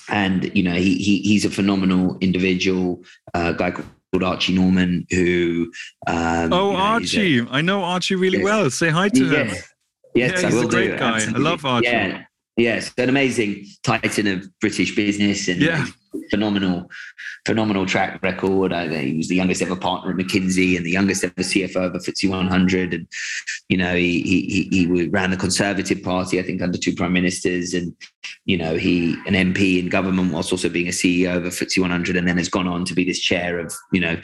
and 0.10 0.56
you 0.56 0.64
know, 0.64 0.74
he, 0.74 0.96
he 0.96 1.20
he's 1.20 1.46
a 1.46 1.50
phenomenal 1.50 2.18
individual, 2.22 3.04
uh, 3.34 3.52
guy 3.52 3.72
called 3.72 4.24
Archie 4.24 4.56
Norman, 4.56 5.06
who 5.12 5.72
um, 6.08 6.54
oh 6.54 6.72
you 6.72 6.78
know, 6.78 6.82
Archie, 6.82 7.40
a, 7.40 7.46
I 7.50 7.62
know 7.62 7.84
Archie 7.84 8.16
really 8.16 8.40
yes. 8.40 8.46
well. 8.46 8.70
Say 8.70 8.90
hi 8.90 9.10
to 9.10 9.26
yes. 9.26 9.54
him. 9.54 9.64
Yes, 10.16 10.42
yeah, 10.42 10.50
he's 10.50 10.62
a 10.62 10.68
great 10.68 10.92
do. 10.92 10.98
guy. 10.98 11.16
Absolutely. 11.16 11.46
I 11.46 11.50
love 11.50 11.66
Archie. 11.66 11.88
Yeah, 11.88 12.24
yes, 12.58 12.92
an 12.98 13.10
amazing 13.10 13.66
titan 13.84 14.28
of 14.28 14.48
British 14.60 14.96
business 14.96 15.48
and 15.48 15.62
yeah. 15.62 15.86
phenomenal, 16.30 16.90
phenomenal 17.46 17.86
track 17.86 18.22
record. 18.22 18.74
I, 18.74 18.88
he 18.88 19.18
was 19.18 19.28
the 19.28 19.36
youngest 19.36 19.62
ever 19.62 19.76
partner 19.76 20.12
at 20.12 20.18
McKinsey 20.18 20.78
and 20.78 20.86
the 20.86 20.92
youngest 20.92 21.24
ever 21.24 21.34
CFO 21.34 21.88
of 21.88 21.96
a 21.96 22.00
FTSE 22.00 22.30
100. 22.30 22.94
And 22.94 23.08
you 23.70 23.78
know, 23.78 23.96
he 23.96 24.22
he 24.22 24.70
he 24.72 25.08
ran 25.08 25.32
the 25.32 25.38
Conservative 25.38 26.04
Party, 26.04 26.40
I 26.40 26.44
think, 26.44 26.62
under 26.62 26.78
two 26.78 26.94
prime 26.94 27.14
ministers, 27.14 27.74
and 27.74 27.96
you 28.46 28.58
know, 28.58 28.76
he 28.76 29.14
an 29.26 29.34
MP 29.34 29.80
in 29.80 29.90
government 29.90 30.32
whilst 30.32 30.52
also 30.52 30.70
being 30.70 30.88
a 30.88 30.92
CEO 30.92 31.38
of 31.38 31.46
a 31.46 31.50
FTSE 31.50 31.82
100, 31.82 32.16
and 32.16 32.28
then 32.28 32.38
has 32.38 32.50
gone 32.50 32.68
on 32.68 32.86
to 32.86 32.94
be 32.94 33.04
this 33.04 33.20
chair 33.20 33.60
of 33.60 33.74
you 33.92 34.02
know 34.02 34.22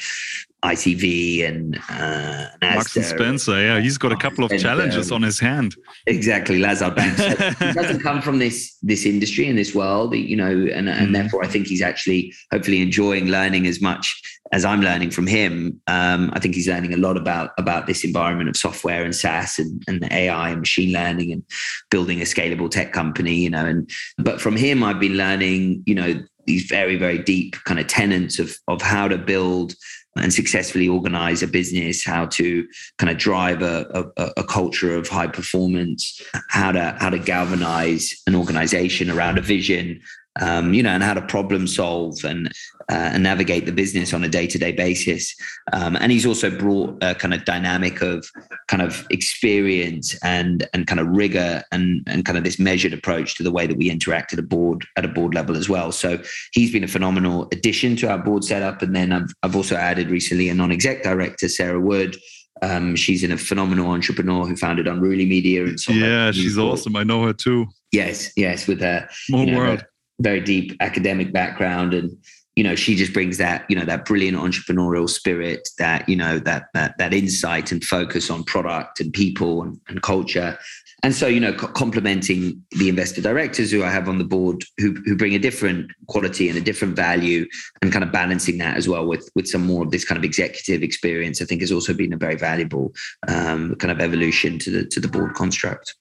ITV 0.63 1.47
and 1.47 1.79
uh, 1.89 2.47
Marks 2.61 2.95
and 2.95 3.05
Spencer. 3.05 3.59
Yeah, 3.59 3.79
he's 3.79 3.97
got 3.97 4.11
a 4.11 4.17
couple 4.17 4.43
of 4.43 4.51
and, 4.51 4.59
challenges 4.59 5.11
um, 5.11 5.15
on 5.15 5.21
his 5.21 5.39
hand. 5.39 5.75
Exactly, 6.05 6.59
Lazard 6.59 6.95
Bank. 6.95 7.17
So 7.17 7.29
he 7.65 7.73
doesn't 7.73 8.01
come 8.01 8.21
from 8.21 8.39
this 8.39 8.75
this 8.81 9.05
industry 9.05 9.47
and 9.47 9.57
this 9.57 9.73
world, 9.73 10.13
you 10.15 10.35
know, 10.35 10.51
and 10.51 10.89
and 10.89 11.09
mm. 11.09 11.13
therefore 11.13 11.43
I 11.43 11.47
think 11.47 11.67
he's 11.67 11.81
actually 11.81 12.33
hopefully 12.51 12.81
enjoying 12.81 13.27
learning 13.27 13.67
as 13.67 13.81
much 13.81 14.21
as 14.51 14.65
I'm 14.65 14.81
learning 14.81 15.11
from 15.11 15.27
him. 15.27 15.79
Um, 15.87 16.31
I 16.33 16.39
think 16.39 16.55
he's 16.55 16.67
learning 16.67 16.93
a 16.93 16.97
lot 16.97 17.15
about 17.15 17.51
about 17.57 17.87
this 17.87 18.03
environment 18.03 18.49
of 18.49 18.57
software 18.57 19.03
and 19.03 19.15
SaaS 19.15 19.59
and, 19.59 19.83
and 19.87 20.11
AI 20.11 20.49
and 20.49 20.59
machine 20.59 20.91
learning 20.91 21.31
and 21.31 21.43
building 21.89 22.19
a 22.19 22.25
scalable 22.25 22.69
tech 22.69 22.91
company, 22.91 23.35
you 23.35 23.49
know. 23.49 23.65
And 23.65 23.89
but 24.17 24.41
from 24.41 24.57
him, 24.57 24.83
I've 24.83 24.99
been 24.99 25.15
learning, 25.15 25.83
you 25.85 25.95
know, 25.95 26.21
these 26.45 26.63
very 26.63 26.95
very 26.95 27.19
deep 27.19 27.55
kind 27.63 27.79
of 27.79 27.87
tenets 27.87 28.39
of 28.39 28.57
of 28.67 28.81
how 28.81 29.07
to 29.07 29.17
build 29.17 29.75
and 30.15 30.33
successfully 30.33 30.87
organize 30.87 31.43
a 31.43 31.47
business, 31.47 32.03
how 32.03 32.25
to 32.25 32.67
kind 32.97 33.09
of 33.09 33.17
drive 33.17 33.61
a, 33.61 34.11
a, 34.17 34.31
a, 34.37 34.43
culture 34.43 34.95
of 34.95 35.07
high 35.07 35.27
performance, 35.27 36.21
how 36.49 36.71
to 36.71 36.95
how 36.99 37.09
to 37.09 37.19
galvanize 37.19 38.13
an 38.27 38.35
organization 38.35 39.09
around 39.09 39.37
a 39.37 39.41
vision, 39.41 40.01
um, 40.39 40.73
you 40.73 40.83
know, 40.83 40.91
and 40.91 41.03
how 41.03 41.13
to 41.13 41.21
problem 41.21 41.67
solve 41.67 42.23
and 42.23 42.47
uh, 42.89 43.11
and 43.13 43.23
navigate 43.23 43.65
the 43.65 43.71
business 43.71 44.13
on 44.13 44.23
a 44.23 44.29
day 44.29 44.47
to 44.47 44.57
day 44.57 44.71
basis. 44.71 45.35
Um, 45.73 45.95
and 45.95 46.11
he's 46.11 46.25
also 46.25 46.49
brought 46.49 46.97
a 47.03 47.13
kind 47.15 47.33
of 47.33 47.45
dynamic 47.45 48.01
of 48.01 48.25
kind 48.67 48.81
of 48.81 49.05
experience 49.09 50.17
and 50.23 50.67
and 50.73 50.87
kind 50.87 50.99
of 50.99 51.07
rigor 51.07 51.63
and 51.71 52.03
and 52.07 52.25
kind 52.25 52.37
of 52.37 52.43
this 52.43 52.59
measured 52.59 52.93
approach 52.93 53.35
to 53.35 53.43
the 53.43 53.51
way 53.51 53.67
that 53.67 53.77
we 53.77 53.89
interact 53.89 54.33
at 54.33 54.39
a 54.39 54.43
board 54.43 54.85
at 54.97 55.05
a 55.05 55.09
board 55.09 55.33
level 55.33 55.57
as 55.57 55.69
well. 55.69 55.91
So 55.91 56.21
he's 56.53 56.71
been 56.71 56.83
a 56.83 56.87
phenomenal 56.87 57.47
addition 57.51 57.95
to 57.97 58.09
our 58.09 58.17
board 58.17 58.43
setup. 58.43 58.81
And 58.81 58.95
then 58.95 59.11
I've 59.11 59.33
I've 59.43 59.55
also 59.55 59.75
added 59.75 60.09
recently 60.09 60.49
a 60.49 60.53
non 60.53 60.71
exec 60.71 61.03
director, 61.03 61.49
Sarah 61.49 61.79
Wood. 61.79 62.17
Um, 62.61 62.97
she's 62.97 63.23
a 63.23 63.37
phenomenal 63.37 63.89
entrepreneur 63.89 64.45
who 64.45 64.57
founded 64.57 64.85
Unruly 64.85 65.25
Media 65.25 65.63
and 65.63 65.79
yeah, 65.87 66.31
she's 66.31 66.57
awesome. 66.57 66.95
I 66.97 67.03
know 67.03 67.23
her 67.23 67.31
too. 67.31 67.67
Yes, 67.93 68.33
yes, 68.35 68.67
with 68.67 68.81
her 68.81 69.07
more 69.29 69.45
you 69.45 69.51
know, 69.51 69.57
world 69.57 69.85
very 70.19 70.41
deep 70.41 70.75
academic 70.79 71.31
background. 71.31 71.93
And 71.93 72.17
you 72.59 72.63
know 72.63 72.75
she 72.75 72.93
just 72.93 73.13
brings 73.13 73.37
that 73.37 73.65
you 73.69 73.75
know 73.77 73.85
that 73.85 74.03
brilliant 74.03 74.37
entrepreneurial 74.37 75.09
spirit 75.09 75.69
that 75.77 76.09
you 76.09 76.15
know 76.17 76.39
that 76.39 76.65
that 76.73 76.97
that 76.97 77.13
insight 77.13 77.71
and 77.71 77.81
focus 77.85 78.29
on 78.29 78.43
product 78.43 78.99
and 78.99 79.13
people 79.13 79.63
and, 79.63 79.79
and 79.87 80.01
culture. 80.01 80.59
And 81.01 81.15
so 81.15 81.27
you 81.27 81.39
know 81.39 81.53
co- 81.53 81.67
complementing 81.67 82.61
the 82.71 82.89
investor 82.89 83.21
directors 83.21 83.71
who 83.71 83.81
i 83.85 83.89
have 83.89 84.09
on 84.09 84.17
the 84.17 84.25
board 84.25 84.65
who, 84.77 84.93
who 85.05 85.15
bring 85.15 85.33
a 85.33 85.39
different 85.39 85.89
quality 86.07 86.49
and 86.49 86.57
a 86.57 86.61
different 86.61 86.97
value 86.97 87.45
and 87.81 87.93
kind 87.93 88.03
of 88.03 88.11
balancing 88.11 88.57
that 88.57 88.75
as 88.75 88.89
well 88.89 89.07
with 89.07 89.29
with 89.35 89.47
some 89.47 89.65
more 89.65 89.85
of 89.85 89.91
this 89.91 90.03
kind 90.03 90.17
of 90.17 90.25
executive 90.25 90.83
experience 90.83 91.41
i 91.41 91.45
think 91.45 91.61
has 91.61 91.71
also 91.71 91.93
been 91.93 92.11
a 92.11 92.17
very 92.17 92.35
valuable 92.35 92.91
um, 93.29 93.75
kind 93.75 93.91
of 93.91 94.01
evolution 94.01 94.59
to 94.59 94.69
the 94.69 94.85
to 94.85 94.99
the 94.99 95.07
board 95.07 95.33
construct 95.35 95.95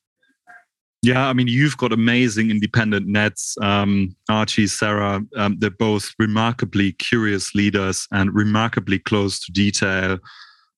yeah, 1.09 1.27
I 1.27 1.33
mean, 1.33 1.49
you've 1.49 1.79
got 1.79 1.91
amazing 1.91 2.51
independent 2.51 3.09
NEDs. 3.09 3.57
Um, 3.65 4.15
Archie, 4.29 4.67
Sarah, 4.67 5.23
um, 5.37 5.57
they're 5.59 5.71
both 5.71 6.13
remarkably 6.19 6.93
curious 6.93 7.55
leaders 7.55 8.07
and 8.13 8.35
remarkably 8.35 8.99
close 8.99 9.41
to 9.47 9.53
detail. 9.53 10.19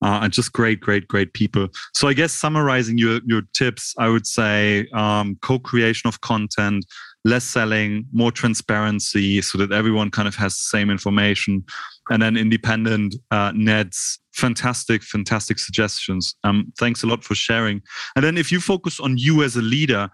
Uh, 0.02 0.20
and 0.22 0.32
just 0.32 0.52
great, 0.52 0.78
great, 0.78 1.08
great 1.08 1.32
people. 1.34 1.66
So 1.94 2.06
I 2.06 2.14
guess 2.14 2.32
summarizing 2.32 2.96
your 2.96 3.20
your 3.26 3.42
tips, 3.52 3.92
I 3.98 4.08
would 4.08 4.26
say 4.26 4.86
um, 4.94 5.36
co-creation 5.42 6.08
of 6.08 6.20
content, 6.20 6.86
less 7.24 7.44
selling, 7.44 8.06
more 8.12 8.30
transparency, 8.30 9.42
so 9.42 9.58
that 9.58 9.72
everyone 9.72 10.10
kind 10.10 10.28
of 10.28 10.36
has 10.36 10.54
the 10.54 10.68
same 10.76 10.90
information, 10.90 11.64
and 12.10 12.20
then 12.20 12.36
independent 12.36 13.14
uh, 13.30 13.52
NEDs. 13.52 14.18
Fantastic, 14.32 15.02
fantastic 15.02 15.58
suggestions. 15.58 16.34
Um, 16.44 16.72
thanks 16.78 17.02
a 17.02 17.06
lot 17.06 17.24
for 17.24 17.34
sharing. 17.34 17.80
And 18.16 18.24
then 18.24 18.36
if 18.36 18.50
you 18.52 18.60
focus 18.60 19.00
on 19.00 19.16
you 19.16 19.42
as 19.42 19.56
a 19.56 19.62
leader, 19.62 20.10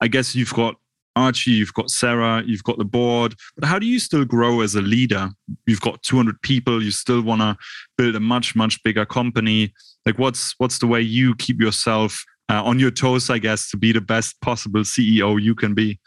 I 0.00 0.08
guess 0.08 0.34
you've 0.34 0.52
got 0.52 0.76
Archie, 1.16 1.52
you've 1.52 1.74
got 1.74 1.90
Sarah, 1.90 2.42
you've 2.46 2.62
got 2.62 2.78
the 2.78 2.84
board. 2.84 3.34
But 3.56 3.66
how 3.66 3.78
do 3.78 3.86
you 3.86 3.98
still 3.98 4.24
grow 4.24 4.60
as 4.60 4.74
a 4.74 4.82
leader? 4.82 5.30
You've 5.66 5.80
got 5.80 6.02
200 6.02 6.40
people. 6.42 6.82
You 6.82 6.90
still 6.90 7.22
want 7.22 7.40
to 7.40 7.56
build 7.96 8.14
a 8.14 8.20
much, 8.20 8.54
much 8.54 8.82
bigger 8.82 9.04
company. 9.04 9.72
Like, 10.06 10.18
what's 10.18 10.54
what's 10.58 10.78
the 10.78 10.86
way 10.86 11.00
you 11.00 11.34
keep 11.34 11.60
yourself 11.60 12.24
uh, 12.48 12.62
on 12.62 12.78
your 12.78 12.90
toes? 12.90 13.28
I 13.28 13.38
guess 13.38 13.70
to 13.70 13.76
be 13.76 13.92
the 13.92 14.00
best 14.00 14.40
possible 14.40 14.80
CEO 14.80 15.40
you 15.40 15.54
can 15.54 15.74
be. 15.74 15.98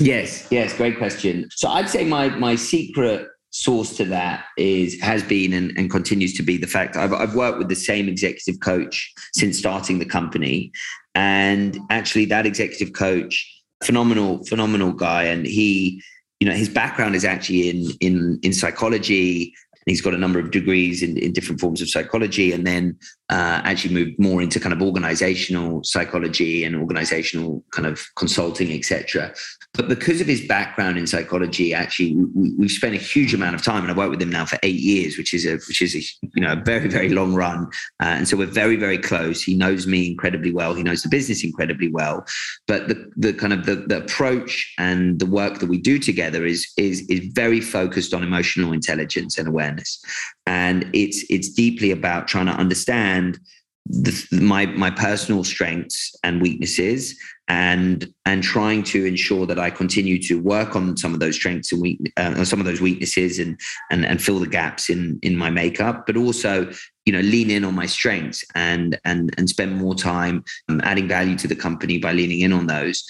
Yes, 0.00 0.48
yes, 0.50 0.74
great 0.76 0.96
question. 0.96 1.48
So 1.52 1.68
I'd 1.68 1.88
say 1.88 2.04
my 2.04 2.28
my 2.30 2.54
secret 2.54 3.28
source 3.52 3.94
to 3.98 4.04
that 4.06 4.46
is 4.56 4.98
has 5.00 5.22
been 5.22 5.52
and, 5.52 5.76
and 5.76 5.90
continues 5.90 6.34
to 6.34 6.42
be 6.42 6.56
the 6.56 6.66
fact 6.66 6.96
I've, 6.96 7.12
I've 7.12 7.34
worked 7.34 7.58
with 7.58 7.68
the 7.68 7.76
same 7.76 8.08
executive 8.08 8.60
coach 8.60 9.12
since 9.34 9.58
starting 9.58 9.98
the 9.98 10.06
company. 10.06 10.72
And 11.14 11.78
actually 11.90 12.24
that 12.26 12.46
executive 12.46 12.94
coach 12.94 13.46
phenomenal 13.84 14.44
phenomenal 14.44 14.92
guy. 14.92 15.24
And 15.24 15.46
he 15.46 16.02
you 16.40 16.48
know 16.48 16.54
his 16.54 16.68
background 16.68 17.14
is 17.14 17.24
actually 17.24 17.68
in 17.68 17.90
in 18.00 18.40
in 18.42 18.52
psychology. 18.52 19.54
He's 19.86 20.00
got 20.00 20.14
a 20.14 20.18
number 20.18 20.38
of 20.38 20.52
degrees 20.52 21.02
in, 21.02 21.18
in 21.18 21.32
different 21.32 21.60
forms 21.60 21.82
of 21.82 21.90
psychology. 21.90 22.52
And 22.52 22.66
then 22.66 22.96
uh, 23.32 23.60
actually 23.64 23.94
moved 23.94 24.18
more 24.18 24.42
into 24.42 24.60
kind 24.60 24.72
of 24.72 24.82
organizational 24.82 25.82
psychology 25.82 26.64
and 26.64 26.76
organizational 26.76 27.64
kind 27.72 27.86
of 27.86 27.96
consulting 28.14 28.72
etc 28.72 29.32
but 29.74 29.88
because 29.88 30.20
of 30.20 30.26
his 30.26 30.46
background 30.46 30.98
in 30.98 31.06
psychology, 31.06 31.72
actually, 31.72 32.14
we, 32.34 32.66
have 32.66 32.70
spent 32.70 32.94
a 32.94 32.98
huge 32.98 33.32
amount 33.32 33.54
of 33.54 33.62
time, 33.62 33.82
and 33.82 33.90
I've 33.90 33.96
worked 33.96 34.10
with 34.10 34.20
him 34.20 34.28
now 34.28 34.44
for 34.44 34.58
eight 34.62 34.80
years, 34.80 35.16
which 35.16 35.32
is 35.32 35.46
a 35.46 35.52
which 35.52 35.80
is 35.80 35.94
a 35.94 36.00
you 36.34 36.42
know 36.42 36.52
a 36.52 36.56
very 36.56 36.88
very 36.88 37.08
long 37.08 37.34
run. 37.34 37.68
Uh, 38.02 38.16
and 38.18 38.28
so 38.28 38.36
we're 38.36 38.46
very 38.46 38.76
very 38.76 38.98
close. 38.98 39.42
He 39.42 39.56
knows 39.56 39.86
me 39.86 40.10
incredibly 40.10 40.52
well. 40.52 40.74
He 40.74 40.82
knows 40.82 41.02
the 41.02 41.08
business 41.08 41.42
incredibly 41.42 41.88
well. 41.88 42.26
But 42.66 42.88
the 42.88 43.10
the 43.16 43.32
kind 43.32 43.54
of 43.54 43.64
the, 43.64 43.76
the 43.76 43.98
approach 43.98 44.74
and 44.78 45.18
the 45.18 45.26
work 45.26 45.58
that 45.60 45.70
we 45.70 45.78
do 45.78 45.98
together 45.98 46.44
is 46.44 46.70
is 46.76 47.08
is 47.08 47.20
very 47.32 47.62
focused 47.62 48.12
on 48.12 48.22
emotional 48.22 48.74
intelligence 48.74 49.38
and 49.38 49.48
awareness, 49.48 50.04
and 50.46 50.88
it's 50.92 51.24
it's 51.30 51.48
deeply 51.48 51.90
about 51.90 52.28
trying 52.28 52.46
to 52.46 52.52
understand 52.52 53.38
the, 53.86 54.40
my 54.40 54.66
my 54.66 54.90
personal 54.90 55.44
strengths 55.44 56.14
and 56.22 56.40
weaknesses 56.40 57.18
and 57.48 58.12
and 58.24 58.42
trying 58.42 58.82
to 58.84 59.04
ensure 59.04 59.46
that 59.46 59.58
I 59.58 59.70
continue 59.70 60.20
to 60.22 60.40
work 60.40 60.76
on 60.76 60.96
some 60.96 61.12
of 61.14 61.20
those 61.20 61.34
strengths 61.34 61.72
and 61.72 61.82
weak, 61.82 62.12
uh, 62.16 62.44
some 62.44 62.60
of 62.60 62.66
those 62.66 62.80
weaknesses 62.80 63.38
and 63.38 63.58
and 63.90 64.04
and 64.06 64.22
fill 64.22 64.38
the 64.38 64.46
gaps 64.46 64.88
in 64.88 65.18
in 65.22 65.36
my 65.36 65.50
makeup 65.50 66.06
but 66.06 66.16
also 66.16 66.70
you 67.04 67.12
know 67.12 67.20
lean 67.20 67.50
in 67.50 67.64
on 67.64 67.74
my 67.74 67.86
strengths 67.86 68.44
and 68.54 68.98
and 69.04 69.34
and 69.36 69.48
spend 69.48 69.76
more 69.76 69.94
time 69.94 70.44
um, 70.68 70.80
adding 70.84 71.08
value 71.08 71.36
to 71.36 71.48
the 71.48 71.56
company 71.56 71.98
by 71.98 72.12
leaning 72.12 72.40
in 72.40 72.52
on 72.52 72.66
those. 72.66 73.04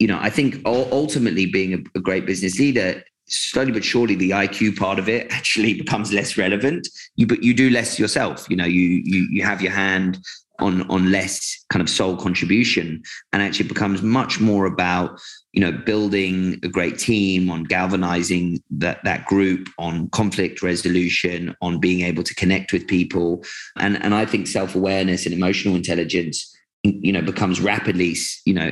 You 0.00 0.08
know 0.08 0.18
i 0.20 0.28
think 0.28 0.60
ultimately 0.66 1.46
being 1.46 1.74
a, 1.74 1.98
a 1.98 2.00
great 2.00 2.26
business 2.26 2.58
leader 2.58 3.02
slowly 3.26 3.72
but 3.72 3.84
surely 3.84 4.14
the 4.14 4.30
IQ 4.30 4.76
part 4.76 4.98
of 4.98 5.08
it 5.08 5.26
actually 5.30 5.74
becomes 5.74 6.12
less 6.12 6.36
relevant. 6.36 6.88
You 7.16 7.26
but 7.26 7.42
you 7.42 7.54
do 7.54 7.70
less 7.70 7.98
yourself. 7.98 8.46
You 8.48 8.56
know, 8.56 8.64
you 8.64 9.02
you 9.04 9.26
you 9.30 9.42
have 9.42 9.62
your 9.62 9.72
hand 9.72 10.18
on 10.60 10.88
on 10.88 11.10
less 11.10 11.64
kind 11.70 11.82
of 11.82 11.88
sole 11.88 12.16
contribution, 12.16 13.02
and 13.32 13.42
actually 13.42 13.68
becomes 13.68 14.02
much 14.02 14.40
more 14.40 14.66
about 14.66 15.20
you 15.52 15.60
know 15.60 15.72
building 15.72 16.60
a 16.62 16.68
great 16.68 16.98
team, 16.98 17.50
on 17.50 17.64
galvanizing 17.64 18.62
that 18.70 19.02
that 19.04 19.26
group, 19.26 19.68
on 19.78 20.08
conflict 20.10 20.62
resolution, 20.62 21.54
on 21.60 21.80
being 21.80 22.02
able 22.02 22.22
to 22.22 22.34
connect 22.34 22.72
with 22.72 22.86
people, 22.86 23.44
and 23.76 24.02
and 24.02 24.14
I 24.14 24.26
think 24.26 24.46
self 24.46 24.74
awareness 24.74 25.24
and 25.26 25.34
emotional 25.34 25.74
intelligence 25.74 26.50
you 26.84 27.12
know 27.12 27.22
becomes 27.22 27.62
rapidly 27.62 28.14
you 28.44 28.52
know 28.52 28.70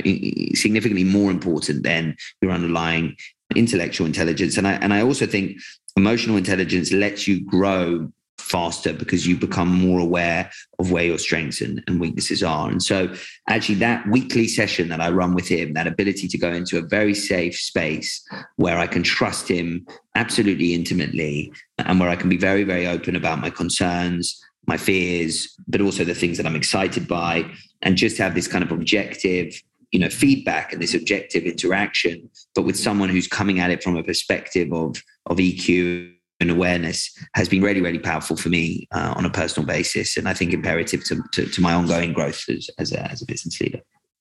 significantly 0.54 1.02
more 1.04 1.30
important 1.30 1.82
than 1.82 2.14
your 2.42 2.52
underlying 2.52 3.16
intellectual 3.56 4.06
intelligence 4.06 4.56
and 4.56 4.66
i 4.66 4.72
and 4.74 4.92
i 4.92 5.02
also 5.02 5.26
think 5.26 5.58
emotional 5.96 6.36
intelligence 6.36 6.92
lets 6.92 7.28
you 7.28 7.44
grow 7.44 8.10
faster 8.42 8.92
because 8.92 9.26
you 9.26 9.36
become 9.36 9.68
more 9.68 10.00
aware 10.00 10.50
of 10.78 10.90
where 10.90 11.04
your 11.04 11.18
strengths 11.18 11.60
and, 11.60 11.82
and, 11.86 12.00
weaknesses 12.00 12.42
are. 12.42 12.68
And 12.68 12.82
so, 12.82 13.14
actually, 13.48 13.76
that 13.76 14.06
weekly 14.08 14.48
session 14.48 14.88
that 14.88 15.00
I 15.00 15.10
run 15.10 15.34
with 15.34 15.48
him, 15.48 15.72
that 15.74 15.86
ability 15.86 16.28
to 16.28 16.38
go 16.38 16.52
into 16.52 16.76
a 16.78 16.82
very 16.82 17.14
safe 17.14 17.56
space 17.56 18.22
where 18.56 18.78
I 18.78 18.86
can 18.86 19.02
trust 19.02 19.48
him 19.48 19.86
absolutely 20.16 20.74
intimately 20.74 21.52
and 21.78 21.98
where 22.00 22.10
I 22.10 22.16
can 22.16 22.28
be 22.28 22.36
very, 22.36 22.64
very 22.64 22.86
open 22.86 23.16
about 23.16 23.38
my 23.38 23.50
concerns, 23.50 24.42
my 24.66 24.76
fears, 24.76 25.54
but 25.68 25.80
also 25.80 26.04
the 26.04 26.14
things 26.14 26.36
that 26.36 26.46
I'm 26.46 26.56
excited 26.56 27.08
by, 27.08 27.50
and 27.82 27.96
just 27.96 28.18
have 28.18 28.34
this 28.34 28.48
kind 28.48 28.64
of 28.64 28.72
objective 28.72 29.60
you 29.92 30.00
know 30.00 30.08
feedback 30.08 30.72
and 30.72 30.82
this 30.82 30.94
objective 30.94 31.44
interaction 31.44 32.28
but 32.54 32.62
with 32.62 32.78
someone 32.78 33.08
who's 33.08 33.28
coming 33.28 33.60
at 33.60 33.70
it 33.70 33.82
from 33.82 33.96
a 33.96 34.02
perspective 34.02 34.72
of 34.72 34.96
of 35.26 35.36
eq 35.36 36.12
and 36.42 36.50
awareness 36.50 37.16
has 37.34 37.48
been 37.48 37.62
really, 37.62 37.80
really 37.80 37.98
powerful 37.98 38.36
for 38.36 38.50
me 38.50 38.86
uh, 38.92 39.14
on 39.16 39.24
a 39.24 39.30
personal 39.30 39.66
basis, 39.66 40.18
and 40.18 40.28
I 40.28 40.34
think 40.34 40.52
imperative 40.52 41.04
to, 41.04 41.22
to, 41.32 41.46
to 41.46 41.60
my 41.62 41.72
ongoing 41.72 42.12
growth 42.12 42.44
as, 42.50 42.68
as, 42.78 42.92
a, 42.92 43.00
as 43.10 43.22
a 43.22 43.26
business 43.26 43.58
leader. 43.60 43.80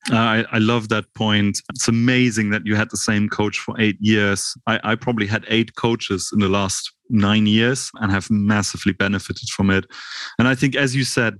I, 0.09 0.45
I, 0.51 0.57
love 0.57 0.89
that 0.89 1.05
point. 1.13 1.59
It's 1.69 1.87
amazing 1.87 2.49
that 2.51 2.65
you 2.65 2.75
had 2.75 2.89
the 2.89 2.97
same 2.97 3.29
coach 3.29 3.59
for 3.59 3.79
eight 3.79 3.97
years. 3.99 4.55
I, 4.65 4.79
I, 4.83 4.95
probably 4.95 5.27
had 5.27 5.45
eight 5.47 5.75
coaches 5.75 6.31
in 6.33 6.39
the 6.39 6.49
last 6.49 6.91
nine 7.09 7.45
years 7.45 7.91
and 8.01 8.11
have 8.11 8.31
massively 8.31 8.93
benefited 8.93 9.49
from 9.49 9.69
it. 9.69 9.85
And 10.39 10.47
I 10.47 10.55
think, 10.55 10.75
as 10.75 10.95
you 10.95 11.03
said, 11.03 11.35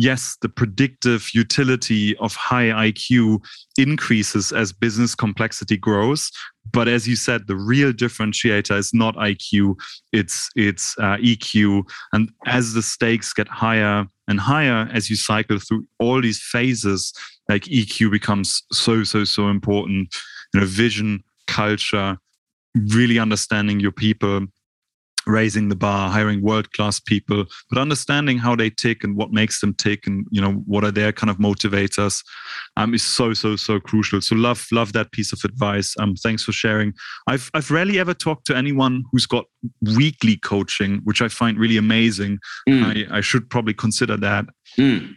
yes, 0.00 0.38
the 0.40 0.48
predictive 0.48 1.28
utility 1.34 2.16
of 2.16 2.34
high 2.34 2.68
IQ 2.90 3.44
increases 3.76 4.50
as 4.50 4.72
business 4.72 5.14
complexity 5.14 5.76
grows. 5.76 6.30
But 6.72 6.88
as 6.88 7.06
you 7.06 7.16
said, 7.16 7.46
the 7.46 7.56
real 7.56 7.92
differentiator 7.92 8.76
is 8.78 8.94
not 8.94 9.14
IQ, 9.16 9.76
it's 10.12 10.48
it's 10.56 10.96
uh, 10.98 11.16
EQ. 11.18 11.82
And 12.12 12.30
as 12.46 12.72
the 12.72 12.82
stakes 12.82 13.34
get 13.34 13.48
higher 13.48 14.06
and 14.26 14.40
higher, 14.40 14.88
as 14.92 15.10
you 15.10 15.16
cycle 15.16 15.58
through 15.58 15.86
all 15.98 16.22
these 16.22 16.40
phases, 16.40 17.12
like 17.48 17.64
EQ 17.64 18.10
becomes 18.10 18.62
so 18.72 19.04
so 19.04 19.24
so 19.24 19.48
important. 19.48 20.14
You 20.54 20.60
know, 20.60 20.66
vision, 20.66 21.22
culture, 21.46 22.16
really 22.74 23.18
understanding 23.18 23.80
your 23.80 23.92
people, 23.92 24.46
raising 25.26 25.68
the 25.68 25.76
bar, 25.76 26.10
hiring 26.10 26.42
world 26.42 26.72
class 26.72 27.00
people, 27.00 27.44
but 27.68 27.78
understanding 27.78 28.38
how 28.38 28.56
they 28.56 28.70
tick 28.70 29.04
and 29.04 29.16
what 29.16 29.32
makes 29.32 29.60
them 29.60 29.74
tick, 29.74 30.06
and 30.06 30.26
you 30.30 30.40
know 30.40 30.52
what 30.66 30.84
are 30.84 30.90
their 30.90 31.12
kind 31.12 31.30
of 31.30 31.38
motivators, 31.38 32.22
um, 32.76 32.94
is 32.94 33.02
so 33.02 33.32
so 33.32 33.56
so 33.56 33.80
crucial. 33.80 34.20
So 34.20 34.34
love 34.34 34.66
love 34.72 34.92
that 34.92 35.12
piece 35.12 35.32
of 35.32 35.40
advice. 35.44 35.94
Um, 35.98 36.14
thanks 36.16 36.42
for 36.42 36.52
sharing. 36.52 36.92
I've 37.26 37.50
I've 37.54 37.70
rarely 37.70 37.98
ever 37.98 38.14
talked 38.14 38.46
to 38.46 38.56
anyone 38.56 39.04
who's 39.12 39.26
got 39.26 39.44
weekly 39.82 40.36
coaching, 40.36 41.00
which 41.04 41.22
I 41.22 41.28
find 41.28 41.58
really 41.58 41.76
amazing. 41.76 42.38
Mm. 42.68 43.10
I, 43.10 43.18
I 43.18 43.20
should 43.20 43.48
probably 43.50 43.74
consider 43.74 44.16
that. 44.18 44.46
Mm. 44.78 45.14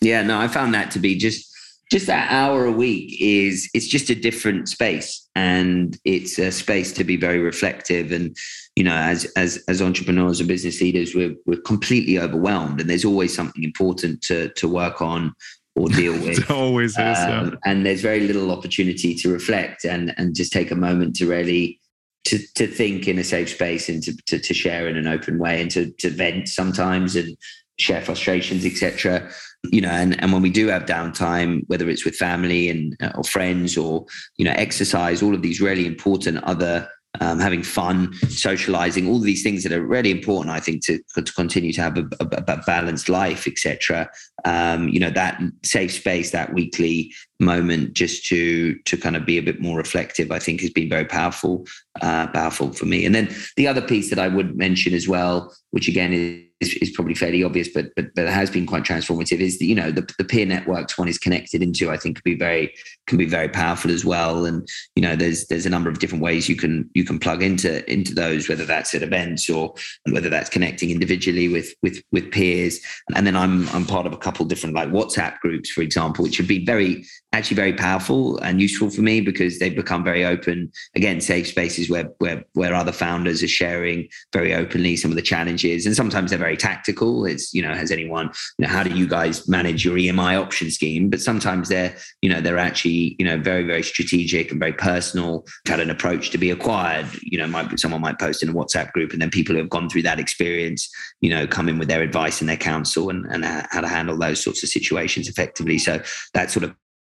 Yeah, 0.00 0.22
no, 0.22 0.38
I 0.38 0.48
found 0.48 0.74
that 0.74 0.90
to 0.92 0.98
be 0.98 1.16
just 1.16 1.48
just 1.90 2.06
that 2.06 2.30
hour 2.30 2.66
a 2.66 2.72
week 2.72 3.16
is 3.20 3.68
it's 3.74 3.86
just 3.86 4.10
a 4.10 4.14
different 4.14 4.68
space 4.68 5.26
and 5.34 5.98
it's 6.04 6.38
a 6.38 6.52
space 6.52 6.92
to 6.92 7.04
be 7.04 7.16
very 7.16 7.38
reflective 7.38 8.12
and 8.12 8.36
you 8.76 8.84
know 8.84 8.94
as 8.94 9.24
as 9.36 9.62
as 9.68 9.80
entrepreneurs 9.80 10.40
and 10.40 10.48
business 10.48 10.80
leaders 10.80 11.14
we're 11.14 11.34
we're 11.46 11.60
completely 11.60 12.18
overwhelmed 12.18 12.80
and 12.80 12.90
there's 12.90 13.04
always 13.04 13.34
something 13.34 13.64
important 13.64 14.20
to 14.22 14.48
to 14.50 14.68
work 14.68 15.00
on 15.00 15.32
or 15.76 15.88
deal 15.88 16.12
with 16.24 16.50
always 16.50 16.92
is 16.92 16.98
yeah. 16.98 17.40
Um, 17.40 17.58
and 17.64 17.86
there's 17.86 18.02
very 18.02 18.20
little 18.20 18.50
opportunity 18.50 19.14
to 19.14 19.32
reflect 19.32 19.84
and 19.84 20.14
and 20.18 20.34
just 20.34 20.52
take 20.52 20.70
a 20.70 20.76
moment 20.76 21.16
to 21.16 21.26
really 21.26 21.80
to 22.24 22.38
to 22.56 22.66
think 22.66 23.08
in 23.08 23.18
a 23.18 23.24
safe 23.24 23.48
space 23.50 23.88
and 23.88 24.02
to 24.02 24.16
to, 24.26 24.38
to 24.38 24.52
share 24.52 24.88
in 24.88 24.96
an 24.96 25.06
open 25.06 25.38
way 25.38 25.62
and 25.62 25.70
to 25.70 25.90
to 25.92 26.10
vent 26.10 26.48
sometimes 26.48 27.16
and 27.16 27.36
share 27.78 28.02
frustrations 28.02 28.64
etc 28.64 29.28
you 29.70 29.80
know 29.80 29.90
and, 29.90 30.20
and 30.22 30.32
when 30.32 30.42
we 30.42 30.50
do 30.50 30.68
have 30.68 30.84
downtime 30.84 31.62
whether 31.66 31.88
it's 31.88 32.04
with 32.04 32.14
family 32.14 32.68
and 32.68 32.96
uh, 33.00 33.12
or 33.16 33.24
friends 33.24 33.76
or 33.76 34.04
you 34.36 34.44
know 34.44 34.52
exercise 34.52 35.22
all 35.22 35.34
of 35.34 35.42
these 35.42 35.60
really 35.60 35.86
important 35.86 36.42
other 36.44 36.88
um, 37.20 37.40
having 37.40 37.62
fun, 37.62 38.12
socializing, 38.28 39.08
all 39.08 39.16
of 39.16 39.22
these 39.22 39.42
things 39.42 39.62
that 39.62 39.72
are 39.72 39.84
really 39.84 40.10
important, 40.10 40.54
I 40.54 40.60
think, 40.60 40.84
to, 40.86 41.00
to 41.16 41.32
continue 41.32 41.72
to 41.72 41.80
have 41.80 41.98
a, 41.98 42.08
a, 42.20 42.26
a 42.46 42.62
balanced 42.66 43.08
life, 43.08 43.46
etc. 43.46 44.10
Um, 44.44 44.88
you 44.88 45.00
know, 45.00 45.10
that 45.10 45.40
safe 45.64 45.92
space, 45.92 46.30
that 46.30 46.52
weekly 46.52 47.12
moment, 47.40 47.94
just 47.94 48.26
to 48.26 48.78
to 48.80 48.96
kind 48.96 49.16
of 49.16 49.24
be 49.24 49.38
a 49.38 49.42
bit 49.42 49.60
more 49.60 49.76
reflective, 49.76 50.30
I 50.30 50.38
think, 50.38 50.60
has 50.60 50.70
been 50.70 50.88
very 50.88 51.06
powerful, 51.06 51.66
uh, 52.00 52.26
powerful 52.28 52.72
for 52.72 52.86
me. 52.86 53.04
And 53.04 53.14
then 53.14 53.34
the 53.56 53.66
other 53.66 53.82
piece 53.82 54.10
that 54.10 54.18
I 54.18 54.28
would 54.28 54.56
mention 54.56 54.94
as 54.94 55.08
well, 55.08 55.54
which 55.70 55.88
again 55.88 56.12
is 56.12 56.48
is, 56.60 56.90
probably 56.90 57.14
fairly 57.14 57.44
obvious, 57.44 57.68
but 57.68 57.94
but 57.94 58.06
but 58.14 58.26
has 58.26 58.50
been 58.50 58.66
quite 58.66 58.82
transformative. 58.82 59.40
Is 59.40 59.58
the, 59.58 59.66
you 59.66 59.74
know 59.74 59.90
the, 59.90 60.08
the 60.18 60.24
peer 60.24 60.46
networks 60.46 60.98
one 60.98 61.08
is 61.08 61.18
connected 61.18 61.62
into, 61.62 61.90
I 61.90 61.96
think, 61.96 62.16
can 62.16 62.22
be 62.24 62.36
very 62.36 62.74
can 63.06 63.18
be 63.18 63.26
very 63.26 63.48
powerful 63.48 63.90
as 63.90 64.04
well. 64.04 64.44
And 64.44 64.66
you 64.96 65.02
know, 65.02 65.14
there's 65.14 65.46
there's 65.46 65.66
a 65.66 65.70
number 65.70 65.88
of 65.88 65.98
different 65.98 66.22
ways 66.22 66.48
you 66.48 66.56
can 66.56 66.90
you 66.94 67.04
can 67.04 67.18
plug 67.18 67.42
into 67.42 67.88
into 67.90 68.14
those, 68.14 68.48
whether 68.48 68.64
that's 68.64 68.94
at 68.94 69.02
events 69.02 69.48
or 69.48 69.74
whether 70.10 70.28
that's 70.28 70.50
connecting 70.50 70.90
individually 70.90 71.48
with 71.48 71.72
with 71.82 72.02
with 72.12 72.30
peers. 72.32 72.80
And 73.14 73.26
then 73.26 73.36
I'm 73.36 73.68
I'm 73.68 73.86
part 73.86 74.06
of 74.06 74.12
a 74.12 74.18
couple 74.18 74.44
different 74.46 74.74
like 74.74 74.88
WhatsApp 74.88 75.38
groups, 75.40 75.70
for 75.70 75.82
example, 75.82 76.24
which 76.24 76.38
have 76.38 76.48
been 76.48 76.66
very 76.66 77.04
actually 77.32 77.56
very 77.56 77.72
powerful 77.72 78.38
and 78.38 78.60
useful 78.60 78.90
for 78.90 79.02
me 79.02 79.20
because 79.20 79.58
they've 79.58 79.76
become 79.76 80.02
very 80.02 80.24
open 80.24 80.72
again 80.96 81.20
safe 81.20 81.46
spaces 81.46 81.87
where 81.88 82.10
where 82.18 82.44
where 82.54 82.74
other 82.74 82.92
founders 82.92 83.42
are 83.42 83.48
sharing 83.48 84.08
very 84.32 84.54
openly 84.54 84.96
some 84.96 85.10
of 85.10 85.16
the 85.16 85.22
challenges. 85.22 85.86
And 85.86 85.94
sometimes 85.94 86.30
they're 86.30 86.38
very 86.38 86.56
tactical. 86.56 87.26
It's 87.26 87.52
you 87.52 87.62
know 87.62 87.74
has 87.74 87.90
anyone 87.90 88.30
you 88.58 88.66
know 88.66 88.72
how 88.72 88.82
do 88.82 88.90
you 88.90 89.06
guys 89.06 89.48
manage 89.48 89.84
your 89.84 89.96
emi 89.96 90.40
option 90.40 90.70
scheme? 90.70 91.10
But 91.10 91.20
sometimes 91.20 91.68
they're 91.68 91.94
you 92.22 92.30
know 92.30 92.40
they're 92.40 92.58
actually 92.58 93.16
you 93.18 93.24
know 93.24 93.38
very 93.38 93.64
very 93.64 93.82
strategic 93.82 94.50
and 94.50 94.60
very 94.60 94.72
personal. 94.72 95.46
Had 95.66 95.80
an 95.80 95.90
approach 95.90 96.30
to 96.30 96.38
be 96.38 96.50
acquired. 96.50 97.06
You 97.22 97.38
know 97.38 97.46
might 97.46 97.78
someone 97.78 98.00
might 98.00 98.18
post 98.18 98.42
in 98.42 98.48
a 98.48 98.54
whatsapp 98.54 98.92
group 98.92 99.12
and 99.12 99.20
then 99.20 99.30
people 99.30 99.54
who 99.54 99.60
have 99.60 99.70
gone 99.70 99.88
through 99.88 100.02
that 100.02 100.20
experience 100.20 100.88
you 101.20 101.30
know 101.30 101.46
come 101.46 101.68
in 101.68 101.78
with 101.78 101.88
their 101.88 102.02
advice 102.02 102.40
and 102.40 102.48
their 102.48 102.56
counsel 102.56 103.10
and, 103.10 103.26
and 103.26 103.44
how 103.44 103.80
to 103.80 103.88
handle 103.88 104.16
those 104.16 104.42
sorts 104.42 104.62
of 104.62 104.68
situations 104.68 105.28
effectively. 105.28 105.78
So 105.78 106.00
that 106.34 106.50
sort 106.50 106.64
of 106.64 106.74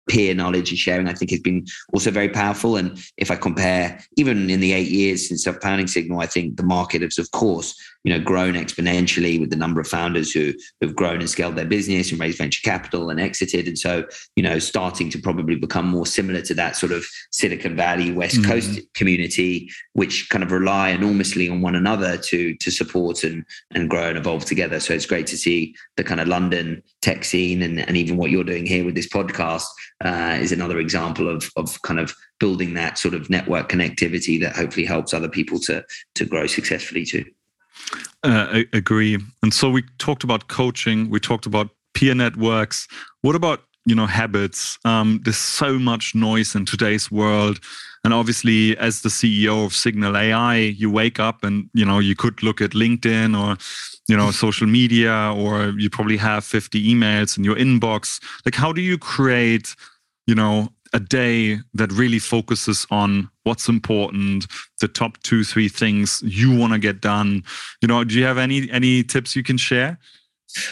peer 0.10 0.34
knowledge 0.34 0.70
and 0.70 0.78
sharing, 0.78 1.08
I 1.08 1.14
think 1.14 1.32
has 1.32 1.40
been 1.40 1.66
also 1.94 2.12
very 2.12 2.30
powerful. 2.30 2.76
And 2.76 3.00
if 3.18 3.32
I 3.32 3.36
compare, 3.36 4.04
even 4.18 4.50
in 4.50 4.60
the 4.60 4.74
eight 4.74 4.90
years 4.90 5.28
since 5.28 5.48
I've 5.48 5.62
founding 5.62 5.88
Signal, 5.88 6.20
I 6.20 6.26
think 6.26 6.58
the 6.58 6.64
market 6.64 7.02
has, 7.02 7.18
of 7.18 7.32
course, 7.32 7.76
you 8.04 8.14
know, 8.14 8.20
grown 8.20 8.54
exponentially 8.54 9.40
with 9.40 9.50
the 9.50 9.56
number 9.56 9.82
of 9.82 9.88
founders 9.88 10.32
who 10.32 10.54
have 10.82 10.96
grown 10.96 11.20
and 11.20 11.30
scaled 11.30 11.56
their 11.56 11.66
business 11.66 12.12
and 12.12 12.20
raised 12.20 12.38
venture 12.38 12.62
capital 12.64 13.10
and 13.10 13.20
exited. 13.20 13.68
And 13.68 13.78
so, 13.78 14.06
you 14.36 14.44
know, 14.44 14.58
starting 14.60 15.10
to 15.10 15.20
probably 15.20 15.56
become 15.56 15.88
more 15.88 16.06
similar 16.06 16.42
to 16.44 16.54
that 16.54 16.78
sort 16.78 16.92
of 16.92 17.06
Silicon 17.32 17.76
Valley, 17.76 18.12
West 18.12 18.38
mm-hmm. 18.38 18.52
Coast 18.52 18.80
community, 18.94 19.70
which 19.94 20.30
kind 20.30 20.44
of 20.44 20.52
rely 20.52 20.90
enormously 20.90 21.50
on 21.50 21.62
one 21.62 21.76
another 21.76 22.18
to 22.18 22.56
to 22.56 22.72
support 22.72 23.24
and 23.24 23.44
and 23.72 23.90
grow 23.90 24.10
and 24.10 24.18
evolve 24.18 24.46
together. 24.46 24.80
So 24.80 24.94
it's 24.94 25.06
great 25.06 25.28
to 25.28 25.38
see 25.38 25.76
the 25.98 26.04
kind 26.04 26.22
of 26.22 26.28
London 26.28 26.82
tech 27.02 27.26
scene 27.26 27.62
and, 27.62 27.80
and 27.80 27.98
even 27.98 28.18
what 28.18 28.32
you're 28.32 28.44
doing 28.44 28.66
here 28.66 28.86
with 28.86 28.96
this 28.96 29.10
podcast 29.10 29.66
uh, 30.04 30.38
is 30.40 30.52
another 30.52 30.80
example 30.80 31.28
of 31.28 31.50
of 31.58 31.82
kind 31.82 32.00
of 32.00 32.16
building 32.40 32.74
that 32.76 32.98
sort 32.98 33.14
of 33.14 33.30
network 33.30 33.68
connectivity 33.70 34.40
that 34.40 34.56
hopefully 34.56 34.86
helps 34.86 35.14
other 35.14 35.30
people 35.30 35.60
to 35.60 35.84
to 36.16 36.26
grow 36.26 36.48
successfully 36.48 37.06
too. 37.06 37.26
Uh, 38.24 38.64
agree. 38.74 39.18
And 39.44 39.54
so 39.54 39.70
we 39.70 39.84
talked 39.98 40.24
about 40.24 40.48
coaching. 40.50 41.10
We 41.10 41.20
talked 41.20 41.46
about 41.46 41.70
peer 41.94 42.14
networks. 42.14 42.88
What 43.22 43.36
about 43.36 43.64
you 43.86 43.96
know 43.96 44.06
habits? 44.08 44.78
Um, 44.84 45.22
there's 45.24 45.38
so 45.38 45.80
much 45.80 46.14
noise 46.16 46.54
in 46.54 46.66
today's 46.66 47.10
world, 47.10 47.60
and 48.04 48.14
obviously, 48.14 48.78
as 48.78 49.02
the 49.02 49.10
CEO 49.10 49.66
of 49.66 49.74
Signal 49.74 50.18
AI, 50.18 50.56
you 50.56 50.92
wake 50.92 51.20
up 51.20 51.44
and 51.44 51.70
you 51.74 51.86
know 51.86 52.00
you 52.00 52.16
could 52.16 52.44
look 52.44 52.62
at 52.62 52.72
LinkedIn 52.72 53.40
or 53.40 53.58
you 54.10 54.18
know 54.18 54.32
social 54.32 54.68
media, 54.68 55.34
or 55.36 55.74
you 55.78 55.90
probably 55.90 56.18
have 56.18 56.44
50 56.44 56.94
emails 56.94 57.38
in 57.38 57.46
your 57.46 57.56
inbox. 57.56 58.22
Like, 58.46 58.56
how 58.56 58.74
do 58.74 58.82
you 58.82 58.98
create 58.98 59.76
you 60.28 60.36
know 60.36 60.70
a 60.94 61.00
day 61.00 61.60
that 61.74 61.92
really 61.92 62.20
focuses 62.20 62.86
on 62.92 63.30
what's 63.44 63.70
important 63.70 64.46
the 64.82 64.88
top 64.88 65.18
two 65.24 65.44
three 65.44 65.70
things 65.70 66.22
you 66.26 66.56
want 66.56 66.74
to 66.74 66.80
get 66.80 67.02
done 67.02 67.44
you 67.82 67.88
know 67.88 68.04
do 68.04 68.16
you 68.16 68.26
have 68.26 68.38
any 68.38 68.70
any 68.72 69.04
tips 69.04 69.36
you 69.36 69.44
can 69.44 69.58
share 69.58 69.98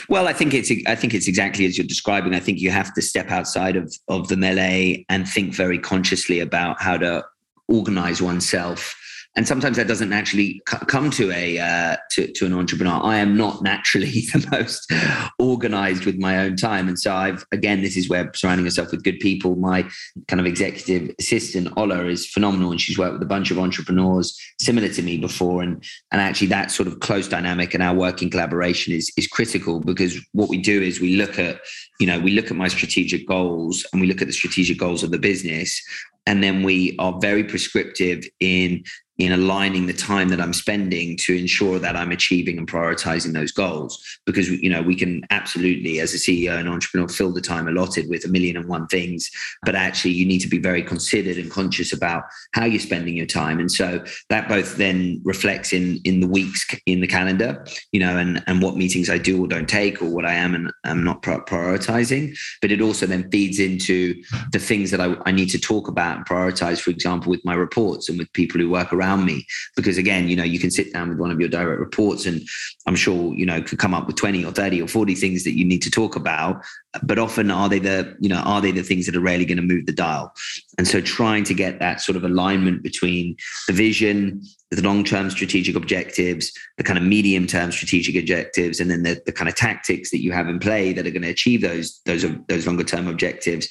well, 0.09 0.27
I 0.27 0.33
think 0.33 0.55
it's 0.55 0.71
I 0.87 0.95
think 0.95 1.13
it's 1.13 1.27
exactly 1.27 1.63
as 1.67 1.77
you're 1.77 1.85
describing. 1.85 2.33
I 2.33 2.39
think 2.39 2.59
you 2.59 2.71
have 2.71 2.95
to 2.95 3.01
step 3.01 3.29
outside 3.29 3.75
of 3.75 3.93
of 4.07 4.27
the 4.27 4.35
melee 4.35 5.05
and 5.07 5.29
think 5.29 5.53
very 5.53 5.77
consciously 5.77 6.39
about 6.39 6.81
how 6.81 6.97
to 6.97 7.23
organize 7.67 8.19
oneself 8.19 8.95
and 9.37 9.47
sometimes 9.47 9.77
that 9.77 9.87
doesn't 9.87 10.13
actually 10.13 10.61
come 10.65 11.11
to 11.11 11.31
a 11.31 11.59
uh, 11.59 11.95
to, 12.09 12.31
to 12.33 12.47
an 12.47 12.53
entrepreneur. 12.53 12.99
I 13.03 13.17
am 13.17 13.37
not 13.37 13.61
naturally 13.61 14.09
the 14.33 14.45
most 14.51 14.91
organized 15.37 16.05
with 16.05 16.17
my 16.17 16.39
own 16.39 16.57
time. 16.57 16.87
And 16.87 16.99
so 16.99 17.13
i've 17.13 17.45
again 17.51 17.81
this 17.81 17.95
is 17.95 18.09
where 18.09 18.31
surrounding 18.33 18.65
yourself 18.65 18.91
with 18.91 19.03
good 19.03 19.19
people. 19.19 19.55
My 19.55 19.87
kind 20.27 20.39
of 20.39 20.47
executive 20.47 21.15
assistant 21.19 21.69
ola 21.77 22.05
is 22.05 22.25
phenomenal 22.25 22.71
and 22.71 22.81
she's 22.81 22.97
worked 22.97 23.13
with 23.13 23.21
a 23.21 23.27
bunch 23.27 23.51
of 23.51 23.59
entrepreneurs 23.59 24.35
similar 24.59 24.89
to 24.89 25.03
me 25.03 25.19
before. 25.19 25.61
And 25.61 25.83
and 26.11 26.19
actually 26.19 26.47
that 26.47 26.71
sort 26.71 26.87
of 26.87 26.99
close 26.99 27.27
dynamic 27.27 27.75
and 27.75 27.83
our 27.83 27.95
working 27.95 28.31
collaboration 28.31 28.91
is 28.91 29.11
is 29.17 29.27
critical 29.27 29.79
because 29.79 30.19
what 30.33 30.49
we 30.49 30.57
do 30.57 30.81
is 30.81 30.99
we 30.99 31.15
look 31.15 31.37
at 31.37 31.59
you 31.99 32.07
know 32.07 32.19
we 32.19 32.31
look 32.31 32.49
at 32.49 32.57
my 32.57 32.67
strategic 32.67 33.27
goals 33.27 33.85
and 33.93 34.01
we 34.01 34.07
look 34.07 34.21
at 34.21 34.27
the 34.27 34.33
strategic 34.33 34.79
goals 34.79 35.03
of 35.03 35.11
the 35.11 35.19
business. 35.19 35.79
And 36.25 36.43
then 36.43 36.63
we 36.63 36.93
are 36.99 37.17
very 37.21 37.45
prescriptive 37.45 38.21
in 38.41 38.83
in 39.17 39.31
aligning 39.31 39.87
the 39.87 39.93
time 39.93 40.29
that 40.29 40.39
I'm 40.39 40.53
spending 40.53 41.17
to 41.21 41.35
ensure 41.35 41.79
that 41.79 41.95
I'm 41.95 42.11
achieving 42.11 42.57
and 42.57 42.67
prioritizing 42.67 43.33
those 43.33 43.51
goals. 43.51 44.19
Because 44.25 44.49
you 44.49 44.69
know 44.69 44.81
we 44.81 44.95
can 44.95 45.25
absolutely, 45.31 45.99
as 45.99 46.13
a 46.13 46.17
CEO 46.17 46.57
and 46.57 46.69
entrepreneur, 46.69 47.07
fill 47.07 47.33
the 47.33 47.41
time 47.41 47.67
allotted 47.67 48.09
with 48.09 48.25
a 48.25 48.27
million 48.27 48.57
and 48.57 48.67
one 48.67 48.87
things, 48.87 49.29
but 49.63 49.75
actually 49.75 50.11
you 50.11 50.25
need 50.25 50.39
to 50.39 50.47
be 50.47 50.59
very 50.59 50.83
considered 50.83 51.37
and 51.37 51.49
conscious 51.49 51.93
about 51.93 52.23
how 52.53 52.65
you're 52.65 52.79
spending 52.79 53.15
your 53.15 53.25
time. 53.25 53.59
And 53.59 53.71
so 53.71 54.03
that 54.29 54.47
both 54.47 54.77
then 54.77 55.21
reflects 55.23 55.73
in 55.73 55.99
in 56.03 56.19
the 56.19 56.27
weeks 56.27 56.65
in 56.85 57.01
the 57.01 57.07
calendar, 57.07 57.65
you 57.91 57.99
know, 57.99 58.17
and 58.17 58.43
and 58.45 58.61
what 58.61 58.75
meetings 58.75 59.09
I 59.09 59.17
do 59.17 59.43
or 59.43 59.47
don't 59.47 59.69
take, 59.69 60.01
or 60.01 60.09
what 60.09 60.25
I 60.25 60.33
am 60.33 60.53
and 60.53 60.71
I'm 60.83 61.03
not 61.03 61.23
prioritizing. 61.23 62.37
But 62.61 62.71
it 62.71 62.81
also 62.81 63.07
then 63.07 63.31
feeds 63.31 63.59
into 63.59 64.21
the 64.51 64.59
things 64.59 64.91
that 64.91 65.01
I, 65.01 65.15
I 65.25 65.31
need 65.31 65.49
to 65.49 65.59
talk 65.59 65.87
about 65.87 66.17
and 66.17 66.25
prioritize. 66.25 66.79
For 66.79 66.91
example, 66.91 67.31
with 67.31 67.43
my 67.43 67.55
reports 67.55 68.09
and 68.09 68.19
with 68.19 68.31
people 68.33 68.61
who 68.61 68.69
work 68.69 68.93
around 68.93 69.06
around 69.07 69.25
me. 69.25 69.45
Because 69.75 69.97
again 69.97 70.27
you 70.27 70.35
know 70.35 70.43
you 70.43 70.59
can 70.59 70.71
sit 70.71 70.93
down 70.93 71.09
with 71.09 71.19
one 71.19 71.31
of 71.31 71.39
your 71.39 71.49
direct 71.49 71.79
reports 71.79 72.25
and 72.25 72.41
i'm 72.85 72.95
sure 72.95 73.33
you 73.33 73.45
know 73.45 73.61
could 73.61 73.79
come 73.79 73.93
up 73.93 74.07
with 74.07 74.15
20 74.15 74.43
or 74.45 74.51
30 74.51 74.81
or 74.81 74.87
40 74.87 75.15
things 75.15 75.43
that 75.43 75.57
you 75.57 75.65
need 75.65 75.81
to 75.81 75.91
talk 75.91 76.15
about. 76.15 76.63
But 77.03 77.19
often 77.19 77.51
are 77.51 77.69
they 77.69 77.79
the 77.79 78.15
you 78.19 78.29
know 78.29 78.37
are 78.37 78.61
they 78.61 78.71
the 78.71 78.83
things 78.83 79.05
that 79.05 79.15
are 79.15 79.21
really 79.21 79.45
going 79.45 79.57
to 79.57 79.63
move 79.63 79.85
the 79.85 79.91
dial? 79.93 80.33
And 80.77 80.87
so 80.87 81.01
trying 81.01 81.43
to 81.45 81.53
get 81.53 81.79
that 81.79 82.01
sort 82.01 82.15
of 82.15 82.23
alignment 82.23 82.83
between 82.83 83.35
the 83.67 83.73
vision 83.73 84.41
the 84.69 84.81
long-term 84.81 85.29
strategic 85.29 85.75
objectives 85.77 86.51
the 86.77 86.83
kind 86.83 86.99
of 86.99 87.05
medium-term 87.05 87.71
strategic 87.71 88.15
objectives 88.17 88.81
and 88.81 88.91
then 88.91 89.03
the, 89.03 89.21
the 89.25 89.31
kind 89.31 89.47
of 89.47 89.55
tactics 89.55 90.11
that 90.11 90.21
you 90.21 90.33
have 90.33 90.49
in 90.49 90.59
play 90.59 90.91
that 90.91 91.07
are 91.07 91.11
going 91.11 91.21
to 91.21 91.29
achieve 91.29 91.61
those 91.61 92.01
those 92.05 92.25
those 92.49 92.67
longer-term 92.67 93.07
objectives. 93.07 93.67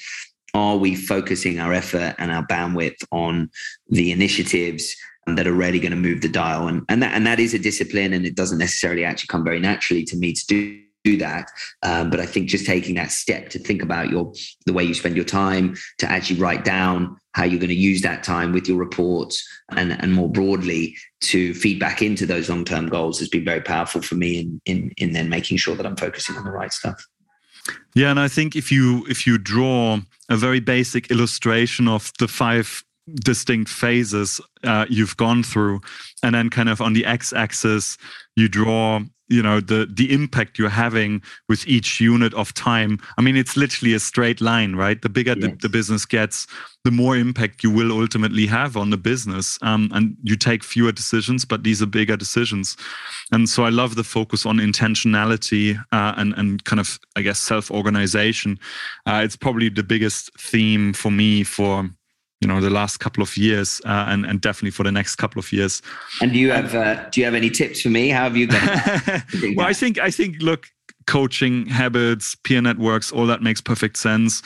Are 0.55 0.78
we 0.78 0.95
focusing 0.95 1.61
our 1.61 1.74
effort 1.74 2.14
and 2.18 2.30
our 2.30 2.47
bandwidth 2.47 3.05
on 3.12 3.51
the 3.91 4.11
initiatives 4.11 4.97
that 5.27 5.47
are 5.47 5.53
really 5.53 5.81
going 5.81 5.91
to 5.91 5.97
move 5.97 6.20
the 6.20 6.29
dial. 6.29 6.68
And, 6.68 6.85
and, 6.89 7.03
that, 7.03 7.14
and 7.14 7.27
that 7.27 7.41
is 7.41 7.55
a 7.55 7.59
discipline, 7.59 8.12
and 8.12 8.24
it 8.24 8.37
doesn't 8.37 8.59
necessarily 8.59 9.05
actually 9.05 9.29
come 9.29 9.45
very 9.45 9.61
naturally 9.61 10.05
to 10.05 10.16
me 10.16 10.33
to 10.33 10.47
do 10.47 10.83
do 11.07 11.16
that. 11.18 11.49
Um, 11.85 12.11
but 12.11 12.18
I 12.18 12.27
think 12.27 12.49
just 12.49 12.66
taking 12.66 12.97
that 12.97 13.12
step 13.12 13.49
to 13.51 13.61
think 13.61 13.81
about 13.81 14.11
your 14.11 14.33
the 14.66 14.72
way 14.72 14.83
you 14.83 14.93
spend 14.93 15.14
your 15.14 15.24
time, 15.24 15.77
to 15.99 16.11
actually 16.11 16.41
write 16.41 16.64
down 16.64 17.16
how 17.33 17.45
you're 17.45 17.61
going 17.61 17.68
to 17.68 17.74
use 17.74 18.03
that 18.03 18.24
time 18.24 18.53
with 18.53 18.66
your 18.66 18.79
reports 18.79 19.47
and, 19.70 19.93
and 19.93 20.12
more 20.12 20.29
broadly 20.29 20.97
to 21.20 21.55
feed 21.55 21.79
back 21.79 22.03
into 22.03 22.27
those 22.27 22.49
long-term 22.49 22.89
goals 22.89 23.18
has 23.18 23.29
been 23.29 23.45
very 23.45 23.61
powerful 23.61 24.03
for 24.03 24.14
me 24.14 24.41
in, 24.41 24.61
in, 24.64 24.93
in 24.97 25.12
then 25.12 25.29
making 25.29 25.59
sure 25.59 25.77
that 25.77 25.87
I'm 25.87 25.97
focusing 25.97 26.35
on 26.37 26.45
the 26.45 26.51
right 26.51 26.72
stuff. 26.72 27.07
Yeah, 27.95 28.11
and 28.11 28.18
I 28.18 28.29
think 28.29 28.57
if 28.57 28.72
you 28.72 29.07
if 29.09 29.27
you 29.27 29.39
draw 29.39 30.01
a 30.29 30.37
very 30.37 30.61
basic 30.61 31.11
illustration 31.11 31.89
of 31.89 32.12
the 32.18 32.29
five 32.29 32.85
distinct 33.15 33.71
phases 33.71 34.41
uh, 34.65 34.87
you've 34.89 35.17
gone 35.17 35.43
through. 35.43 35.81
And 36.23 36.35
then 36.35 36.51
kind 36.51 36.69
of 36.69 36.81
on 36.81 36.93
the 36.93 37.05
x-axis 37.05 37.99
you 38.35 38.49
draw 38.49 39.01
you 39.29 39.43
know 39.43 39.61
the 39.61 39.89
the 39.93 40.13
impact 40.13 40.59
you're 40.59 40.69
having 40.69 41.21
with 41.49 41.67
each 41.67 42.01
unit 42.01 42.33
of 42.35 42.55
time. 42.55 42.99
I 43.19 43.23
mean 43.23 43.37
it's 43.37 43.57
literally 43.57 43.95
a 43.95 44.01
straight 44.01 44.41
line 44.41 44.77
right? 44.77 45.01
The 45.01 45.09
bigger 45.09 45.35
yes. 45.37 45.51
the, 45.51 45.57
the, 45.63 45.69
business 45.69 46.05
gets 46.05 46.47
the 46.85 46.91
more 46.91 47.17
impact 47.17 47.65
you 47.65 47.71
will 47.71 47.91
ultimately 47.91 48.47
have 48.47 48.77
on 48.77 48.91
the 48.91 48.97
business. 48.97 49.59
Um, 49.63 49.91
and 49.93 50.17
you 50.23 50.37
take 50.37 50.63
fewer 50.63 50.93
decisions 50.93 51.45
but 51.45 51.65
these 51.65 51.83
are 51.83 51.87
bigger 51.87 52.17
decisions. 52.17 52.77
And 53.33 53.49
so 53.49 53.65
i 53.65 53.69
love 53.69 53.97
the 53.97 54.05
focus 54.05 54.47
on 54.47 54.59
intentionality 54.59 55.77
uh, 55.93 56.15
and 56.17 56.33
and 56.35 56.63
kind 56.65 56.81
of 56.81 56.99
i 57.17 57.23
guess 57.23 57.39
self-organization. 57.39 58.59
Uh, 59.07 59.23
it's 59.25 59.37
probably 59.37 59.69
the 59.69 59.83
biggest 59.83 60.31
theme 60.39 60.93
for 60.93 61.11
me 61.11 61.43
for 61.43 61.91
you 62.41 62.49
know 62.49 62.61
the 62.61 62.70
last 62.70 62.99
couple 62.99 63.22
of 63.22 63.37
years 63.37 63.80
uh, 63.84 64.07
and 64.09 64.26
and 64.26 64.41
definitely 64.41 64.70
for 64.70 64.82
the 64.82 64.93
next 64.93 65.16
couple 65.16 65.39
of 65.39 65.53
years. 65.53 65.82
And 66.20 66.32
do 66.32 66.39
you 66.39 66.51
have 66.51 66.74
uh, 66.74 67.09
do 67.11 67.20
you 67.20 67.24
have 67.24 67.34
any 67.34 67.51
tips 67.51 67.80
for 67.82 67.89
me? 67.89 68.09
How 68.11 68.24
have 68.24 68.37
you 68.37 68.47
done 68.47 69.22
well 69.57 69.66
i 69.66 69.72
think 69.72 69.99
i 69.99 70.11
think 70.11 70.41
look 70.41 70.68
coaching 71.07 71.66
habits 71.66 72.34
peer 72.34 72.61
networks 72.61 73.12
all 73.12 73.26
that 73.26 73.43
makes 73.43 73.61
perfect 73.61 73.97
sense. 73.97 74.43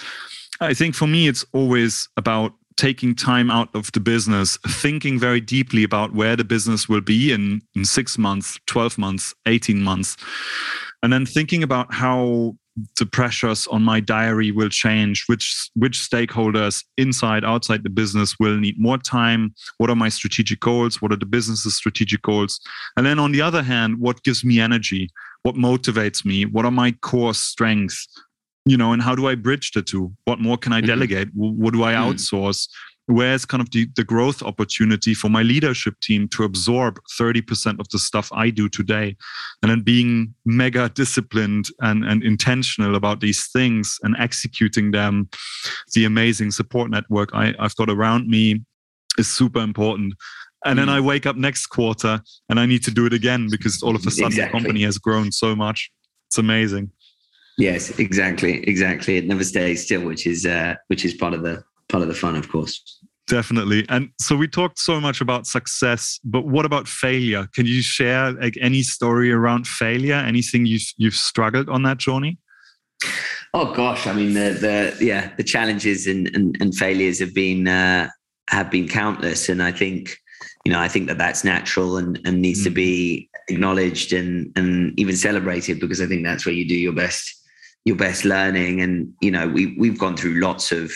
I 0.60 0.74
think 0.74 0.94
for 0.94 1.06
me 1.06 1.26
it's 1.26 1.44
always 1.52 2.08
about 2.16 2.52
taking 2.76 3.14
time 3.14 3.50
out 3.50 3.68
of 3.74 3.90
the 3.92 4.00
business 4.00 4.58
thinking 4.66 5.18
very 5.18 5.40
deeply 5.40 5.82
about 5.82 6.14
where 6.14 6.36
the 6.36 6.44
business 6.44 6.88
will 6.88 7.00
be 7.00 7.32
in 7.32 7.60
in 7.74 7.84
6 7.84 8.18
months 8.18 8.58
12 8.66 8.98
months 8.98 9.34
18 9.46 9.82
months 9.82 10.16
and 11.02 11.12
then 11.12 11.26
thinking 11.26 11.62
about 11.62 11.92
how 11.92 12.54
the 12.98 13.06
pressures 13.06 13.66
on 13.66 13.82
my 13.82 14.00
diary 14.00 14.52
will 14.52 14.68
change 14.68 15.24
which 15.26 15.70
which 15.74 15.98
stakeholders 15.98 16.84
inside 16.96 17.44
outside 17.44 17.82
the 17.82 17.90
business 17.90 18.36
will 18.38 18.56
need 18.56 18.78
more 18.78 18.96
time 18.96 19.52
what 19.78 19.90
are 19.90 19.96
my 19.96 20.08
strategic 20.08 20.60
goals 20.60 21.02
what 21.02 21.12
are 21.12 21.16
the 21.16 21.26
business's 21.26 21.76
strategic 21.76 22.22
goals? 22.22 22.60
And 22.96 23.04
then 23.04 23.18
on 23.18 23.32
the 23.32 23.42
other 23.42 23.62
hand 23.62 23.98
what 23.98 24.22
gives 24.22 24.44
me 24.44 24.60
energy? 24.60 25.10
What 25.42 25.54
motivates 25.54 26.24
me? 26.24 26.44
What 26.44 26.64
are 26.64 26.70
my 26.70 26.92
core 26.92 27.34
strengths? 27.34 28.06
You 28.66 28.76
know 28.76 28.92
and 28.92 29.02
how 29.02 29.14
do 29.14 29.26
i 29.26 29.34
bridge 29.34 29.72
the 29.72 29.82
two? 29.82 30.12
What 30.24 30.38
more 30.38 30.58
can 30.58 30.72
i 30.72 30.78
mm-hmm. 30.78 30.86
delegate? 30.86 31.28
What 31.34 31.72
do 31.72 31.82
i 31.82 31.94
mm-hmm. 31.94 32.08
Where's 33.10 33.44
kind 33.44 33.60
of 33.60 33.70
the, 33.70 33.88
the 33.96 34.04
growth 34.04 34.42
opportunity 34.42 35.14
for 35.14 35.28
my 35.28 35.42
leadership 35.42 35.98
team 36.00 36.28
to 36.28 36.44
absorb 36.44 37.00
30% 37.18 37.80
of 37.80 37.88
the 37.88 37.98
stuff 37.98 38.30
I 38.32 38.50
do 38.50 38.68
today 38.68 39.16
and 39.62 39.70
then 39.70 39.80
being 39.80 40.34
mega 40.44 40.88
disciplined 40.88 41.66
and, 41.80 42.04
and 42.04 42.22
intentional 42.22 42.94
about 42.94 43.20
these 43.20 43.48
things 43.48 43.98
and 44.02 44.16
executing 44.18 44.92
them 44.92 45.28
the 45.94 46.04
amazing 46.04 46.50
support 46.50 46.90
network 46.90 47.30
I, 47.34 47.54
I've 47.58 47.76
got 47.76 47.90
around 47.90 48.28
me 48.28 48.62
is 49.18 49.28
super 49.28 49.60
important 49.60 50.14
and 50.64 50.78
then 50.78 50.86
mm. 50.86 50.92
I 50.92 51.00
wake 51.00 51.26
up 51.26 51.36
next 51.36 51.66
quarter 51.66 52.20
and 52.48 52.60
I 52.60 52.66
need 52.66 52.84
to 52.84 52.90
do 52.90 53.06
it 53.06 53.12
again 53.12 53.48
because 53.50 53.82
all 53.82 53.96
of 53.96 54.06
a 54.06 54.10
sudden 54.10 54.26
exactly. 54.26 54.46
the 54.46 54.64
company 54.64 54.82
has 54.84 54.98
grown 54.98 55.32
so 55.32 55.56
much. 55.56 55.90
It's 56.28 56.38
amazing. 56.38 56.90
Yes, 57.56 57.98
exactly, 57.98 58.62
exactly. 58.68 59.16
It 59.16 59.26
never 59.26 59.44
stays 59.44 59.84
still, 59.84 60.02
which 60.02 60.26
is 60.26 60.46
uh, 60.46 60.76
which 60.88 61.04
is 61.04 61.14
part 61.14 61.34
of 61.34 61.42
the 61.42 61.62
part 61.90 62.02
of 62.02 62.08
the 62.08 62.14
fun, 62.14 62.36
of 62.36 62.48
course. 62.48 63.00
Definitely. 63.26 63.86
And 63.88 64.10
so 64.18 64.34
we 64.34 64.48
talked 64.48 64.78
so 64.80 65.00
much 65.00 65.20
about 65.20 65.46
success, 65.46 66.18
but 66.24 66.46
what 66.46 66.64
about 66.64 66.88
failure? 66.88 67.48
Can 67.54 67.64
you 67.64 67.80
share 67.80 68.32
like 68.32 68.58
any 68.60 68.82
story 68.82 69.30
around 69.30 69.68
failure? 69.68 70.14
Anything 70.14 70.66
you've 70.66 70.92
you've 70.96 71.14
struggled 71.14 71.68
on 71.68 71.84
that 71.84 71.98
journey? 71.98 72.38
Oh 73.54 73.72
gosh, 73.72 74.08
I 74.08 74.12
mean 74.12 74.34
the 74.34 74.50
the 74.98 75.04
yeah 75.04 75.32
the 75.36 75.44
challenges 75.44 76.08
and 76.08 76.26
and, 76.34 76.56
and 76.60 76.74
failures 76.74 77.20
have 77.20 77.32
been 77.32 77.68
uh, 77.68 78.08
have 78.48 78.68
been 78.68 78.88
countless, 78.88 79.48
and 79.48 79.62
I 79.62 79.70
think 79.70 80.16
you 80.64 80.72
know 80.72 80.80
I 80.80 80.88
think 80.88 81.06
that 81.06 81.18
that's 81.18 81.44
natural 81.44 81.98
and 81.98 82.20
and 82.24 82.42
needs 82.42 82.62
mm. 82.62 82.64
to 82.64 82.70
be 82.70 83.30
acknowledged 83.48 84.12
and 84.12 84.52
and 84.56 84.98
even 84.98 85.16
celebrated 85.16 85.78
because 85.78 86.00
I 86.00 86.06
think 86.06 86.24
that's 86.24 86.44
where 86.44 86.54
you 86.54 86.66
do 86.66 86.74
your 86.74 86.92
best 86.92 87.32
your 87.84 87.96
best 87.96 88.24
learning. 88.24 88.80
And 88.80 89.12
you 89.20 89.30
know 89.30 89.46
we 89.46 89.76
we've 89.78 89.98
gone 89.98 90.16
through 90.16 90.40
lots 90.40 90.72
of 90.72 90.92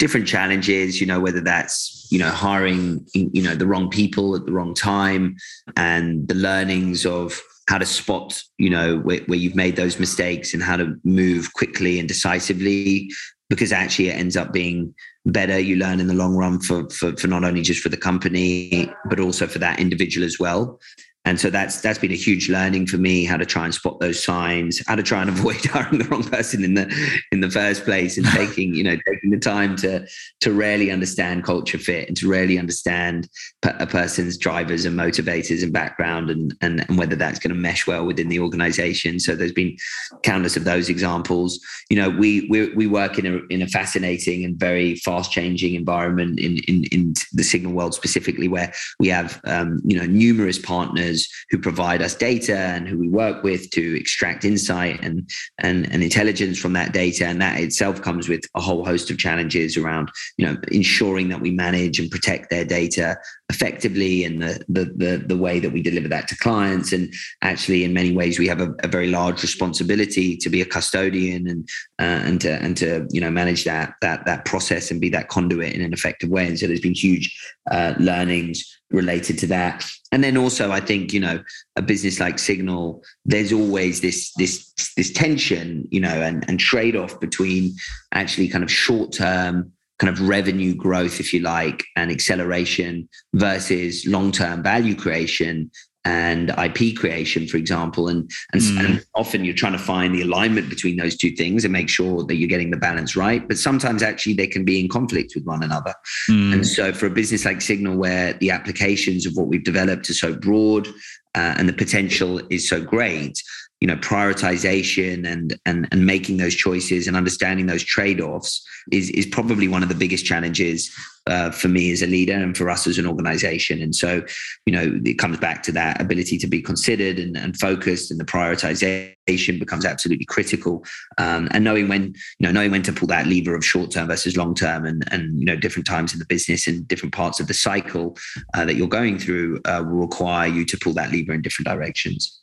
different 0.00 0.26
challenges 0.26 0.98
you 0.98 1.06
know 1.06 1.20
whether 1.20 1.42
that's 1.42 2.08
you 2.10 2.18
know 2.18 2.30
hiring 2.30 3.06
you 3.12 3.42
know 3.42 3.54
the 3.54 3.66
wrong 3.66 3.90
people 3.90 4.34
at 4.34 4.46
the 4.46 4.52
wrong 4.52 4.74
time 4.74 5.36
and 5.76 6.26
the 6.26 6.34
learnings 6.34 7.04
of 7.04 7.38
how 7.68 7.76
to 7.76 7.84
spot 7.84 8.42
you 8.56 8.70
know 8.70 8.98
where, 9.00 9.20
where, 9.26 9.38
you've 9.38 9.54
made 9.54 9.76
those 9.76 10.00
mistakes 10.00 10.54
and 10.54 10.62
how 10.62 10.74
to 10.74 10.96
move 11.04 11.52
quickly 11.52 11.98
and 11.98 12.08
decisively 12.08 13.10
because 13.50 13.72
actually 13.72 14.08
it 14.08 14.16
ends 14.16 14.38
up 14.38 14.54
being 14.54 14.94
better 15.26 15.58
you 15.58 15.76
learn 15.76 16.00
in 16.00 16.06
the 16.06 16.14
long 16.14 16.34
run 16.34 16.58
for, 16.60 16.88
for 16.88 17.14
for 17.18 17.28
not 17.28 17.44
only 17.44 17.60
just 17.60 17.82
for 17.82 17.90
the 17.90 17.96
company 18.08 18.90
but 19.10 19.20
also 19.20 19.46
for 19.46 19.58
that 19.58 19.78
individual 19.78 20.26
as 20.26 20.38
well 20.40 20.80
and 21.24 21.38
so 21.38 21.50
that's 21.50 21.80
that's 21.80 21.98
been 21.98 22.12
a 22.12 22.16
huge 22.16 22.48
learning 22.48 22.86
for 22.86 22.96
me 22.96 23.24
how 23.24 23.36
to 23.36 23.44
try 23.44 23.64
and 23.64 23.74
spot 23.74 24.00
those 24.00 24.22
signs 24.22 24.80
how 24.86 24.94
to 24.94 25.02
try 25.02 25.20
and 25.20 25.30
avoid 25.36 25.62
hiring 25.66 25.98
the 25.98 26.04
wrong 26.04 26.24
person 26.24 26.64
in 26.64 26.74
the 26.74 26.92
in 27.32 27.40
the 27.40 27.50
first 27.50 27.84
place 27.84 28.16
and 28.16 28.26
taking 28.34 28.74
you 28.74 28.82
know 28.82 28.96
taking 29.06 29.30
the 29.30 29.38
time 29.38 29.76
to 29.76 30.06
to 30.40 30.52
really 30.52 30.90
understand 30.90 31.44
culture 31.44 31.78
fit 31.78 32.08
and 32.08 32.16
to 32.16 32.28
really 32.28 32.58
understand 32.58 33.28
a 33.62 33.86
person's 33.86 34.38
drivers 34.38 34.86
and 34.86 34.98
motivators 34.98 35.62
and 35.62 35.72
background 35.72 36.30
and 36.30 36.56
and, 36.62 36.84
and 36.88 36.98
whether 36.98 37.14
that's 37.14 37.38
going 37.38 37.54
to 37.54 37.60
mesh 37.60 37.86
well 37.86 38.06
within 38.06 38.28
the 38.28 38.40
organization 38.40 39.20
so 39.20 39.34
there's 39.34 39.52
been 39.52 39.76
countless 40.22 40.56
of 40.56 40.64
those 40.64 40.88
examples 40.88 41.60
you 41.90 41.96
know 41.96 42.08
we 42.08 42.46
we, 42.48 42.72
we 42.74 42.86
work 42.86 43.18
in 43.18 43.26
a 43.26 43.38
in 43.52 43.60
a 43.60 43.66
fascinating 43.66 44.44
and 44.44 44.56
very 44.56 44.94
fast 44.96 45.30
changing 45.30 45.74
environment 45.74 46.40
in 46.40 46.56
in 46.68 46.84
in 46.84 47.12
the 47.34 47.42
signal 47.42 47.72
world 47.72 47.92
specifically 47.94 48.48
where 48.48 48.72
we 48.98 49.08
have 49.08 49.40
um, 49.44 49.80
you 49.84 49.98
know 49.98 50.06
numerous 50.06 50.58
partners 50.58 51.28
who 51.50 51.58
provide 51.58 52.00
us 52.00 52.14
data 52.14 52.56
and 52.56 52.88
who 52.88 52.98
we 52.98 53.08
work 53.08 53.42
with 53.42 53.70
to 53.70 53.98
extract 53.98 54.44
insight 54.44 55.02
and, 55.02 55.28
and, 55.58 55.90
and 55.92 56.02
intelligence 56.02 56.58
from 56.58 56.72
that 56.74 56.92
data. 56.92 57.26
And 57.26 57.40
that 57.40 57.60
itself 57.60 58.00
comes 58.00 58.28
with 58.28 58.42
a 58.54 58.60
whole 58.60 58.84
host 58.84 59.10
of 59.10 59.18
challenges 59.18 59.76
around, 59.76 60.10
you 60.36 60.46
know, 60.46 60.56
ensuring 60.70 61.28
that 61.28 61.40
we 61.40 61.50
manage 61.50 61.98
and 61.98 62.10
protect 62.10 62.50
their 62.50 62.64
data 62.64 63.18
effectively 63.50 64.24
and 64.24 64.40
the, 64.40 64.64
the, 64.68 64.84
the, 64.96 65.24
the 65.26 65.36
way 65.36 65.58
that 65.58 65.72
we 65.72 65.82
deliver 65.82 66.08
that 66.08 66.28
to 66.28 66.36
clients. 66.36 66.92
And 66.92 67.12
actually, 67.42 67.84
in 67.84 67.92
many 67.92 68.12
ways, 68.12 68.38
we 68.38 68.48
have 68.48 68.60
a, 68.60 68.72
a 68.84 68.88
very 68.88 69.08
large 69.08 69.42
responsibility 69.42 70.36
to 70.38 70.48
be 70.48 70.62
a 70.62 70.64
custodian 70.64 71.48
and, 71.48 71.68
uh, 71.98 72.22
and 72.26 72.40
to, 72.40 72.52
and 72.62 72.76
to, 72.78 73.06
you 73.10 73.20
know, 73.20 73.30
manage 73.30 73.64
that, 73.64 73.94
that, 74.00 74.24
that 74.24 74.44
process 74.44 74.90
and 74.90 75.00
be 75.00 75.10
that 75.10 75.28
conduit 75.28 75.74
in 75.74 75.82
an 75.82 75.92
effective 75.92 76.30
way. 76.30 76.46
And 76.46 76.58
so 76.58 76.66
there's 76.66 76.80
been 76.80 76.94
huge 76.94 77.36
uh, 77.70 77.94
learnings 77.98 78.80
related 78.90 79.38
to 79.38 79.46
that 79.46 79.84
and 80.10 80.24
then 80.24 80.36
also 80.36 80.72
i 80.72 80.80
think 80.80 81.12
you 81.12 81.20
know 81.20 81.40
a 81.76 81.82
business 81.82 82.18
like 82.18 82.40
signal 82.40 83.00
there's 83.24 83.52
always 83.52 84.00
this 84.00 84.32
this 84.32 84.72
this 84.96 85.12
tension 85.12 85.86
you 85.92 86.00
know 86.00 86.08
and 86.08 86.44
and 86.48 86.58
trade-off 86.58 87.20
between 87.20 87.72
actually 88.12 88.48
kind 88.48 88.64
of 88.64 88.70
short 88.70 89.12
term 89.12 89.70
kind 90.00 90.12
of 90.12 90.26
revenue 90.26 90.74
growth 90.74 91.20
if 91.20 91.32
you 91.32 91.40
like 91.40 91.84
and 91.94 92.10
acceleration 92.10 93.08
versus 93.34 94.06
long 94.06 94.32
term 94.32 94.62
value 94.62 94.96
creation 94.96 95.70
and 96.06 96.50
IP 96.58 96.96
creation, 96.96 97.46
for 97.46 97.58
example. 97.58 98.08
And, 98.08 98.30
and, 98.54 98.62
mm. 98.62 98.84
and, 98.84 99.04
often 99.14 99.44
you're 99.44 99.54
trying 99.54 99.74
to 99.74 99.78
find 99.78 100.14
the 100.14 100.22
alignment 100.22 100.70
between 100.70 100.96
those 100.96 101.14
two 101.14 101.32
things 101.32 101.62
and 101.62 101.72
make 101.72 101.90
sure 101.90 102.24
that 102.24 102.36
you're 102.36 102.48
getting 102.48 102.70
the 102.70 102.78
balance 102.78 103.16
right. 103.16 103.46
But 103.46 103.58
sometimes 103.58 104.02
actually 104.02 104.32
they 104.32 104.46
can 104.46 104.64
be 104.64 104.80
in 104.80 104.88
conflict 104.88 105.32
with 105.34 105.44
one 105.44 105.62
another. 105.62 105.92
Mm. 106.30 106.54
And 106.54 106.66
so 106.66 106.92
for 106.92 107.04
a 107.04 107.10
business 107.10 107.44
like 107.44 107.60
Signal, 107.60 107.98
where 107.98 108.32
the 108.34 108.50
applications 108.50 109.26
of 109.26 109.34
what 109.34 109.48
we've 109.48 109.62
developed 109.62 110.08
are 110.08 110.14
so 110.14 110.32
broad 110.34 110.88
uh, 111.34 111.54
and 111.58 111.68
the 111.68 111.74
potential 111.74 112.40
is 112.48 112.66
so 112.66 112.80
great, 112.80 113.42
you 113.80 113.86
know 113.86 113.96
prioritization 113.96 115.26
and 115.26 115.58
and 115.64 115.88
and 115.90 116.06
making 116.06 116.36
those 116.36 116.54
choices 116.54 117.06
and 117.06 117.16
understanding 117.16 117.66
those 117.66 117.82
trade-offs 117.82 118.66
is 118.92 119.10
is 119.10 119.26
probably 119.26 119.68
one 119.68 119.82
of 119.82 119.88
the 119.88 119.94
biggest 119.94 120.24
challenges 120.24 120.94
uh, 121.26 121.50
for 121.50 121.68
me 121.68 121.92
as 121.92 122.02
a 122.02 122.06
leader 122.06 122.32
and 122.32 122.56
for 122.56 122.70
us 122.70 122.86
as 122.86 122.98
an 122.98 123.06
organization. 123.06 123.80
And 123.82 123.94
so 123.94 124.22
you 124.66 124.72
know 124.72 125.00
it 125.04 125.18
comes 125.18 125.38
back 125.38 125.62
to 125.64 125.72
that 125.72 126.00
ability 126.00 126.36
to 126.38 126.46
be 126.46 126.60
considered 126.60 127.18
and, 127.18 127.36
and 127.36 127.56
focused 127.58 128.10
and 128.10 128.20
the 128.20 128.24
prioritization 128.24 129.58
becomes 129.58 129.86
absolutely 129.86 130.26
critical 130.26 130.84
um, 131.18 131.48
and 131.52 131.64
knowing 131.64 131.88
when 131.88 132.02
you 132.38 132.46
know 132.46 132.52
knowing 132.52 132.70
when 132.70 132.82
to 132.82 132.92
pull 132.92 133.08
that 133.08 133.26
lever 133.26 133.54
of 133.54 133.64
short 133.64 133.90
term 133.90 134.08
versus 134.08 134.36
long 134.36 134.54
term 134.54 134.84
and 134.84 135.04
and 135.12 135.38
you 135.38 135.46
know 135.46 135.56
different 135.56 135.86
times 135.86 136.12
in 136.12 136.18
the 136.18 136.26
business 136.26 136.66
and 136.66 136.86
different 136.86 137.14
parts 137.14 137.40
of 137.40 137.46
the 137.46 137.54
cycle 137.54 138.16
uh, 138.54 138.64
that 138.64 138.74
you're 138.74 138.88
going 138.88 139.18
through 139.18 139.60
uh, 139.64 139.82
will 139.86 140.00
require 140.00 140.48
you 140.48 140.66
to 140.66 140.76
pull 140.78 140.92
that 140.92 141.10
lever 141.10 141.32
in 141.32 141.40
different 141.40 141.66
directions 141.66 142.40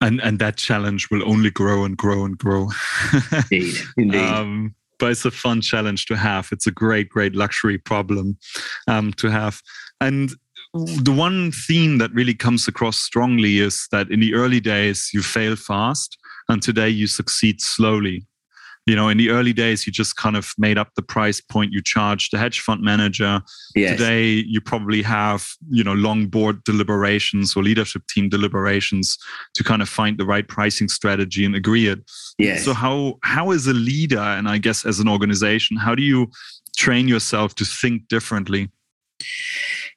and 0.00 0.20
and 0.20 0.38
that 0.38 0.56
challenge 0.56 1.08
will 1.10 1.28
only 1.28 1.50
grow 1.50 1.84
and 1.84 1.96
grow 1.96 2.24
and 2.24 2.38
grow. 2.38 2.68
indeed, 3.50 3.76
indeed. 3.96 4.20
Um, 4.20 4.74
but 4.98 5.12
it's 5.12 5.24
a 5.24 5.30
fun 5.30 5.60
challenge 5.60 6.06
to 6.06 6.16
have. 6.16 6.48
It's 6.50 6.66
a 6.66 6.72
great, 6.72 7.08
great 7.08 7.34
luxury 7.34 7.78
problem 7.78 8.36
um, 8.88 9.12
to 9.14 9.30
have. 9.30 9.60
And 10.00 10.32
the 10.74 11.14
one 11.16 11.52
theme 11.52 11.98
that 11.98 12.12
really 12.12 12.34
comes 12.34 12.68
across 12.68 12.98
strongly 12.98 13.58
is 13.58 13.86
that 13.92 14.10
in 14.10 14.20
the 14.20 14.34
early 14.34 14.60
days 14.60 15.10
you 15.14 15.22
fail 15.22 15.56
fast, 15.56 16.18
and 16.48 16.62
today 16.62 16.88
you 16.88 17.06
succeed 17.06 17.60
slowly 17.60 18.26
you 18.88 18.96
know 18.96 19.08
in 19.08 19.18
the 19.18 19.30
early 19.30 19.52
days 19.52 19.86
you 19.86 19.92
just 19.92 20.16
kind 20.16 20.36
of 20.36 20.52
made 20.56 20.78
up 20.78 20.88
the 20.96 21.02
price 21.02 21.40
point 21.40 21.72
you 21.72 21.82
charged 21.82 22.32
the 22.32 22.38
hedge 22.38 22.60
fund 22.60 22.82
manager 22.82 23.40
yes. 23.74 23.92
today 23.92 24.26
you 24.48 24.60
probably 24.60 25.02
have 25.02 25.46
you 25.70 25.84
know 25.84 25.92
long 25.92 26.26
board 26.26 26.62
deliberations 26.64 27.54
or 27.54 27.62
leadership 27.62 28.02
team 28.08 28.28
deliberations 28.28 29.18
to 29.54 29.62
kind 29.62 29.82
of 29.82 29.88
find 29.88 30.18
the 30.18 30.24
right 30.24 30.48
pricing 30.48 30.88
strategy 30.88 31.44
and 31.44 31.54
agree 31.54 31.86
it 31.86 31.98
yes. 32.38 32.64
so 32.64 32.72
how 32.72 33.18
how 33.22 33.50
as 33.50 33.66
a 33.66 33.74
leader 33.74 34.18
and 34.18 34.48
i 34.48 34.56
guess 34.58 34.84
as 34.86 34.98
an 34.98 35.08
organization 35.08 35.76
how 35.76 35.94
do 35.94 36.02
you 36.02 36.26
train 36.76 37.08
yourself 37.08 37.54
to 37.54 37.64
think 37.64 38.08
differently 38.08 38.70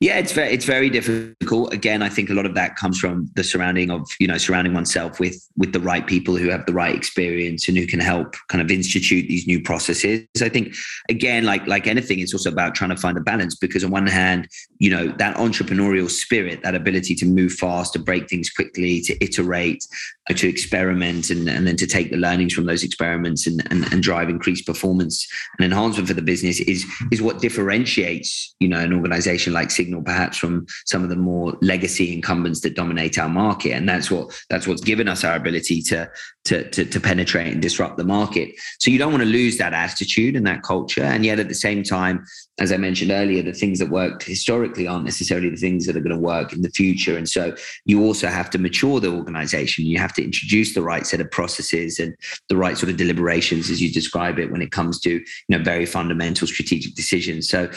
yeah, 0.01 0.17
it's 0.17 0.32
very 0.32 0.51
it's 0.51 0.65
very 0.65 0.89
difficult. 0.89 1.72
Again, 1.72 2.01
I 2.01 2.09
think 2.09 2.32
a 2.32 2.34
lot 2.34 2.47
of 2.47 2.55
that 2.55 2.76
comes 2.76 2.97
from 2.97 3.30
the 3.36 3.43
surrounding 3.43 3.91
of 3.91 4.09
you 4.19 4.28
know 4.28 4.39
surrounding 4.39 4.74
oneself 4.74 5.19
with 5.19 5.47
with 5.57 5.74
the 5.74 5.80
right 5.80 6.07
people 6.07 6.36
who 6.36 6.49
have 6.49 6.65
the 6.65 6.74
right 6.74 6.95
experience 6.95 7.67
and 7.67 7.78
who 7.78 7.86
can 7.86 7.99
help 7.99 8.36
kind 8.47 8.63
of 8.63 8.72
institute 8.72 9.28
these 9.28 9.45
new 9.45 9.61
processes. 9.61 10.26
I 10.41 10.49
think 10.49 10.74
again, 11.07 11.45
like 11.45 11.67
like 11.67 11.86
anything, 11.86 12.19
it's 12.19 12.34
also 12.34 12.51
about 12.51 12.74
trying 12.74 12.89
to 12.89 12.95
find 12.95 13.15
a 13.15 13.22
balance 13.22 13.53
because 13.53 13.84
on 13.84 13.91
one 13.91 14.07
hand, 14.07 14.47
you 14.80 14.89
know 14.89 15.09
that 15.19 15.38
entrepreneurial 15.38 16.09
spirit, 16.09 16.63
that 16.63 16.74
ability 16.74 17.13
to 17.15 17.28
move 17.28 17.53
fast, 17.53 17.93
to 17.93 17.99
break 17.99 18.28
things 18.28 18.49
quickly, 18.49 19.01
to 19.01 19.24
iterate, 19.24 19.86
uh, 20.32 20.34
to 20.34 20.49
experiment, 20.49 21.30
and 21.30 21.47
and 21.47 21.67
then 21.67 21.76
to 21.76 21.86
take 21.86 22.09
the 22.09 22.17
learnings 22.17 22.53
from 22.53 22.65
those 22.65 22.84
experiments 22.84 23.45
and 23.45 23.61
and, 23.69 23.86
and 23.93 24.01
drive 24.01 24.30
increased 24.30 24.65
performance 24.65 25.28
and 25.59 25.65
enhancement 25.65 26.07
for 26.07 26.15
the 26.15 26.24
business 26.24 26.59
is 26.61 26.84
is 27.11 27.22
what 27.22 27.39
differentiates 27.39 28.55
you 28.59 28.67
know 28.67 28.80
an 28.80 28.91
organization 28.93 29.11
like 29.12 29.70
Signal 29.72 29.91
signal 29.91 30.03
perhaps 30.03 30.38
from 30.38 30.66
some 30.86 31.03
of 31.03 31.09
the 31.09 31.16
more 31.16 31.57
legacy 31.62 32.14
incumbents 32.14 32.62
that 32.62 32.76
dominate 32.76 33.18
our 33.18 33.30
market. 33.30 33.72
And 33.72 33.88
that's 33.88 34.09
what 34.09 34.32
that's 34.49 34.68
what's 34.68 34.82
given 34.82 35.07
us 35.07 35.24
our 35.24 35.36
ability 35.36 35.82
to 35.84 36.09
to 36.45 36.70
to, 36.70 36.86
to 36.86 36.99
penetrate 36.99 37.53
and 37.53 37.62
disrupt 37.62 37.97
the 37.97 38.03
market. 38.03 38.49
So 38.80 38.89
you 38.89 38.97
don't 38.97 39.12
want 39.12 39.24
to 39.24 39.30
lose 39.30 39.57
that 39.57 39.74
attitude 39.74 40.36
and 40.36 40.45
that 40.47 40.64
culture. 40.64 41.03
And 41.03 41.26
yet 41.26 41.39
at 41.39 41.49
the 41.49 41.55
same 41.55 41.84
time 41.84 42.26
as 42.59 42.72
i 42.72 42.78
mentioned 42.78 43.12
earlier 43.12 43.41
the 43.41 43.53
things 43.53 43.80
that 43.80 43.89
worked 43.89 44.24
historically 44.24 44.86
aren't 44.88 45.05
necessarily 45.05 45.49
the 45.49 45.57
things 45.57 45.86
that 45.86 45.95
are 45.95 46.01
going 46.01 46.16
to 46.16 46.22
work 46.22 46.53
in 46.53 46.62
the 46.62 46.70
future. 46.70 47.18
And 47.18 47.28
so 47.28 47.55
you 47.86 48.03
also 48.03 48.28
have 48.28 48.49
to 48.51 48.57
mature 48.57 48.99
the 48.99 49.12
organization. 49.12 49.86
You 49.86 49.97
have 49.97 50.14
to 50.14 50.24
introduce 50.24 50.74
the 50.74 50.84
right 50.84 51.05
set 51.05 51.22
of 51.22 51.30
processes 51.32 51.99
and 51.99 52.16
the 52.49 52.57
right 52.57 52.78
sort 52.78 52.91
of 52.91 52.97
deliberations 52.97 53.70
as 53.70 53.82
you 53.82 53.91
describe 53.91 54.39
it 54.39 54.51
when 54.51 54.62
it 54.62 54.72
comes 54.72 54.99
to 55.01 55.12
you 55.12 55.24
know 55.49 55.64
very 55.64 55.86
fundamental 55.86 56.47
strategic 56.47 56.95
decisions. 56.95 57.49
So 57.49 57.70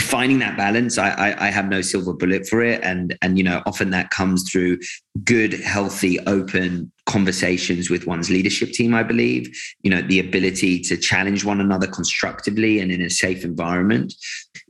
finding 0.00 0.40
that 0.40 0.56
balance 0.56 0.98
I, 0.98 1.10
I, 1.10 1.46
I 1.46 1.50
have 1.50 1.68
no 1.68 1.80
silver 1.80 2.12
bullet 2.12 2.48
for 2.48 2.62
it. 2.62 2.82
And 2.82 3.16
and 3.22 3.38
you 3.38 3.44
know 3.44 3.62
often 3.64 3.90
that 3.90 4.10
comes 4.10 4.50
through 4.50 4.78
good 5.22 5.52
healthy 5.52 6.18
open 6.26 6.90
conversations 7.06 7.90
with 7.90 8.06
one's 8.06 8.30
leadership 8.30 8.70
team 8.70 8.94
i 8.94 9.02
believe. 9.02 9.48
You 9.82 9.90
know 9.90 10.02
the 10.02 10.18
ability 10.18 10.80
to 10.80 10.96
challenge 10.96 11.44
one 11.44 11.60
another 11.60 11.86
constructively 11.86 12.80
and 12.80 12.90
in 12.90 13.02
a 13.02 13.10
safe 13.10 13.44
environment. 13.44 14.12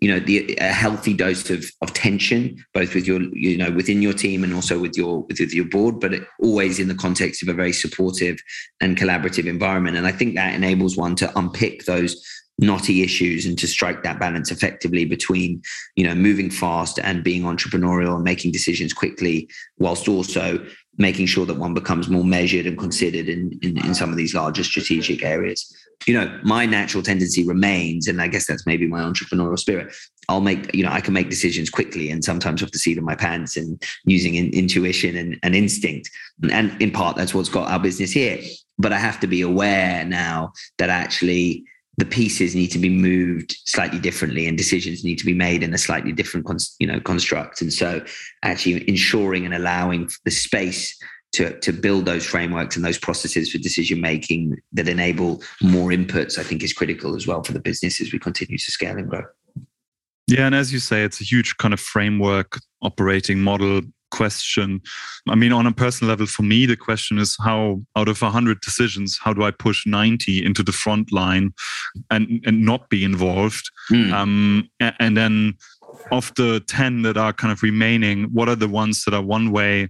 You 0.00 0.08
know 0.08 0.20
the 0.20 0.56
a 0.60 0.72
healthy 0.72 1.14
dose 1.14 1.48
of 1.48 1.64
of 1.80 1.94
tension 1.94 2.62
both 2.74 2.94
with 2.94 3.06
your 3.06 3.22
you 3.32 3.56
know 3.56 3.70
within 3.70 4.02
your 4.02 4.12
team 4.12 4.44
and 4.44 4.52
also 4.52 4.78
with 4.78 4.94
your 4.94 5.22
with, 5.22 5.40
with 5.40 5.54
your 5.54 5.66
board 5.66 6.00
but 6.00 6.12
always 6.42 6.78
in 6.78 6.88
the 6.88 6.94
context 6.94 7.42
of 7.42 7.48
a 7.48 7.54
very 7.54 7.72
supportive 7.72 8.36
and 8.82 8.98
collaborative 8.98 9.46
environment. 9.46 9.96
And 9.96 10.06
i 10.06 10.12
think 10.12 10.34
that 10.34 10.54
enables 10.54 10.98
one 10.98 11.14
to 11.16 11.38
unpick 11.38 11.86
those 11.86 12.22
knotty 12.58 13.02
issues 13.02 13.46
and 13.46 13.58
to 13.58 13.66
strike 13.66 14.02
that 14.02 14.20
balance 14.20 14.50
effectively 14.50 15.04
between 15.04 15.60
you 15.96 16.04
know 16.04 16.14
moving 16.14 16.50
fast 16.50 16.98
and 17.00 17.24
being 17.24 17.42
entrepreneurial 17.42 18.14
and 18.14 18.24
making 18.24 18.52
decisions 18.52 18.92
quickly 18.92 19.48
whilst 19.78 20.08
also 20.08 20.64
making 20.96 21.26
sure 21.26 21.44
that 21.44 21.58
one 21.58 21.74
becomes 21.74 22.08
more 22.08 22.22
measured 22.22 22.66
and 22.66 22.78
considered 22.78 23.28
in, 23.28 23.58
in, 23.62 23.84
in 23.84 23.94
some 23.94 24.10
of 24.10 24.16
these 24.16 24.32
larger 24.32 24.62
strategic 24.62 25.24
areas. 25.24 25.74
You 26.06 26.14
know 26.14 26.40
my 26.44 26.64
natural 26.64 27.02
tendency 27.02 27.46
remains 27.46 28.08
and 28.08 28.20
i 28.20 28.28
guess 28.28 28.46
that's 28.46 28.66
maybe 28.66 28.86
my 28.86 29.00
entrepreneurial 29.00 29.58
spirit 29.58 29.94
i'll 30.28 30.40
make 30.40 30.74
you 30.74 30.84
know 30.84 30.90
i 30.90 31.00
can 31.00 31.14
make 31.14 31.30
decisions 31.30 31.70
quickly 31.70 32.10
and 32.10 32.22
sometimes 32.22 32.60
with 32.60 32.72
the 32.72 32.78
seat 32.78 32.98
of 32.98 33.04
my 33.04 33.14
pants 33.14 33.56
and 33.56 33.82
using 34.04 34.34
in, 34.34 34.50
intuition 34.52 35.16
and, 35.16 35.38
and 35.42 35.54
instinct. 35.56 36.10
And 36.50 36.80
in 36.82 36.90
part 36.90 37.16
that's 37.16 37.34
what's 37.34 37.48
got 37.48 37.70
our 37.70 37.80
business 37.80 38.12
here. 38.12 38.38
But 38.78 38.92
i 38.92 38.98
have 38.98 39.18
to 39.20 39.26
be 39.26 39.40
aware 39.40 40.04
now 40.04 40.52
that 40.78 40.90
actually 40.90 41.64
the 41.96 42.04
pieces 42.04 42.54
need 42.54 42.68
to 42.68 42.78
be 42.78 42.88
moved 42.88 43.56
slightly 43.66 43.98
differently 43.98 44.46
and 44.46 44.58
decisions 44.58 45.04
need 45.04 45.18
to 45.18 45.24
be 45.24 45.34
made 45.34 45.62
in 45.62 45.72
a 45.74 45.78
slightly 45.78 46.12
different 46.12 46.46
you 46.78 46.86
know 46.86 47.00
construct. 47.00 47.60
And 47.60 47.72
so 47.72 48.04
actually 48.42 48.88
ensuring 48.88 49.44
and 49.44 49.54
allowing 49.54 50.08
the 50.24 50.30
space 50.30 50.96
to, 51.34 51.58
to 51.60 51.72
build 51.72 52.06
those 52.06 52.24
frameworks 52.24 52.76
and 52.76 52.84
those 52.84 52.98
processes 52.98 53.50
for 53.50 53.58
decision 53.58 54.00
making 54.00 54.56
that 54.72 54.88
enable 54.88 55.42
more 55.60 55.90
inputs 55.90 56.38
i 56.38 56.44
think 56.44 56.62
is 56.62 56.72
critical 56.72 57.16
as 57.16 57.26
well 57.26 57.42
for 57.42 57.52
the 57.52 57.60
business 57.60 58.00
as 58.00 58.12
we 58.12 58.20
continue 58.20 58.56
to 58.56 58.70
scale 58.70 58.96
and 58.96 59.10
grow. 59.10 59.22
Yeah 60.28 60.46
and 60.46 60.54
as 60.54 60.72
you 60.72 60.78
say 60.78 61.02
it's 61.02 61.20
a 61.20 61.24
huge 61.24 61.56
kind 61.56 61.74
of 61.74 61.80
framework 61.80 62.60
operating 62.82 63.40
model 63.40 63.80
question. 64.10 64.80
I 65.28 65.34
mean, 65.34 65.52
on 65.52 65.66
a 65.66 65.72
personal 65.72 66.10
level, 66.10 66.26
for 66.26 66.42
me, 66.42 66.66
the 66.66 66.76
question 66.76 67.18
is 67.18 67.36
how, 67.42 67.80
out 67.96 68.08
of 68.08 68.20
100 68.20 68.60
decisions, 68.60 69.18
how 69.22 69.32
do 69.32 69.42
I 69.42 69.50
push 69.50 69.86
90 69.86 70.44
into 70.44 70.62
the 70.62 70.72
front 70.72 71.12
line 71.12 71.52
and, 72.10 72.42
and 72.46 72.64
not 72.64 72.88
be 72.88 73.04
involved? 73.04 73.70
Mm. 73.90 74.12
Um, 74.12 74.70
and 74.80 75.16
then 75.16 75.54
of 76.10 76.32
the 76.36 76.62
10 76.68 77.02
that 77.02 77.16
are 77.16 77.32
kind 77.32 77.52
of 77.52 77.62
remaining, 77.62 78.24
what 78.24 78.48
are 78.48 78.56
the 78.56 78.68
ones 78.68 79.04
that 79.04 79.14
are 79.14 79.22
one 79.22 79.50
way 79.50 79.88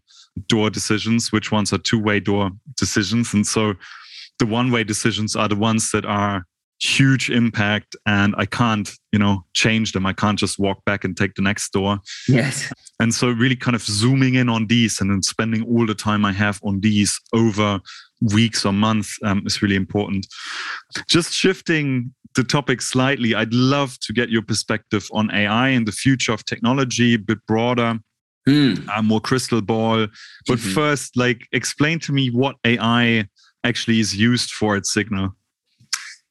door 0.48 0.70
decisions? 0.70 1.32
Which 1.32 1.52
ones 1.52 1.72
are 1.72 1.78
two 1.78 2.00
way 2.00 2.20
door 2.20 2.50
decisions? 2.76 3.34
And 3.34 3.46
so 3.46 3.74
the 4.38 4.46
one 4.46 4.70
way 4.70 4.84
decisions 4.84 5.36
are 5.36 5.48
the 5.48 5.56
ones 5.56 5.90
that 5.92 6.04
are 6.04 6.46
huge 6.80 7.30
impact 7.30 7.96
and 8.06 8.34
I 8.36 8.46
can't, 8.46 8.90
you 9.12 9.18
know, 9.18 9.44
change 9.54 9.92
them. 9.92 10.06
I 10.06 10.12
can't 10.12 10.38
just 10.38 10.58
walk 10.58 10.84
back 10.84 11.04
and 11.04 11.16
take 11.16 11.34
the 11.34 11.42
next 11.42 11.72
door. 11.72 11.98
Yes. 12.28 12.72
And 13.00 13.14
so 13.14 13.30
really 13.30 13.56
kind 13.56 13.74
of 13.74 13.82
zooming 13.82 14.34
in 14.34 14.48
on 14.48 14.66
these 14.66 15.00
and 15.00 15.10
then 15.10 15.22
spending 15.22 15.62
all 15.64 15.86
the 15.86 15.94
time 15.94 16.24
I 16.24 16.32
have 16.32 16.60
on 16.62 16.80
these 16.80 17.18
over 17.32 17.80
weeks 18.20 18.64
or 18.64 18.72
months 18.72 19.18
um, 19.24 19.42
is 19.46 19.62
really 19.62 19.76
important. 19.76 20.26
Just 21.08 21.32
shifting 21.32 22.14
the 22.34 22.44
topic 22.44 22.82
slightly, 22.82 23.34
I'd 23.34 23.54
love 23.54 23.98
to 24.00 24.12
get 24.12 24.28
your 24.28 24.42
perspective 24.42 25.06
on 25.12 25.30
AI 25.32 25.68
and 25.68 25.86
the 25.86 25.92
future 25.92 26.32
of 26.32 26.44
technology, 26.44 27.14
a 27.14 27.18
bit 27.18 27.38
broader. 27.46 27.98
Mm. 28.48 28.86
Uh, 28.94 29.02
more 29.02 29.20
crystal 29.20 29.62
ball. 29.62 30.06
But 30.46 30.58
mm-hmm. 30.58 30.74
first, 30.74 31.16
like, 31.16 31.48
explain 31.52 31.98
to 32.00 32.12
me 32.12 32.30
what 32.30 32.56
AI 32.64 33.26
actually 33.62 34.00
is 34.00 34.14
used 34.14 34.50
for 34.50 34.76
at 34.76 34.84
Signal. 34.84 35.34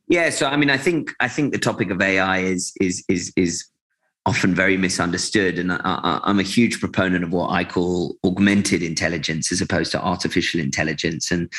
Yeah, 0.07 0.29
so 0.29 0.47
I 0.47 0.57
mean, 0.57 0.69
I 0.69 0.77
think 0.77 1.11
I 1.19 1.27
think 1.27 1.53
the 1.53 1.59
topic 1.59 1.89
of 1.89 2.01
AI 2.01 2.39
is 2.39 2.73
is 2.81 3.03
is 3.07 3.31
is 3.37 3.65
often 4.25 4.55
very 4.55 4.77
misunderstood. 4.77 5.59
And 5.59 5.71
I, 5.71 6.21
am 6.25 6.39
a 6.39 6.43
huge 6.43 6.79
proponent 6.79 7.23
of 7.23 7.33
what 7.33 7.49
I 7.49 7.63
call 7.65 8.15
augmented 8.23 8.81
intelligence 8.81 9.51
as 9.51 9.59
opposed 9.59 9.91
to 9.91 10.01
artificial 10.01 10.61
intelligence. 10.61 11.29
And, 11.29 11.51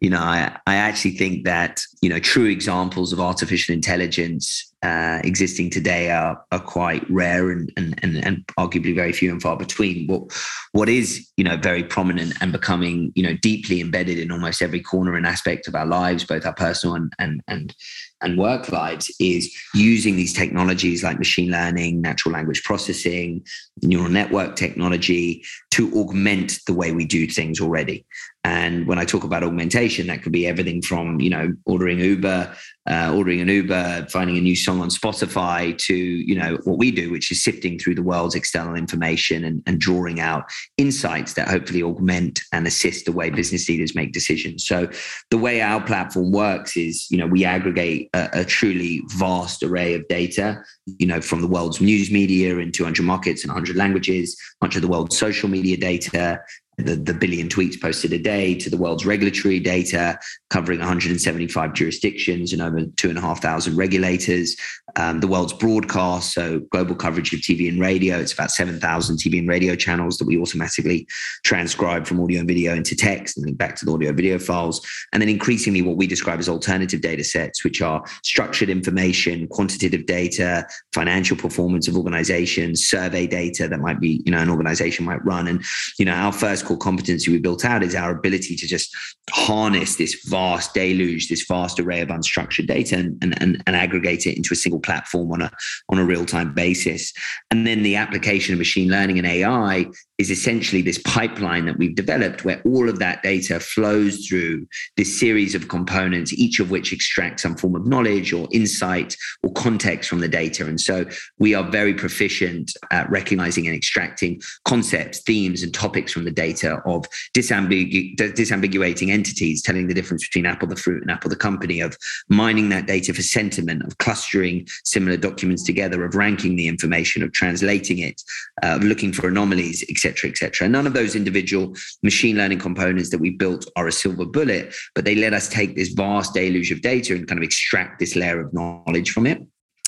you 0.00 0.10
know, 0.10 0.20
I, 0.20 0.56
I 0.66 0.74
actually 0.74 1.16
think 1.16 1.44
that, 1.44 1.82
you 2.02 2.10
know, 2.10 2.18
true 2.18 2.46
examples 2.46 3.12
of 3.12 3.20
artificial 3.20 3.74
intelligence 3.74 4.72
uh, 4.82 5.20
existing 5.22 5.70
today 5.70 6.10
are, 6.10 6.42
are 6.50 6.60
quite 6.60 7.08
rare 7.08 7.50
and, 7.50 7.72
and, 7.76 7.98
and, 8.02 8.22
and 8.24 8.46
arguably 8.58 8.94
very 8.94 9.12
few 9.12 9.30
and 9.30 9.40
far 9.40 9.56
between. 9.56 10.06
What, 10.08 10.32
what 10.72 10.88
is, 10.88 11.30
you 11.36 11.44
know, 11.44 11.56
very 11.56 11.84
prominent 11.84 12.34
and 12.40 12.52
becoming, 12.52 13.12
you 13.14 13.22
know, 13.22 13.36
deeply 13.40 13.80
embedded 13.80 14.18
in 14.18 14.32
almost 14.32 14.60
every 14.60 14.80
corner 14.80 15.14
and 15.14 15.24
aspect 15.24 15.68
of 15.68 15.74
our 15.74 15.86
lives, 15.86 16.24
both 16.24 16.44
our 16.44 16.54
personal 16.54 16.96
and, 16.96 17.12
and, 17.18 17.42
and 17.46 17.74
and 18.22 18.38
work 18.38 18.70
lives 18.70 19.14
is 19.20 19.54
using 19.74 20.16
these 20.16 20.32
technologies 20.32 21.02
like 21.02 21.18
machine 21.18 21.50
learning, 21.50 22.00
natural 22.00 22.32
language 22.32 22.62
processing, 22.64 23.44
neural 23.82 24.08
network 24.10 24.56
technology 24.56 25.44
to 25.72 25.92
augment 25.94 26.58
the 26.66 26.74
way 26.74 26.92
we 26.92 27.04
do 27.04 27.26
things 27.26 27.60
already. 27.60 28.04
And 28.44 28.88
when 28.88 28.98
I 28.98 29.04
talk 29.04 29.22
about 29.22 29.44
augmentation, 29.44 30.08
that 30.08 30.22
could 30.22 30.32
be 30.32 30.48
everything 30.48 30.82
from 30.82 31.20
you 31.20 31.30
know 31.30 31.54
ordering 31.64 32.00
Uber, 32.00 32.52
uh, 32.90 33.14
ordering 33.14 33.40
an 33.40 33.48
Uber, 33.48 34.08
finding 34.10 34.36
a 34.36 34.40
new 34.40 34.56
song 34.56 34.80
on 34.80 34.88
Spotify, 34.88 35.78
to 35.78 35.94
you 35.94 36.34
know 36.34 36.58
what 36.64 36.76
we 36.76 36.90
do, 36.90 37.10
which 37.12 37.30
is 37.30 37.42
sifting 37.42 37.78
through 37.78 37.94
the 37.94 38.02
world's 38.02 38.34
external 38.34 38.74
information 38.74 39.44
and, 39.44 39.62
and 39.66 39.80
drawing 39.80 40.18
out 40.18 40.44
insights 40.76 41.34
that 41.34 41.46
hopefully 41.46 41.84
augment 41.84 42.40
and 42.52 42.66
assist 42.66 43.04
the 43.04 43.12
way 43.12 43.30
business 43.30 43.68
leaders 43.68 43.94
make 43.94 44.12
decisions. 44.12 44.66
So 44.66 44.88
the 45.30 45.38
way 45.38 45.60
our 45.60 45.80
platform 45.80 46.32
works 46.32 46.76
is 46.76 47.08
you 47.12 47.18
know 47.18 47.26
we 47.28 47.44
aggregate 47.44 48.10
a, 48.12 48.40
a 48.40 48.44
truly 48.44 49.02
vast 49.10 49.62
array 49.62 49.94
of 49.94 50.06
data, 50.08 50.60
you 50.98 51.06
know 51.06 51.20
from 51.20 51.42
the 51.42 51.48
world's 51.48 51.80
news 51.80 52.10
media 52.10 52.58
in 52.58 52.72
200 52.72 53.04
markets 53.04 53.44
and 53.44 53.50
100 53.50 53.76
languages, 53.76 54.36
much 54.60 54.74
of 54.74 54.82
the 54.82 54.88
world's 54.88 55.16
social 55.16 55.48
media 55.48 55.76
data, 55.76 56.40
the, 56.78 56.96
the 56.96 57.12
billion 57.12 57.48
tweets 57.48 57.80
posted 57.80 58.12
a 58.12 58.18
day 58.18 58.54
to 58.54 58.70
the 58.70 58.78
world's 58.78 59.04
regulatory 59.04 59.60
data 59.60 60.18
covering 60.48 60.78
175 60.78 61.74
jurisdictions 61.74 62.52
and 62.52 62.62
over 62.62 62.86
two 62.96 63.10
and 63.10 63.18
a 63.18 63.20
half 63.20 63.42
thousand 63.42 63.76
regulators. 63.76 64.56
Um, 64.96 65.20
the 65.20 65.26
world's 65.26 65.52
broadcast 65.52 66.32
so 66.32 66.60
global 66.70 66.94
coverage 66.94 67.32
of 67.32 67.40
tv 67.40 67.66
and 67.66 67.80
radio 67.80 68.18
it's 68.18 68.34
about 68.34 68.50
7000 68.50 69.16
tv 69.16 69.38
and 69.38 69.48
radio 69.48 69.74
channels 69.74 70.18
that 70.18 70.26
we 70.26 70.38
automatically 70.38 71.06
transcribe 71.44 72.06
from 72.06 72.20
audio 72.20 72.40
and 72.40 72.48
video 72.48 72.74
into 72.74 72.94
text 72.94 73.38
and 73.38 73.56
back 73.56 73.76
to 73.76 73.86
the 73.86 73.92
audio 73.92 74.12
video 74.12 74.38
files. 74.38 74.86
And 75.12 75.20
then 75.20 75.28
increasingly 75.28 75.82
what 75.82 75.96
we 75.96 76.06
describe 76.06 76.40
as 76.40 76.48
alternative 76.48 77.00
data 77.00 77.24
sets 77.24 77.64
which 77.64 77.82
are 77.82 78.02
structured 78.22 78.70
information 78.70 79.46
quantitative 79.48 80.06
data 80.06 80.66
financial 80.94 81.36
performance 81.36 81.88
of 81.88 81.96
organizations 81.96 82.86
survey 82.86 83.26
data 83.26 83.68
that 83.68 83.80
might 83.80 84.00
be 84.00 84.22
you 84.24 84.32
know 84.32 84.38
an 84.38 84.48
organization 84.48 85.04
might 85.04 85.22
run. 85.24 85.48
And 85.48 85.62
you 85.98 86.06
know 86.06 86.12
our 86.12 86.32
first 86.32 86.61
core 86.64 86.76
competency 86.76 87.30
we 87.30 87.38
built 87.38 87.64
out 87.64 87.82
is 87.82 87.94
our 87.94 88.10
ability 88.10 88.56
to 88.56 88.66
just 88.66 88.94
harness 89.30 89.96
this 89.96 90.26
vast 90.28 90.74
deluge, 90.74 91.28
this 91.28 91.44
vast 91.46 91.78
array 91.78 92.00
of 92.00 92.08
unstructured 92.08 92.66
data 92.66 92.96
and, 92.96 93.22
and, 93.40 93.62
and, 93.66 93.76
aggregate 93.76 94.26
it 94.26 94.36
into 94.36 94.52
a 94.52 94.56
single 94.56 94.80
platform 94.80 95.32
on 95.32 95.42
a, 95.42 95.50
on 95.88 95.98
a 95.98 96.04
real-time 96.04 96.54
basis. 96.54 97.12
And 97.50 97.66
then 97.66 97.82
the 97.82 97.96
application 97.96 98.52
of 98.52 98.58
machine 98.58 98.88
learning 98.88 99.18
and 99.18 99.26
AI 99.26 99.86
is 100.22 100.30
essentially 100.30 100.82
this 100.82 100.98
pipeline 101.04 101.66
that 101.66 101.76
we've 101.76 101.96
developed 101.96 102.44
where 102.44 102.62
all 102.64 102.88
of 102.88 103.00
that 103.00 103.22
data 103.24 103.58
flows 103.58 104.24
through 104.24 104.64
this 104.96 105.18
series 105.18 105.56
of 105.56 105.66
components, 105.66 106.32
each 106.32 106.60
of 106.60 106.70
which 106.70 106.92
extract 106.92 107.40
some 107.40 107.56
form 107.56 107.74
of 107.74 107.86
knowledge 107.86 108.32
or 108.32 108.46
insight 108.52 109.16
or 109.42 109.52
context 109.54 110.08
from 110.08 110.20
the 110.20 110.28
data. 110.28 110.64
And 110.64 110.80
so 110.80 111.04
we 111.40 111.54
are 111.54 111.68
very 111.68 111.92
proficient 111.92 112.72
at 112.92 113.10
recognizing 113.10 113.66
and 113.66 113.74
extracting 113.74 114.40
concepts, 114.64 115.18
themes, 115.22 115.64
and 115.64 115.74
topics 115.74 116.12
from 116.12 116.24
the 116.24 116.30
data 116.30 116.80
of 116.86 117.04
disambigu- 117.34 118.16
disambiguating 118.16 119.10
entities, 119.10 119.60
telling 119.60 119.88
the 119.88 119.94
difference 119.94 120.28
between 120.28 120.46
Apple 120.46 120.68
the 120.68 120.76
fruit 120.76 121.02
and 121.02 121.10
Apple 121.10 121.30
the 121.30 121.36
company, 121.36 121.80
of 121.80 121.98
mining 122.28 122.68
that 122.68 122.86
data 122.86 123.12
for 123.12 123.22
sentiment, 123.22 123.82
of 123.82 123.98
clustering 123.98 124.68
similar 124.84 125.16
documents 125.16 125.64
together, 125.64 126.04
of 126.04 126.14
ranking 126.14 126.54
the 126.54 126.68
information, 126.68 127.24
of 127.24 127.32
translating 127.32 127.98
it, 127.98 128.22
uh, 128.62 128.76
of 128.76 128.84
looking 128.84 129.12
for 129.12 129.26
anomalies, 129.26 129.84
etc 129.90 130.11
cetera, 130.12 130.30
et 130.30 130.36
cetera. 130.36 130.68
None 130.68 130.86
of 130.86 130.92
those 130.92 131.16
individual 131.16 131.74
machine 132.02 132.36
learning 132.36 132.58
components 132.58 133.10
that 133.10 133.18
we 133.18 133.30
built 133.30 133.66
are 133.76 133.86
a 133.86 133.92
silver 133.92 134.24
bullet, 134.24 134.74
but 134.94 135.04
they 135.04 135.14
let 135.14 135.32
us 135.32 135.48
take 135.48 135.76
this 135.76 135.92
vast 135.92 136.34
deluge 136.34 136.70
of 136.70 136.82
data 136.82 137.14
and 137.14 137.26
kind 137.26 137.38
of 137.38 137.44
extract 137.44 137.98
this 137.98 138.16
layer 138.16 138.40
of 138.40 138.52
knowledge 138.52 139.10
from 139.10 139.26
it. 139.26 139.42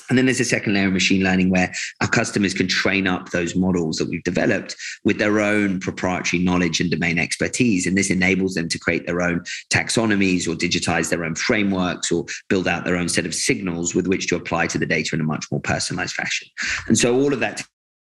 And 0.07 0.19
then 0.19 0.25
there's 0.25 0.39
a 0.39 0.45
second 0.45 0.75
layer 0.75 0.85
of 0.85 0.93
machine 0.93 1.23
learning 1.23 1.49
where 1.49 1.73
our 1.99 2.07
customers 2.07 2.53
can 2.53 2.67
train 2.67 3.07
up 3.07 3.31
those 3.31 3.55
models 3.55 3.97
that 3.97 4.07
we've 4.07 4.23
developed 4.23 4.75
with 5.03 5.17
their 5.17 5.39
own 5.39 5.79
proprietary 5.79 6.43
knowledge 6.43 6.79
and 6.79 6.91
domain 6.91 7.17
expertise. 7.17 7.87
And 7.87 7.97
this 7.97 8.11
enables 8.11 8.53
them 8.53 8.69
to 8.69 8.77
create 8.77 9.07
their 9.07 9.23
own 9.23 9.43
taxonomies 9.73 10.47
or 10.47 10.53
digitize 10.53 11.09
their 11.09 11.25
own 11.25 11.33
frameworks 11.33 12.11
or 12.11 12.25
build 12.49 12.67
out 12.67 12.85
their 12.85 12.97
own 12.97 13.09
set 13.09 13.25
of 13.25 13.33
signals 13.33 13.95
with 13.95 14.05
which 14.05 14.27
to 14.27 14.35
apply 14.35 14.67
to 14.67 14.77
the 14.77 14.85
data 14.85 15.15
in 15.15 15.21
a 15.21 15.23
much 15.23 15.47
more 15.51 15.61
personalized 15.61 16.13
fashion. 16.13 16.47
And 16.85 16.99
so 16.99 17.19
all 17.19 17.33
of 17.33 17.39
that 17.39 17.63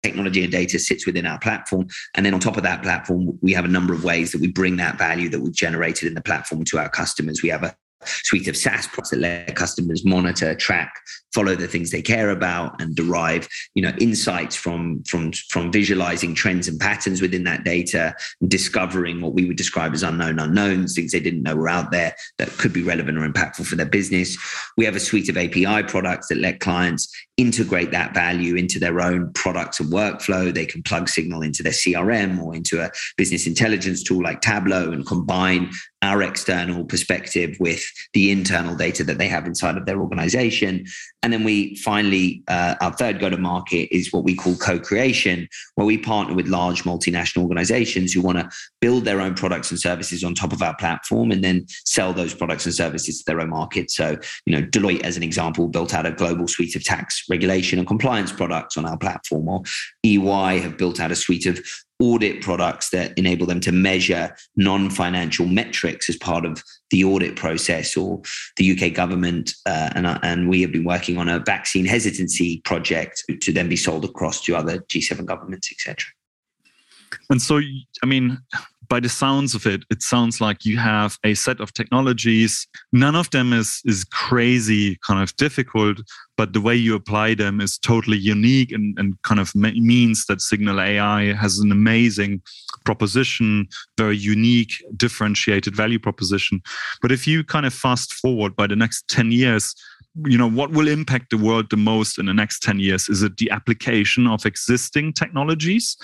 technology 0.08 0.44
and 0.44 0.52
data 0.52 0.80
sits 0.80 1.06
within 1.06 1.26
our 1.26 1.40
platform. 1.40 1.88
And 2.16 2.26
then 2.26 2.34
on 2.34 2.40
top 2.40 2.58
of 2.58 2.64
that 2.64 2.84
platform, 2.84 3.38
we 3.42 3.54
have 3.54 3.66
a 3.66 3.70
number 3.70 3.94
of 3.94 4.04
ways 4.04 4.32
that 4.32 4.42
we 4.42 4.48
bring 4.48 4.78
that 4.78 4.98
value 4.98 5.30
that 5.30 5.40
we've 5.40 5.54
generated 5.54 6.08
in 6.08 6.14
the 6.14 6.22
platform 6.22 6.64
to 6.66 6.78
our 6.78 6.90
customers. 6.90 7.42
We 7.44 7.50
have 7.50 7.64
a 7.64 7.76
suite 8.06 8.48
of 8.48 8.56
SaaS 8.56 8.88
products 8.88 9.10
that 9.10 9.20
let 9.20 9.56
customers 9.56 10.06
monitor, 10.06 10.56
track, 10.56 10.94
follow 11.38 11.56
the 11.56 11.68
things 11.68 11.92
they 11.92 12.02
care 12.02 12.32
about, 12.32 12.82
and 12.82 12.96
derive, 12.96 13.48
you 13.76 13.82
know, 13.84 13.94
insights 14.00 14.56
from 14.56 15.04
from 15.04 15.32
from 15.50 15.72
visualizing 15.72 16.34
trends 16.34 16.68
and 16.68 16.80
patterns 16.80 17.22
within 17.22 17.44
that 17.44 17.64
data, 17.64 18.16
discovering 18.48 19.22
what 19.22 19.34
we 19.34 19.46
would 19.46 19.56
describe 19.56 19.94
as 19.94 20.02
unknown 20.02 20.40
unknowns, 20.40 20.96
things 20.96 21.12
they 21.12 21.20
didn't 21.20 21.44
know 21.44 21.56
were 21.56 21.70
out 21.70 21.92
there 21.92 22.16
that 22.40 22.50
could 22.58 22.74
be 22.74 22.82
relevant 22.82 23.20
or 23.20 23.30
impactful 23.30 23.68
for 23.68 23.76
their 23.76 23.86
business. 23.86 24.36
We 24.78 24.86
have 24.86 24.96
a 24.96 25.00
suite 25.00 25.30
of 25.30 25.38
API 25.38 25.84
products 25.84 26.28
that 26.30 26.40
let 26.40 26.60
clients 26.60 27.08
integrate 27.38 27.92
that 27.92 28.16
value 28.16 28.56
into 28.56 28.80
their 28.80 29.00
own 29.00 29.32
products 29.34 29.80
and 29.80 29.94
workflow. 29.94 30.52
They 30.52 30.66
can 30.66 30.82
plug 30.82 31.08
Signal 31.08 31.44
into 31.44 31.62
their 31.62 31.72
CRM 31.72 32.42
or 32.42 32.56
into 32.56 32.82
a 32.82 32.90
business 33.16 33.46
intelligence 33.46 34.02
tool 34.02 34.24
like 34.24 34.42
Tableau 34.42 34.92
and 34.92 35.06
combine 35.06 35.70
our 36.02 36.22
external 36.22 36.84
perspective 36.86 37.58
with 37.60 37.84
the 38.14 38.32
internal 38.32 38.76
data 38.76 39.04
that 39.04 39.18
they 39.18 39.28
have 39.28 39.46
inside 39.46 39.78
of 39.78 39.86
their 39.86 40.00
organization. 40.00 40.86
And 41.28 41.34
then 41.34 41.44
we 41.44 41.76
finally, 41.76 42.42
uh, 42.48 42.76
our 42.80 42.94
third 42.94 43.20
go 43.20 43.30
to 43.30 43.36
market 43.36 43.94
is 43.94 44.14
what 44.14 44.24
we 44.24 44.34
call 44.34 44.56
co 44.56 44.80
creation, 44.80 45.50
where 45.76 45.86
we 45.86 45.98
partner 45.98 46.34
with 46.34 46.48
large 46.48 46.84
multinational 46.84 47.42
organizations 47.42 48.14
who 48.14 48.22
want 48.22 48.38
to 48.38 48.50
build 48.80 49.04
their 49.04 49.20
own 49.20 49.34
products 49.34 49.70
and 49.70 49.78
services 49.78 50.24
on 50.24 50.34
top 50.34 50.54
of 50.54 50.62
our 50.62 50.74
platform 50.78 51.32
and 51.32 51.44
then 51.44 51.66
sell 51.84 52.14
those 52.14 52.34
products 52.34 52.66
and 52.66 52.74
services 52.74 53.18
to 53.18 53.24
their 53.28 53.42
own 53.42 53.50
market. 53.50 53.92
So, 53.92 54.16
you 54.46 54.56
know, 54.56 54.66
Deloitte, 54.66 55.02
as 55.02 55.18
an 55.18 55.24
example, 55.24 55.68
built 55.68 55.94
out 55.94 56.06
a 56.06 56.12
global 56.12 56.48
suite 56.48 56.78
of 56.78 56.86
tax 56.86 57.26
regulation 57.30 57.78
and 57.78 57.86
compliance 57.86 58.32
products 58.32 58.78
on 58.78 58.86
our 58.86 58.98
platform, 58.98 59.50
or 59.50 59.64
EY 60.06 60.60
have 60.60 60.78
built 60.78 61.02
out 61.02 61.12
a 61.12 61.16
suite 61.18 61.46
of 61.46 61.60
audit 62.00 62.42
products 62.42 62.92
that 62.92 63.18
enable 63.18 63.46
them 63.46 63.60
to 63.60 63.72
measure 63.72 64.36
non 64.56 64.90
financial 64.90 65.48
metrics 65.48 66.10
as 66.10 66.16
part 66.18 66.46
of 66.46 66.64
the 66.92 67.04
audit 67.04 67.36
process, 67.36 67.98
or 67.98 68.22
the 68.58 68.72
UK 68.72 68.94
government. 68.94 69.54
Uh, 69.66 69.90
and, 69.96 70.06
uh, 70.06 70.20
and 70.24 70.50
we 70.50 70.62
have 70.62 70.72
been 70.72 70.84
working 70.84 71.18
on 71.18 71.28
a 71.28 71.40
vaccine 71.40 71.86
hesitancy 71.86 72.62
project 72.64 73.24
to 73.42 73.52
then 73.52 73.68
be 73.68 73.76
sold 73.76 74.06
across 74.06 74.42
to 74.44 74.56
other 74.56 74.80
G7 74.80 75.26
governments, 75.26 75.72
etc. 75.72 76.06
And 77.30 77.42
so, 77.42 77.60
I 78.04 78.06
mean, 78.06 78.38
by 78.90 79.00
the 79.00 79.10
sounds 79.10 79.56
of 79.56 79.66
it, 79.66 79.84
it 79.90 80.02
sounds 80.02 80.40
like 80.40 80.66
you 80.66 80.78
have 80.78 81.18
a 81.24 81.34
set 81.34 81.60
of 81.60 81.74
technologies. 81.74 82.68
None 82.92 83.16
of 83.16 83.30
them 83.32 83.54
is 83.54 83.82
is 83.86 84.04
crazy 84.04 84.98
kind 85.06 85.22
of 85.22 85.36
difficult, 85.38 85.98
but 86.38 86.54
the 86.54 86.62
way 86.62 86.76
you 86.76 86.96
apply 86.96 87.34
them 87.34 87.60
is 87.60 87.78
totally 87.78 88.18
unique 88.18 88.72
and, 88.72 88.98
and 88.98 89.22
kind 89.24 89.40
of 89.40 89.54
means 89.56 90.26
that 90.28 90.42
Signal 90.42 90.80
AI 90.80 91.34
has 91.34 91.60
an 91.60 91.72
amazing 91.72 92.42
proposition, 92.86 93.68
very 93.98 94.18
unique, 94.18 94.74
differentiated 94.96 95.76
value 95.76 96.00
proposition. 96.00 96.62
But 97.02 97.12
if 97.12 97.28
you 97.28 97.44
kind 97.44 97.66
of 97.66 97.74
fast 97.74 98.14
forward 98.14 98.56
by 98.56 98.68
the 98.68 98.76
next 98.76 99.08
10 99.10 99.32
years, 99.32 99.76
you 100.26 100.38
know 100.38 100.50
what 100.50 100.72
will 100.72 100.88
impact 100.88 101.30
the 101.30 101.38
world 101.38 101.70
the 101.70 101.78
most 101.78 102.18
in 102.18 102.26
the 102.26 102.34
next 102.34 102.64
10 102.64 102.80
years? 102.80 103.10
Is 103.10 103.22
it 103.24 103.38
the 103.38 103.52
application 103.52 104.28
of 104.28 104.46
existing 104.46 105.14
technologies 105.14 105.98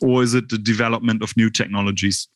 or 0.00 0.22
is 0.22 0.34
it 0.34 0.48
the 0.48 0.58
development 0.58 1.22
of 1.22 1.36
new 1.36 1.50
technologies 1.50 2.28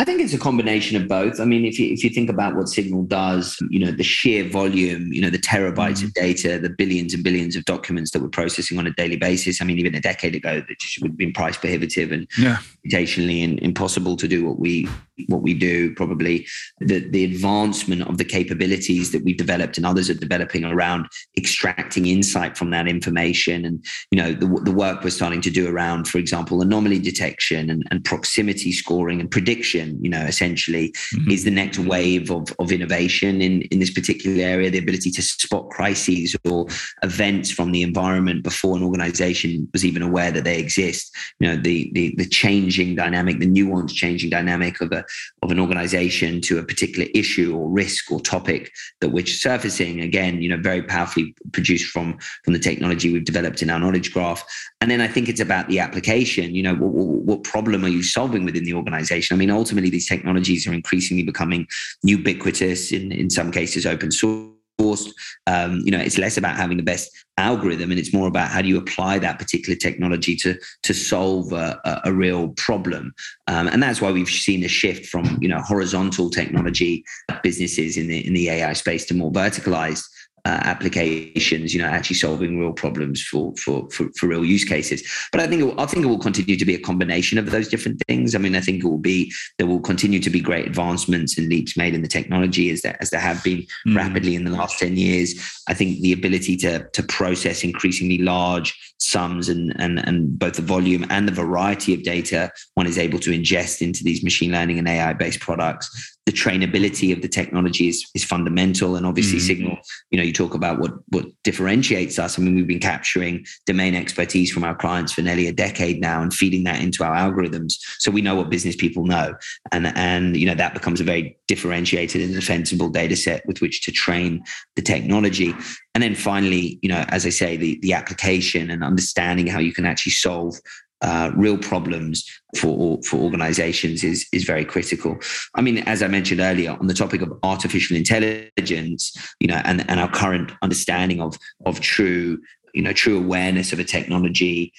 I 0.00 0.04
think 0.04 0.20
it's 0.20 0.32
a 0.32 0.38
combination 0.38 0.96
of 0.96 1.08
both. 1.08 1.40
I 1.40 1.44
mean, 1.44 1.64
if 1.64 1.76
you 1.76 1.92
if 1.92 2.04
you 2.04 2.10
think 2.10 2.30
about 2.30 2.54
what 2.54 2.68
Signal 2.68 3.02
does, 3.02 3.60
you 3.68 3.80
know, 3.84 3.90
the 3.90 4.04
sheer 4.04 4.48
volume, 4.48 5.12
you 5.12 5.20
know, 5.20 5.28
the 5.28 5.40
terabytes 5.40 5.96
mm-hmm. 5.96 6.06
of 6.06 6.14
data, 6.14 6.58
the 6.60 6.70
billions 6.70 7.14
and 7.14 7.24
billions 7.24 7.56
of 7.56 7.64
documents 7.64 8.12
that 8.12 8.22
we're 8.22 8.28
processing 8.28 8.78
on 8.78 8.86
a 8.86 8.92
daily 8.92 9.16
basis. 9.16 9.60
I 9.60 9.64
mean, 9.64 9.76
even 9.80 9.96
a 9.96 10.00
decade 10.00 10.36
ago, 10.36 10.60
that 10.60 10.78
just 10.78 11.02
would 11.02 11.10
have 11.10 11.18
been 11.18 11.32
price 11.32 11.56
prohibitive 11.56 12.12
and 12.12 12.28
yeah. 12.38 12.58
occasionally 12.86 13.42
impossible 13.42 14.14
to 14.18 14.28
do 14.28 14.46
what 14.46 14.60
we 14.60 14.88
what 15.26 15.42
we 15.42 15.52
do. 15.52 15.92
Probably 15.96 16.46
the 16.78 17.00
the 17.00 17.24
advancement 17.24 18.02
of 18.02 18.18
the 18.18 18.24
capabilities 18.24 19.10
that 19.10 19.24
we've 19.24 19.36
developed 19.36 19.78
and 19.78 19.84
others 19.84 20.08
are 20.08 20.14
developing 20.14 20.64
around 20.64 21.08
extracting 21.36 22.06
insight 22.06 22.56
from 22.56 22.70
that 22.70 22.86
information, 22.86 23.64
and 23.64 23.84
you 24.12 24.22
know, 24.22 24.32
the 24.32 24.46
the 24.62 24.72
work 24.72 25.02
we're 25.02 25.10
starting 25.10 25.40
to 25.40 25.50
do 25.50 25.66
around, 25.68 26.06
for 26.06 26.18
example, 26.18 26.62
anomaly 26.62 27.00
detection 27.00 27.68
and, 27.68 27.82
and 27.90 28.04
proximity 28.04 28.70
scoring 28.70 29.18
and 29.18 29.28
prediction 29.28 29.87
you 30.00 30.10
know, 30.10 30.22
essentially 30.22 30.90
mm-hmm. 31.14 31.30
is 31.30 31.44
the 31.44 31.50
next 31.50 31.78
wave 31.78 32.30
of, 32.30 32.48
of 32.58 32.72
innovation 32.72 33.40
in, 33.40 33.62
in 33.62 33.78
this 33.78 33.92
particular 33.92 34.42
area, 34.42 34.70
the 34.70 34.78
ability 34.78 35.10
to 35.10 35.22
spot 35.22 35.68
crises 35.70 36.36
or 36.44 36.66
events 37.02 37.50
from 37.50 37.72
the 37.72 37.82
environment 37.82 38.42
before 38.42 38.76
an 38.76 38.82
organization 38.82 39.68
was 39.72 39.84
even 39.84 40.02
aware 40.02 40.30
that 40.30 40.44
they 40.44 40.58
exist. 40.58 41.14
You 41.40 41.48
know, 41.48 41.56
the 41.56 41.90
the, 41.92 42.14
the 42.16 42.26
changing 42.26 42.96
dynamic, 42.96 43.38
the 43.38 43.46
nuanced 43.46 43.94
changing 43.94 44.30
dynamic 44.30 44.80
of 44.80 44.92
a 44.92 45.04
of 45.42 45.50
an 45.50 45.60
organization 45.60 46.40
to 46.42 46.58
a 46.58 46.62
particular 46.62 47.08
issue 47.14 47.56
or 47.56 47.68
risk 47.68 48.10
or 48.10 48.20
topic 48.20 48.70
that 49.00 49.10
we're 49.10 49.26
surfacing, 49.26 50.00
again, 50.00 50.42
you 50.42 50.48
know, 50.48 50.60
very 50.60 50.82
powerfully 50.82 51.34
produced 51.52 51.90
from 51.90 52.18
from 52.44 52.52
the 52.52 52.58
technology 52.58 53.12
we've 53.12 53.24
developed 53.24 53.62
in 53.62 53.70
our 53.70 53.78
knowledge 53.78 54.12
graph. 54.12 54.44
And 54.80 54.90
then 54.90 55.00
I 55.00 55.08
think 55.08 55.28
it's 55.28 55.40
about 55.40 55.68
the 55.68 55.80
application, 55.80 56.54
you 56.54 56.62
know, 56.62 56.74
what, 56.74 56.92
what, 56.92 57.44
problem 57.44 57.84
are 57.84 57.88
you 57.88 58.02
solving 58.02 58.44
within 58.44 58.64
the 58.64 58.74
organization? 58.74 59.34
I 59.34 59.38
mean, 59.38 59.50
ultimately 59.50 59.78
ultimately 59.78 59.90
these 59.90 60.08
technologies 60.08 60.66
are 60.66 60.72
increasingly 60.72 61.22
becoming 61.22 61.66
ubiquitous 62.02 62.92
in 62.92 63.12
in 63.12 63.30
some 63.30 63.50
cases 63.50 63.86
open 63.86 64.10
source 64.10 65.12
um, 65.46 65.80
you 65.84 65.90
know 65.90 65.98
it's 65.98 66.18
less 66.18 66.36
about 66.36 66.56
having 66.56 66.76
the 66.76 66.82
best 66.82 67.10
algorithm 67.36 67.90
and 67.90 67.98
it's 67.98 68.14
more 68.14 68.28
about 68.28 68.48
how 68.48 68.62
do 68.62 68.68
you 68.68 68.78
apply 68.78 69.18
that 69.18 69.38
particular 69.38 69.76
technology 69.76 70.34
to 70.36 70.56
to 70.82 70.94
solve 70.94 71.52
a, 71.52 71.78
a, 71.84 72.10
a 72.10 72.12
real 72.12 72.48
problem 72.50 73.12
um, 73.48 73.68
and 73.68 73.82
that's 73.82 74.00
why 74.00 74.10
we've 74.10 74.28
seen 74.28 74.64
a 74.64 74.68
shift 74.68 75.06
from 75.06 75.38
you 75.40 75.48
know 75.48 75.60
horizontal 75.60 76.30
technology 76.30 77.04
businesses 77.42 77.96
in 77.96 78.06
the 78.08 78.26
in 78.26 78.34
the 78.34 78.48
ai 78.50 78.72
space 78.72 79.04
to 79.04 79.14
more 79.14 79.32
verticalized 79.32 80.04
uh, 80.48 80.60
applications, 80.64 81.74
you 81.74 81.82
know, 81.82 81.88
actually 81.88 82.16
solving 82.16 82.58
real 82.58 82.72
problems 82.72 83.22
for, 83.22 83.54
for 83.56 83.86
for 83.90 84.08
for 84.16 84.26
real 84.28 84.46
use 84.46 84.64
cases. 84.64 85.02
But 85.30 85.42
I 85.42 85.46
think 85.46 85.60
it 85.60 85.64
will, 85.64 85.78
I 85.78 85.84
think 85.84 86.06
it 86.06 86.08
will 86.08 86.18
continue 86.18 86.56
to 86.56 86.64
be 86.64 86.74
a 86.74 86.80
combination 86.80 87.36
of 87.36 87.50
those 87.50 87.68
different 87.68 88.00
things. 88.08 88.34
I 88.34 88.38
mean, 88.38 88.56
I 88.56 88.60
think 88.60 88.82
it 88.82 88.86
will 88.86 88.96
be 88.96 89.30
there 89.58 89.66
will 89.66 89.80
continue 89.80 90.20
to 90.20 90.30
be 90.30 90.40
great 90.40 90.66
advancements 90.66 91.36
and 91.36 91.50
leaps 91.50 91.76
made 91.76 91.92
in 91.92 92.00
the 92.00 92.08
technology 92.08 92.70
as 92.70 92.80
there 92.80 92.96
as 93.00 93.10
there 93.10 93.20
have 93.20 93.44
been 93.44 93.66
mm. 93.86 93.94
rapidly 93.94 94.34
in 94.34 94.44
the 94.44 94.50
last 94.50 94.78
ten 94.78 94.96
years. 94.96 95.34
I 95.68 95.74
think 95.74 96.00
the 96.00 96.14
ability 96.14 96.56
to 96.58 96.88
to 96.88 97.02
process 97.02 97.62
increasingly 97.62 98.18
large 98.18 98.74
sums 98.98 99.50
and 99.50 99.78
and 99.78 99.98
and 100.08 100.38
both 100.38 100.54
the 100.54 100.62
volume 100.62 101.04
and 101.10 101.28
the 101.28 101.32
variety 101.32 101.92
of 101.92 102.02
data 102.04 102.50
one 102.74 102.86
is 102.86 102.96
able 102.96 103.18
to 103.18 103.30
ingest 103.30 103.82
into 103.82 104.02
these 104.02 104.24
machine 104.24 104.52
learning 104.52 104.78
and 104.78 104.88
AI 104.88 105.12
based 105.12 105.40
products 105.40 106.17
the 106.28 106.32
trainability 106.32 107.10
of 107.10 107.22
the 107.22 107.28
technology 107.28 107.88
is, 107.88 108.06
is 108.14 108.22
fundamental. 108.22 108.96
And 108.96 109.06
obviously 109.06 109.38
mm-hmm. 109.38 109.46
signal 109.46 109.78
you 110.10 110.18
know 110.18 110.22
you 110.22 110.34
talk 110.34 110.52
about 110.52 110.78
what 110.78 110.92
what 111.08 111.24
differentiates 111.42 112.18
us. 112.18 112.38
I 112.38 112.42
mean 112.42 112.54
we've 112.54 112.66
been 112.66 112.80
capturing 112.80 113.46
domain 113.64 113.94
expertise 113.94 114.52
from 114.52 114.62
our 114.62 114.74
clients 114.74 115.14
for 115.14 115.22
nearly 115.22 115.46
a 115.46 115.54
decade 115.54 116.02
now 116.02 116.20
and 116.20 116.32
feeding 116.32 116.64
that 116.64 116.82
into 116.82 117.02
our 117.02 117.14
algorithms. 117.14 117.76
So 117.98 118.10
we 118.10 118.20
know 118.20 118.34
what 118.34 118.50
business 118.50 118.76
people 118.76 119.06
know. 119.06 119.36
And 119.72 119.86
and 119.96 120.36
you 120.36 120.44
know 120.44 120.54
that 120.54 120.74
becomes 120.74 121.00
a 121.00 121.04
very 121.04 121.38
differentiated 121.46 122.20
and 122.20 122.34
defensible 122.34 122.90
data 122.90 123.16
set 123.16 123.46
with 123.46 123.62
which 123.62 123.80
to 123.86 123.90
train 123.90 124.44
the 124.76 124.82
technology. 124.82 125.54
And 125.94 126.02
then 126.02 126.14
finally 126.14 126.78
you 126.82 126.90
know 126.90 127.06
as 127.08 127.24
i 127.24 127.30
say 127.30 127.56
the 127.56 127.78
the 127.80 127.94
application 127.94 128.70
and 128.70 128.84
understanding 128.84 129.46
how 129.46 129.58
you 129.58 129.72
can 129.72 129.86
actually 129.86 130.12
solve 130.12 130.60
uh, 131.00 131.30
real 131.36 131.58
problems 131.58 132.24
for 132.56 132.98
for 133.02 133.16
organizations 133.16 134.02
is 134.02 134.26
is 134.32 134.44
very 134.44 134.64
critical. 134.64 135.18
I 135.54 135.60
mean, 135.60 135.78
as 135.78 136.02
I 136.02 136.08
mentioned 136.08 136.40
earlier, 136.40 136.72
on 136.72 136.86
the 136.86 136.94
topic 136.94 137.22
of 137.22 137.32
artificial 137.42 137.96
intelligence, 137.96 139.16
you 139.40 139.48
know, 139.48 139.60
and 139.64 139.88
and 139.88 140.00
our 140.00 140.10
current 140.10 140.52
understanding 140.62 141.20
of 141.20 141.38
of 141.66 141.80
true 141.80 142.40
you 142.74 142.82
know 142.82 142.92
true 142.92 143.18
awareness 143.18 143.72
of 143.72 143.78
a 143.78 143.84
technology. 143.84 144.72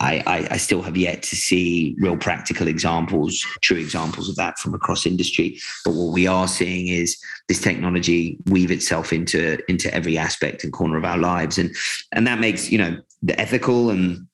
I, 0.00 0.22
I, 0.26 0.54
I 0.54 0.56
still 0.56 0.82
have 0.82 0.96
yet 0.96 1.22
to 1.24 1.36
see 1.36 1.94
real 2.00 2.16
practical 2.16 2.66
examples, 2.66 3.38
true 3.60 3.76
examples 3.76 4.28
of 4.28 4.34
that 4.34 4.58
from 4.58 4.74
across 4.74 5.06
industry. 5.06 5.60
But 5.84 5.94
what 5.94 6.12
we 6.12 6.26
are 6.26 6.48
seeing 6.48 6.88
is 6.88 7.16
this 7.46 7.60
technology 7.60 8.36
weave 8.46 8.72
itself 8.72 9.12
into 9.12 9.58
into 9.70 9.94
every 9.94 10.18
aspect 10.18 10.64
and 10.64 10.72
corner 10.72 10.96
of 10.96 11.04
our 11.04 11.18
lives, 11.18 11.58
and 11.58 11.70
and 12.10 12.26
that 12.26 12.40
makes 12.40 12.72
you 12.72 12.78
know 12.78 12.96
the 13.22 13.38
ethical 13.38 13.90
and 13.90 14.26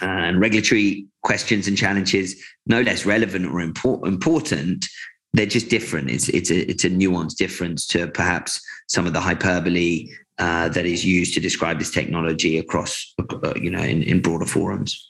and 0.00 0.40
regulatory 0.40 1.06
questions 1.22 1.68
and 1.68 1.76
challenges 1.76 2.42
no 2.66 2.80
less 2.80 3.04
relevant 3.04 3.46
or 3.46 3.60
import, 3.60 4.06
important 4.06 4.86
they're 5.32 5.46
just 5.46 5.68
different. 5.68 6.10
It's 6.10 6.28
it's 6.28 6.50
a 6.50 6.68
it's 6.70 6.84
a 6.84 6.90
nuanced 6.90 7.36
difference 7.36 7.86
to 7.88 8.08
perhaps 8.08 8.60
some 8.88 9.06
of 9.06 9.12
the 9.12 9.20
hyperbole 9.20 10.08
uh, 10.38 10.68
that 10.70 10.86
is 10.86 11.04
used 11.04 11.34
to 11.34 11.40
describe 11.40 11.78
this 11.78 11.90
technology 11.90 12.58
across 12.58 13.14
uh, 13.18 13.52
you 13.56 13.70
know 13.70 13.82
in, 13.82 14.02
in 14.02 14.20
broader 14.20 14.46
forums 14.46 15.09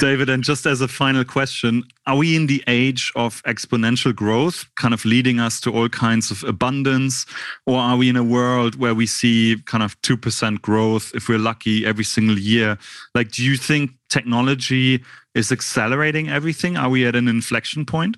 David, 0.00 0.28
and 0.28 0.42
just 0.42 0.66
as 0.66 0.80
a 0.80 0.88
final 0.88 1.24
question, 1.24 1.84
are 2.06 2.16
we 2.16 2.36
in 2.36 2.46
the 2.46 2.62
age 2.66 3.12
of 3.14 3.42
exponential 3.44 4.14
growth, 4.14 4.66
kind 4.74 4.92
of 4.92 5.04
leading 5.04 5.40
us 5.40 5.60
to 5.60 5.72
all 5.72 5.88
kinds 5.88 6.30
of 6.30 6.42
abundance? 6.44 7.26
Or 7.64 7.78
are 7.78 7.96
we 7.96 8.08
in 8.08 8.16
a 8.16 8.24
world 8.24 8.74
where 8.76 8.94
we 8.94 9.06
see 9.06 9.56
kind 9.66 9.82
of 9.82 10.00
2% 10.02 10.60
growth, 10.62 11.12
if 11.14 11.28
we're 11.28 11.38
lucky, 11.38 11.86
every 11.86 12.04
single 12.04 12.38
year? 12.38 12.76
Like, 13.14 13.30
do 13.30 13.44
you 13.44 13.56
think 13.56 13.92
technology 14.08 15.02
is 15.34 15.52
accelerating 15.52 16.28
everything? 16.28 16.76
Are 16.76 16.90
we 16.90 17.06
at 17.06 17.14
an 17.14 17.28
inflection 17.28 17.86
point? 17.86 18.16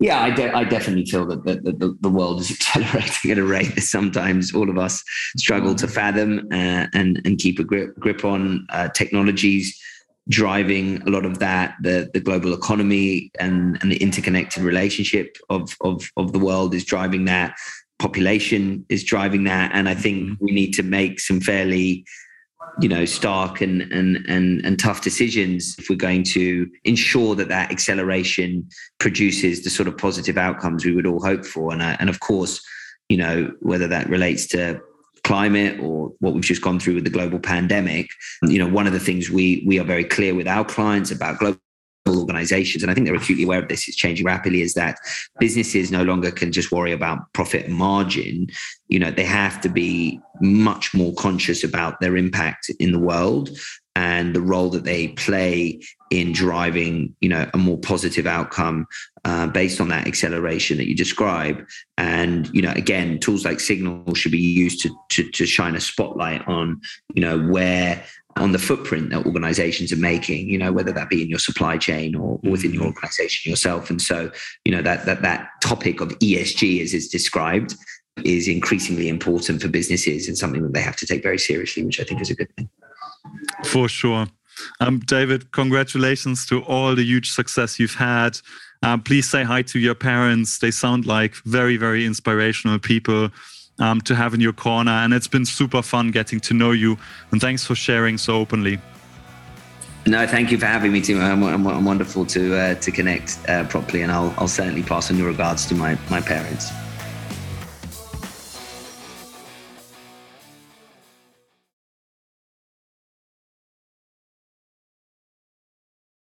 Yeah, 0.00 0.20
I, 0.22 0.30
de- 0.30 0.52
I 0.52 0.64
definitely 0.64 1.06
feel 1.06 1.24
that 1.26 1.44
the, 1.44 1.54
the, 1.72 1.96
the, 2.00 2.08
world 2.08 2.40
is 2.40 2.50
accelerating 2.50 3.30
at 3.30 3.38
a 3.38 3.44
rate 3.44 3.74
that 3.76 3.82
sometimes 3.82 4.52
all 4.52 4.68
of 4.68 4.76
us 4.76 5.04
struggle 5.36 5.74
to 5.76 5.86
fathom 5.86 6.48
uh, 6.50 6.86
and, 6.92 7.22
and 7.24 7.38
keep 7.38 7.60
a 7.60 7.64
grip, 7.64 7.98
grip 8.00 8.24
on. 8.24 8.66
Uh, 8.70 8.88
technologies 8.88 9.80
driving 10.28 11.02
a 11.02 11.10
lot 11.10 11.26
of 11.26 11.38
that 11.38 11.74
the 11.82 12.10
the 12.14 12.20
global 12.20 12.54
economy 12.54 13.30
and 13.38 13.78
and 13.82 13.92
the 13.92 13.96
interconnected 13.96 14.62
relationship 14.62 15.36
of 15.50 15.76
of 15.82 16.10
of 16.16 16.32
the 16.32 16.38
world 16.38 16.74
is 16.74 16.84
driving 16.84 17.26
that. 17.26 17.54
Population 17.98 18.84
is 18.88 19.04
driving 19.04 19.44
that. 19.44 19.70
And 19.74 19.88
i 19.88 19.94
think 19.94 20.24
mm-hmm. 20.24 20.44
we 20.44 20.52
need 20.52 20.72
to 20.74 20.82
make 20.82 21.20
some 21.20 21.40
fairly 21.40 22.04
you 22.80 22.88
know 22.88 23.04
stark 23.04 23.60
and 23.60 23.82
and 23.92 24.24
and 24.28 24.64
and 24.64 24.78
tough 24.78 25.02
decisions 25.02 25.76
if 25.78 25.88
we're 25.88 25.96
going 25.96 26.22
to 26.24 26.68
ensure 26.84 27.34
that 27.34 27.48
that 27.48 27.70
acceleration 27.70 28.66
produces 28.98 29.62
the 29.62 29.70
sort 29.70 29.86
of 29.86 29.96
positive 29.96 30.38
outcomes 30.38 30.84
we 30.84 30.94
would 30.94 31.06
all 31.06 31.22
hope 31.22 31.44
for. 31.44 31.72
And 31.72 31.82
and 31.82 32.08
of 32.08 32.20
course 32.20 32.64
you 33.08 33.18
know 33.18 33.52
whether 33.60 33.86
that 33.88 34.08
relates 34.08 34.46
to 34.48 34.80
climate 35.24 35.78
or 35.80 36.12
what 36.20 36.34
we've 36.34 36.44
just 36.44 36.62
gone 36.62 36.78
through 36.78 36.94
with 36.94 37.04
the 37.04 37.10
global 37.10 37.38
pandemic 37.38 38.08
you 38.42 38.58
know 38.58 38.68
one 38.68 38.86
of 38.86 38.92
the 38.92 39.00
things 39.00 39.30
we 39.30 39.64
we 39.66 39.78
are 39.78 39.84
very 39.84 40.04
clear 40.04 40.34
with 40.34 40.46
our 40.46 40.64
clients 40.64 41.10
about 41.10 41.38
global 41.38 41.58
organizations 42.08 42.82
and 42.82 42.90
i 42.90 42.94
think 42.94 43.06
they're 43.06 43.16
acutely 43.16 43.44
aware 43.44 43.62
of 43.62 43.68
this 43.68 43.88
it's 43.88 43.96
changing 43.96 44.26
rapidly 44.26 44.60
is 44.60 44.74
that 44.74 44.98
businesses 45.40 45.90
no 45.90 46.02
longer 46.02 46.30
can 46.30 46.52
just 46.52 46.70
worry 46.70 46.92
about 46.92 47.32
profit 47.32 47.68
margin. 47.68 48.46
You 48.88 48.98
know 48.98 49.10
they 49.10 49.24
have 49.24 49.60
to 49.62 49.68
be 49.68 50.20
much 50.40 50.94
more 50.94 51.14
conscious 51.14 51.64
about 51.64 52.00
their 52.00 52.16
impact 52.16 52.70
in 52.78 52.92
the 52.92 52.98
world 52.98 53.50
and 53.96 54.34
the 54.34 54.40
role 54.40 54.70
that 54.70 54.84
they 54.84 55.08
play 55.08 55.80
in 56.10 56.32
driving 56.32 57.14
you 57.20 57.28
know 57.28 57.48
a 57.54 57.58
more 57.58 57.78
positive 57.78 58.26
outcome 58.26 58.86
uh, 59.24 59.46
based 59.46 59.80
on 59.80 59.88
that 59.88 60.06
acceleration 60.06 60.76
that 60.76 60.88
you 60.88 60.96
describe 60.96 61.64
and 61.98 62.50
you 62.54 62.62
know 62.62 62.72
again 62.72 63.18
tools 63.18 63.44
like 63.44 63.60
signal 63.60 64.14
should 64.14 64.32
be 64.32 64.38
used 64.38 64.80
to, 64.80 64.90
to, 65.10 65.30
to 65.30 65.46
shine 65.46 65.74
a 65.74 65.80
spotlight 65.80 66.46
on 66.46 66.80
you 67.14 67.22
know 67.22 67.38
where 67.38 68.04
on 68.36 68.52
the 68.52 68.58
footprint 68.58 69.10
that 69.10 69.24
organizations 69.26 69.92
are 69.92 69.96
making, 69.96 70.48
you 70.48 70.58
know, 70.58 70.72
whether 70.72 70.92
that 70.92 71.08
be 71.08 71.22
in 71.22 71.28
your 71.28 71.38
supply 71.38 71.78
chain 71.78 72.16
or 72.16 72.40
within 72.42 72.72
your 72.72 72.82
mm-hmm. 72.82 72.88
organization 72.88 73.48
yourself. 73.48 73.90
And 73.90 74.02
so, 74.02 74.30
you 74.64 74.72
know, 74.72 74.82
that 74.82 75.06
that 75.06 75.22
that 75.22 75.48
topic 75.62 76.00
of 76.00 76.08
ESG 76.18 76.82
as 76.82 76.94
it's 76.94 77.08
described 77.08 77.74
is 78.24 78.48
increasingly 78.48 79.08
important 79.08 79.62
for 79.62 79.68
businesses 79.68 80.28
and 80.28 80.36
something 80.36 80.62
that 80.62 80.72
they 80.72 80.82
have 80.82 80.96
to 80.96 81.06
take 81.06 81.22
very 81.22 81.38
seriously, 81.38 81.84
which 81.84 82.00
I 82.00 82.04
think 82.04 82.20
is 82.20 82.30
a 82.30 82.34
good 82.34 82.54
thing. 82.56 82.68
For 83.64 83.88
sure. 83.88 84.26
Um, 84.80 85.00
David, 85.00 85.50
congratulations 85.52 86.46
to 86.46 86.62
all 86.64 86.94
the 86.94 87.04
huge 87.04 87.32
success 87.32 87.78
you've 87.78 87.94
had. 87.94 88.38
Um, 88.82 89.02
please 89.02 89.28
say 89.28 89.42
hi 89.42 89.62
to 89.62 89.78
your 89.78 89.94
parents. 89.94 90.58
They 90.58 90.70
sound 90.70 91.06
like 91.06 91.34
very, 91.44 91.76
very 91.76 92.04
inspirational 92.04 92.78
people 92.78 93.30
um, 93.78 94.00
to 94.02 94.14
have 94.14 94.34
in 94.34 94.40
your 94.40 94.52
corner. 94.52 94.92
And 94.92 95.12
it's 95.14 95.26
been 95.26 95.46
super 95.46 95.82
fun 95.82 96.10
getting 96.10 96.40
to 96.40 96.54
know 96.54 96.72
you. 96.72 96.98
And 97.30 97.40
thanks 97.40 97.64
for 97.64 97.74
sharing 97.74 98.18
so 98.18 98.36
openly. 98.36 98.78
No, 100.06 100.26
thank 100.26 100.50
you 100.50 100.58
for 100.58 100.66
having 100.66 100.92
me, 100.92 101.00
Tim. 101.00 101.18
I'm, 101.18 101.42
I'm, 101.42 101.66
I'm 101.66 101.84
wonderful 101.84 102.26
to 102.26 102.54
uh, 102.54 102.74
to 102.74 102.90
connect 102.90 103.38
uh, 103.48 103.64
properly, 103.64 104.02
and 104.02 104.12
I'll, 104.12 104.34
I'll 104.36 104.48
certainly 104.48 104.82
pass 104.82 105.10
on 105.10 105.16
your 105.16 105.28
regards 105.28 105.64
to 105.68 105.74
my, 105.74 105.96
my 106.10 106.20
parents. 106.20 106.70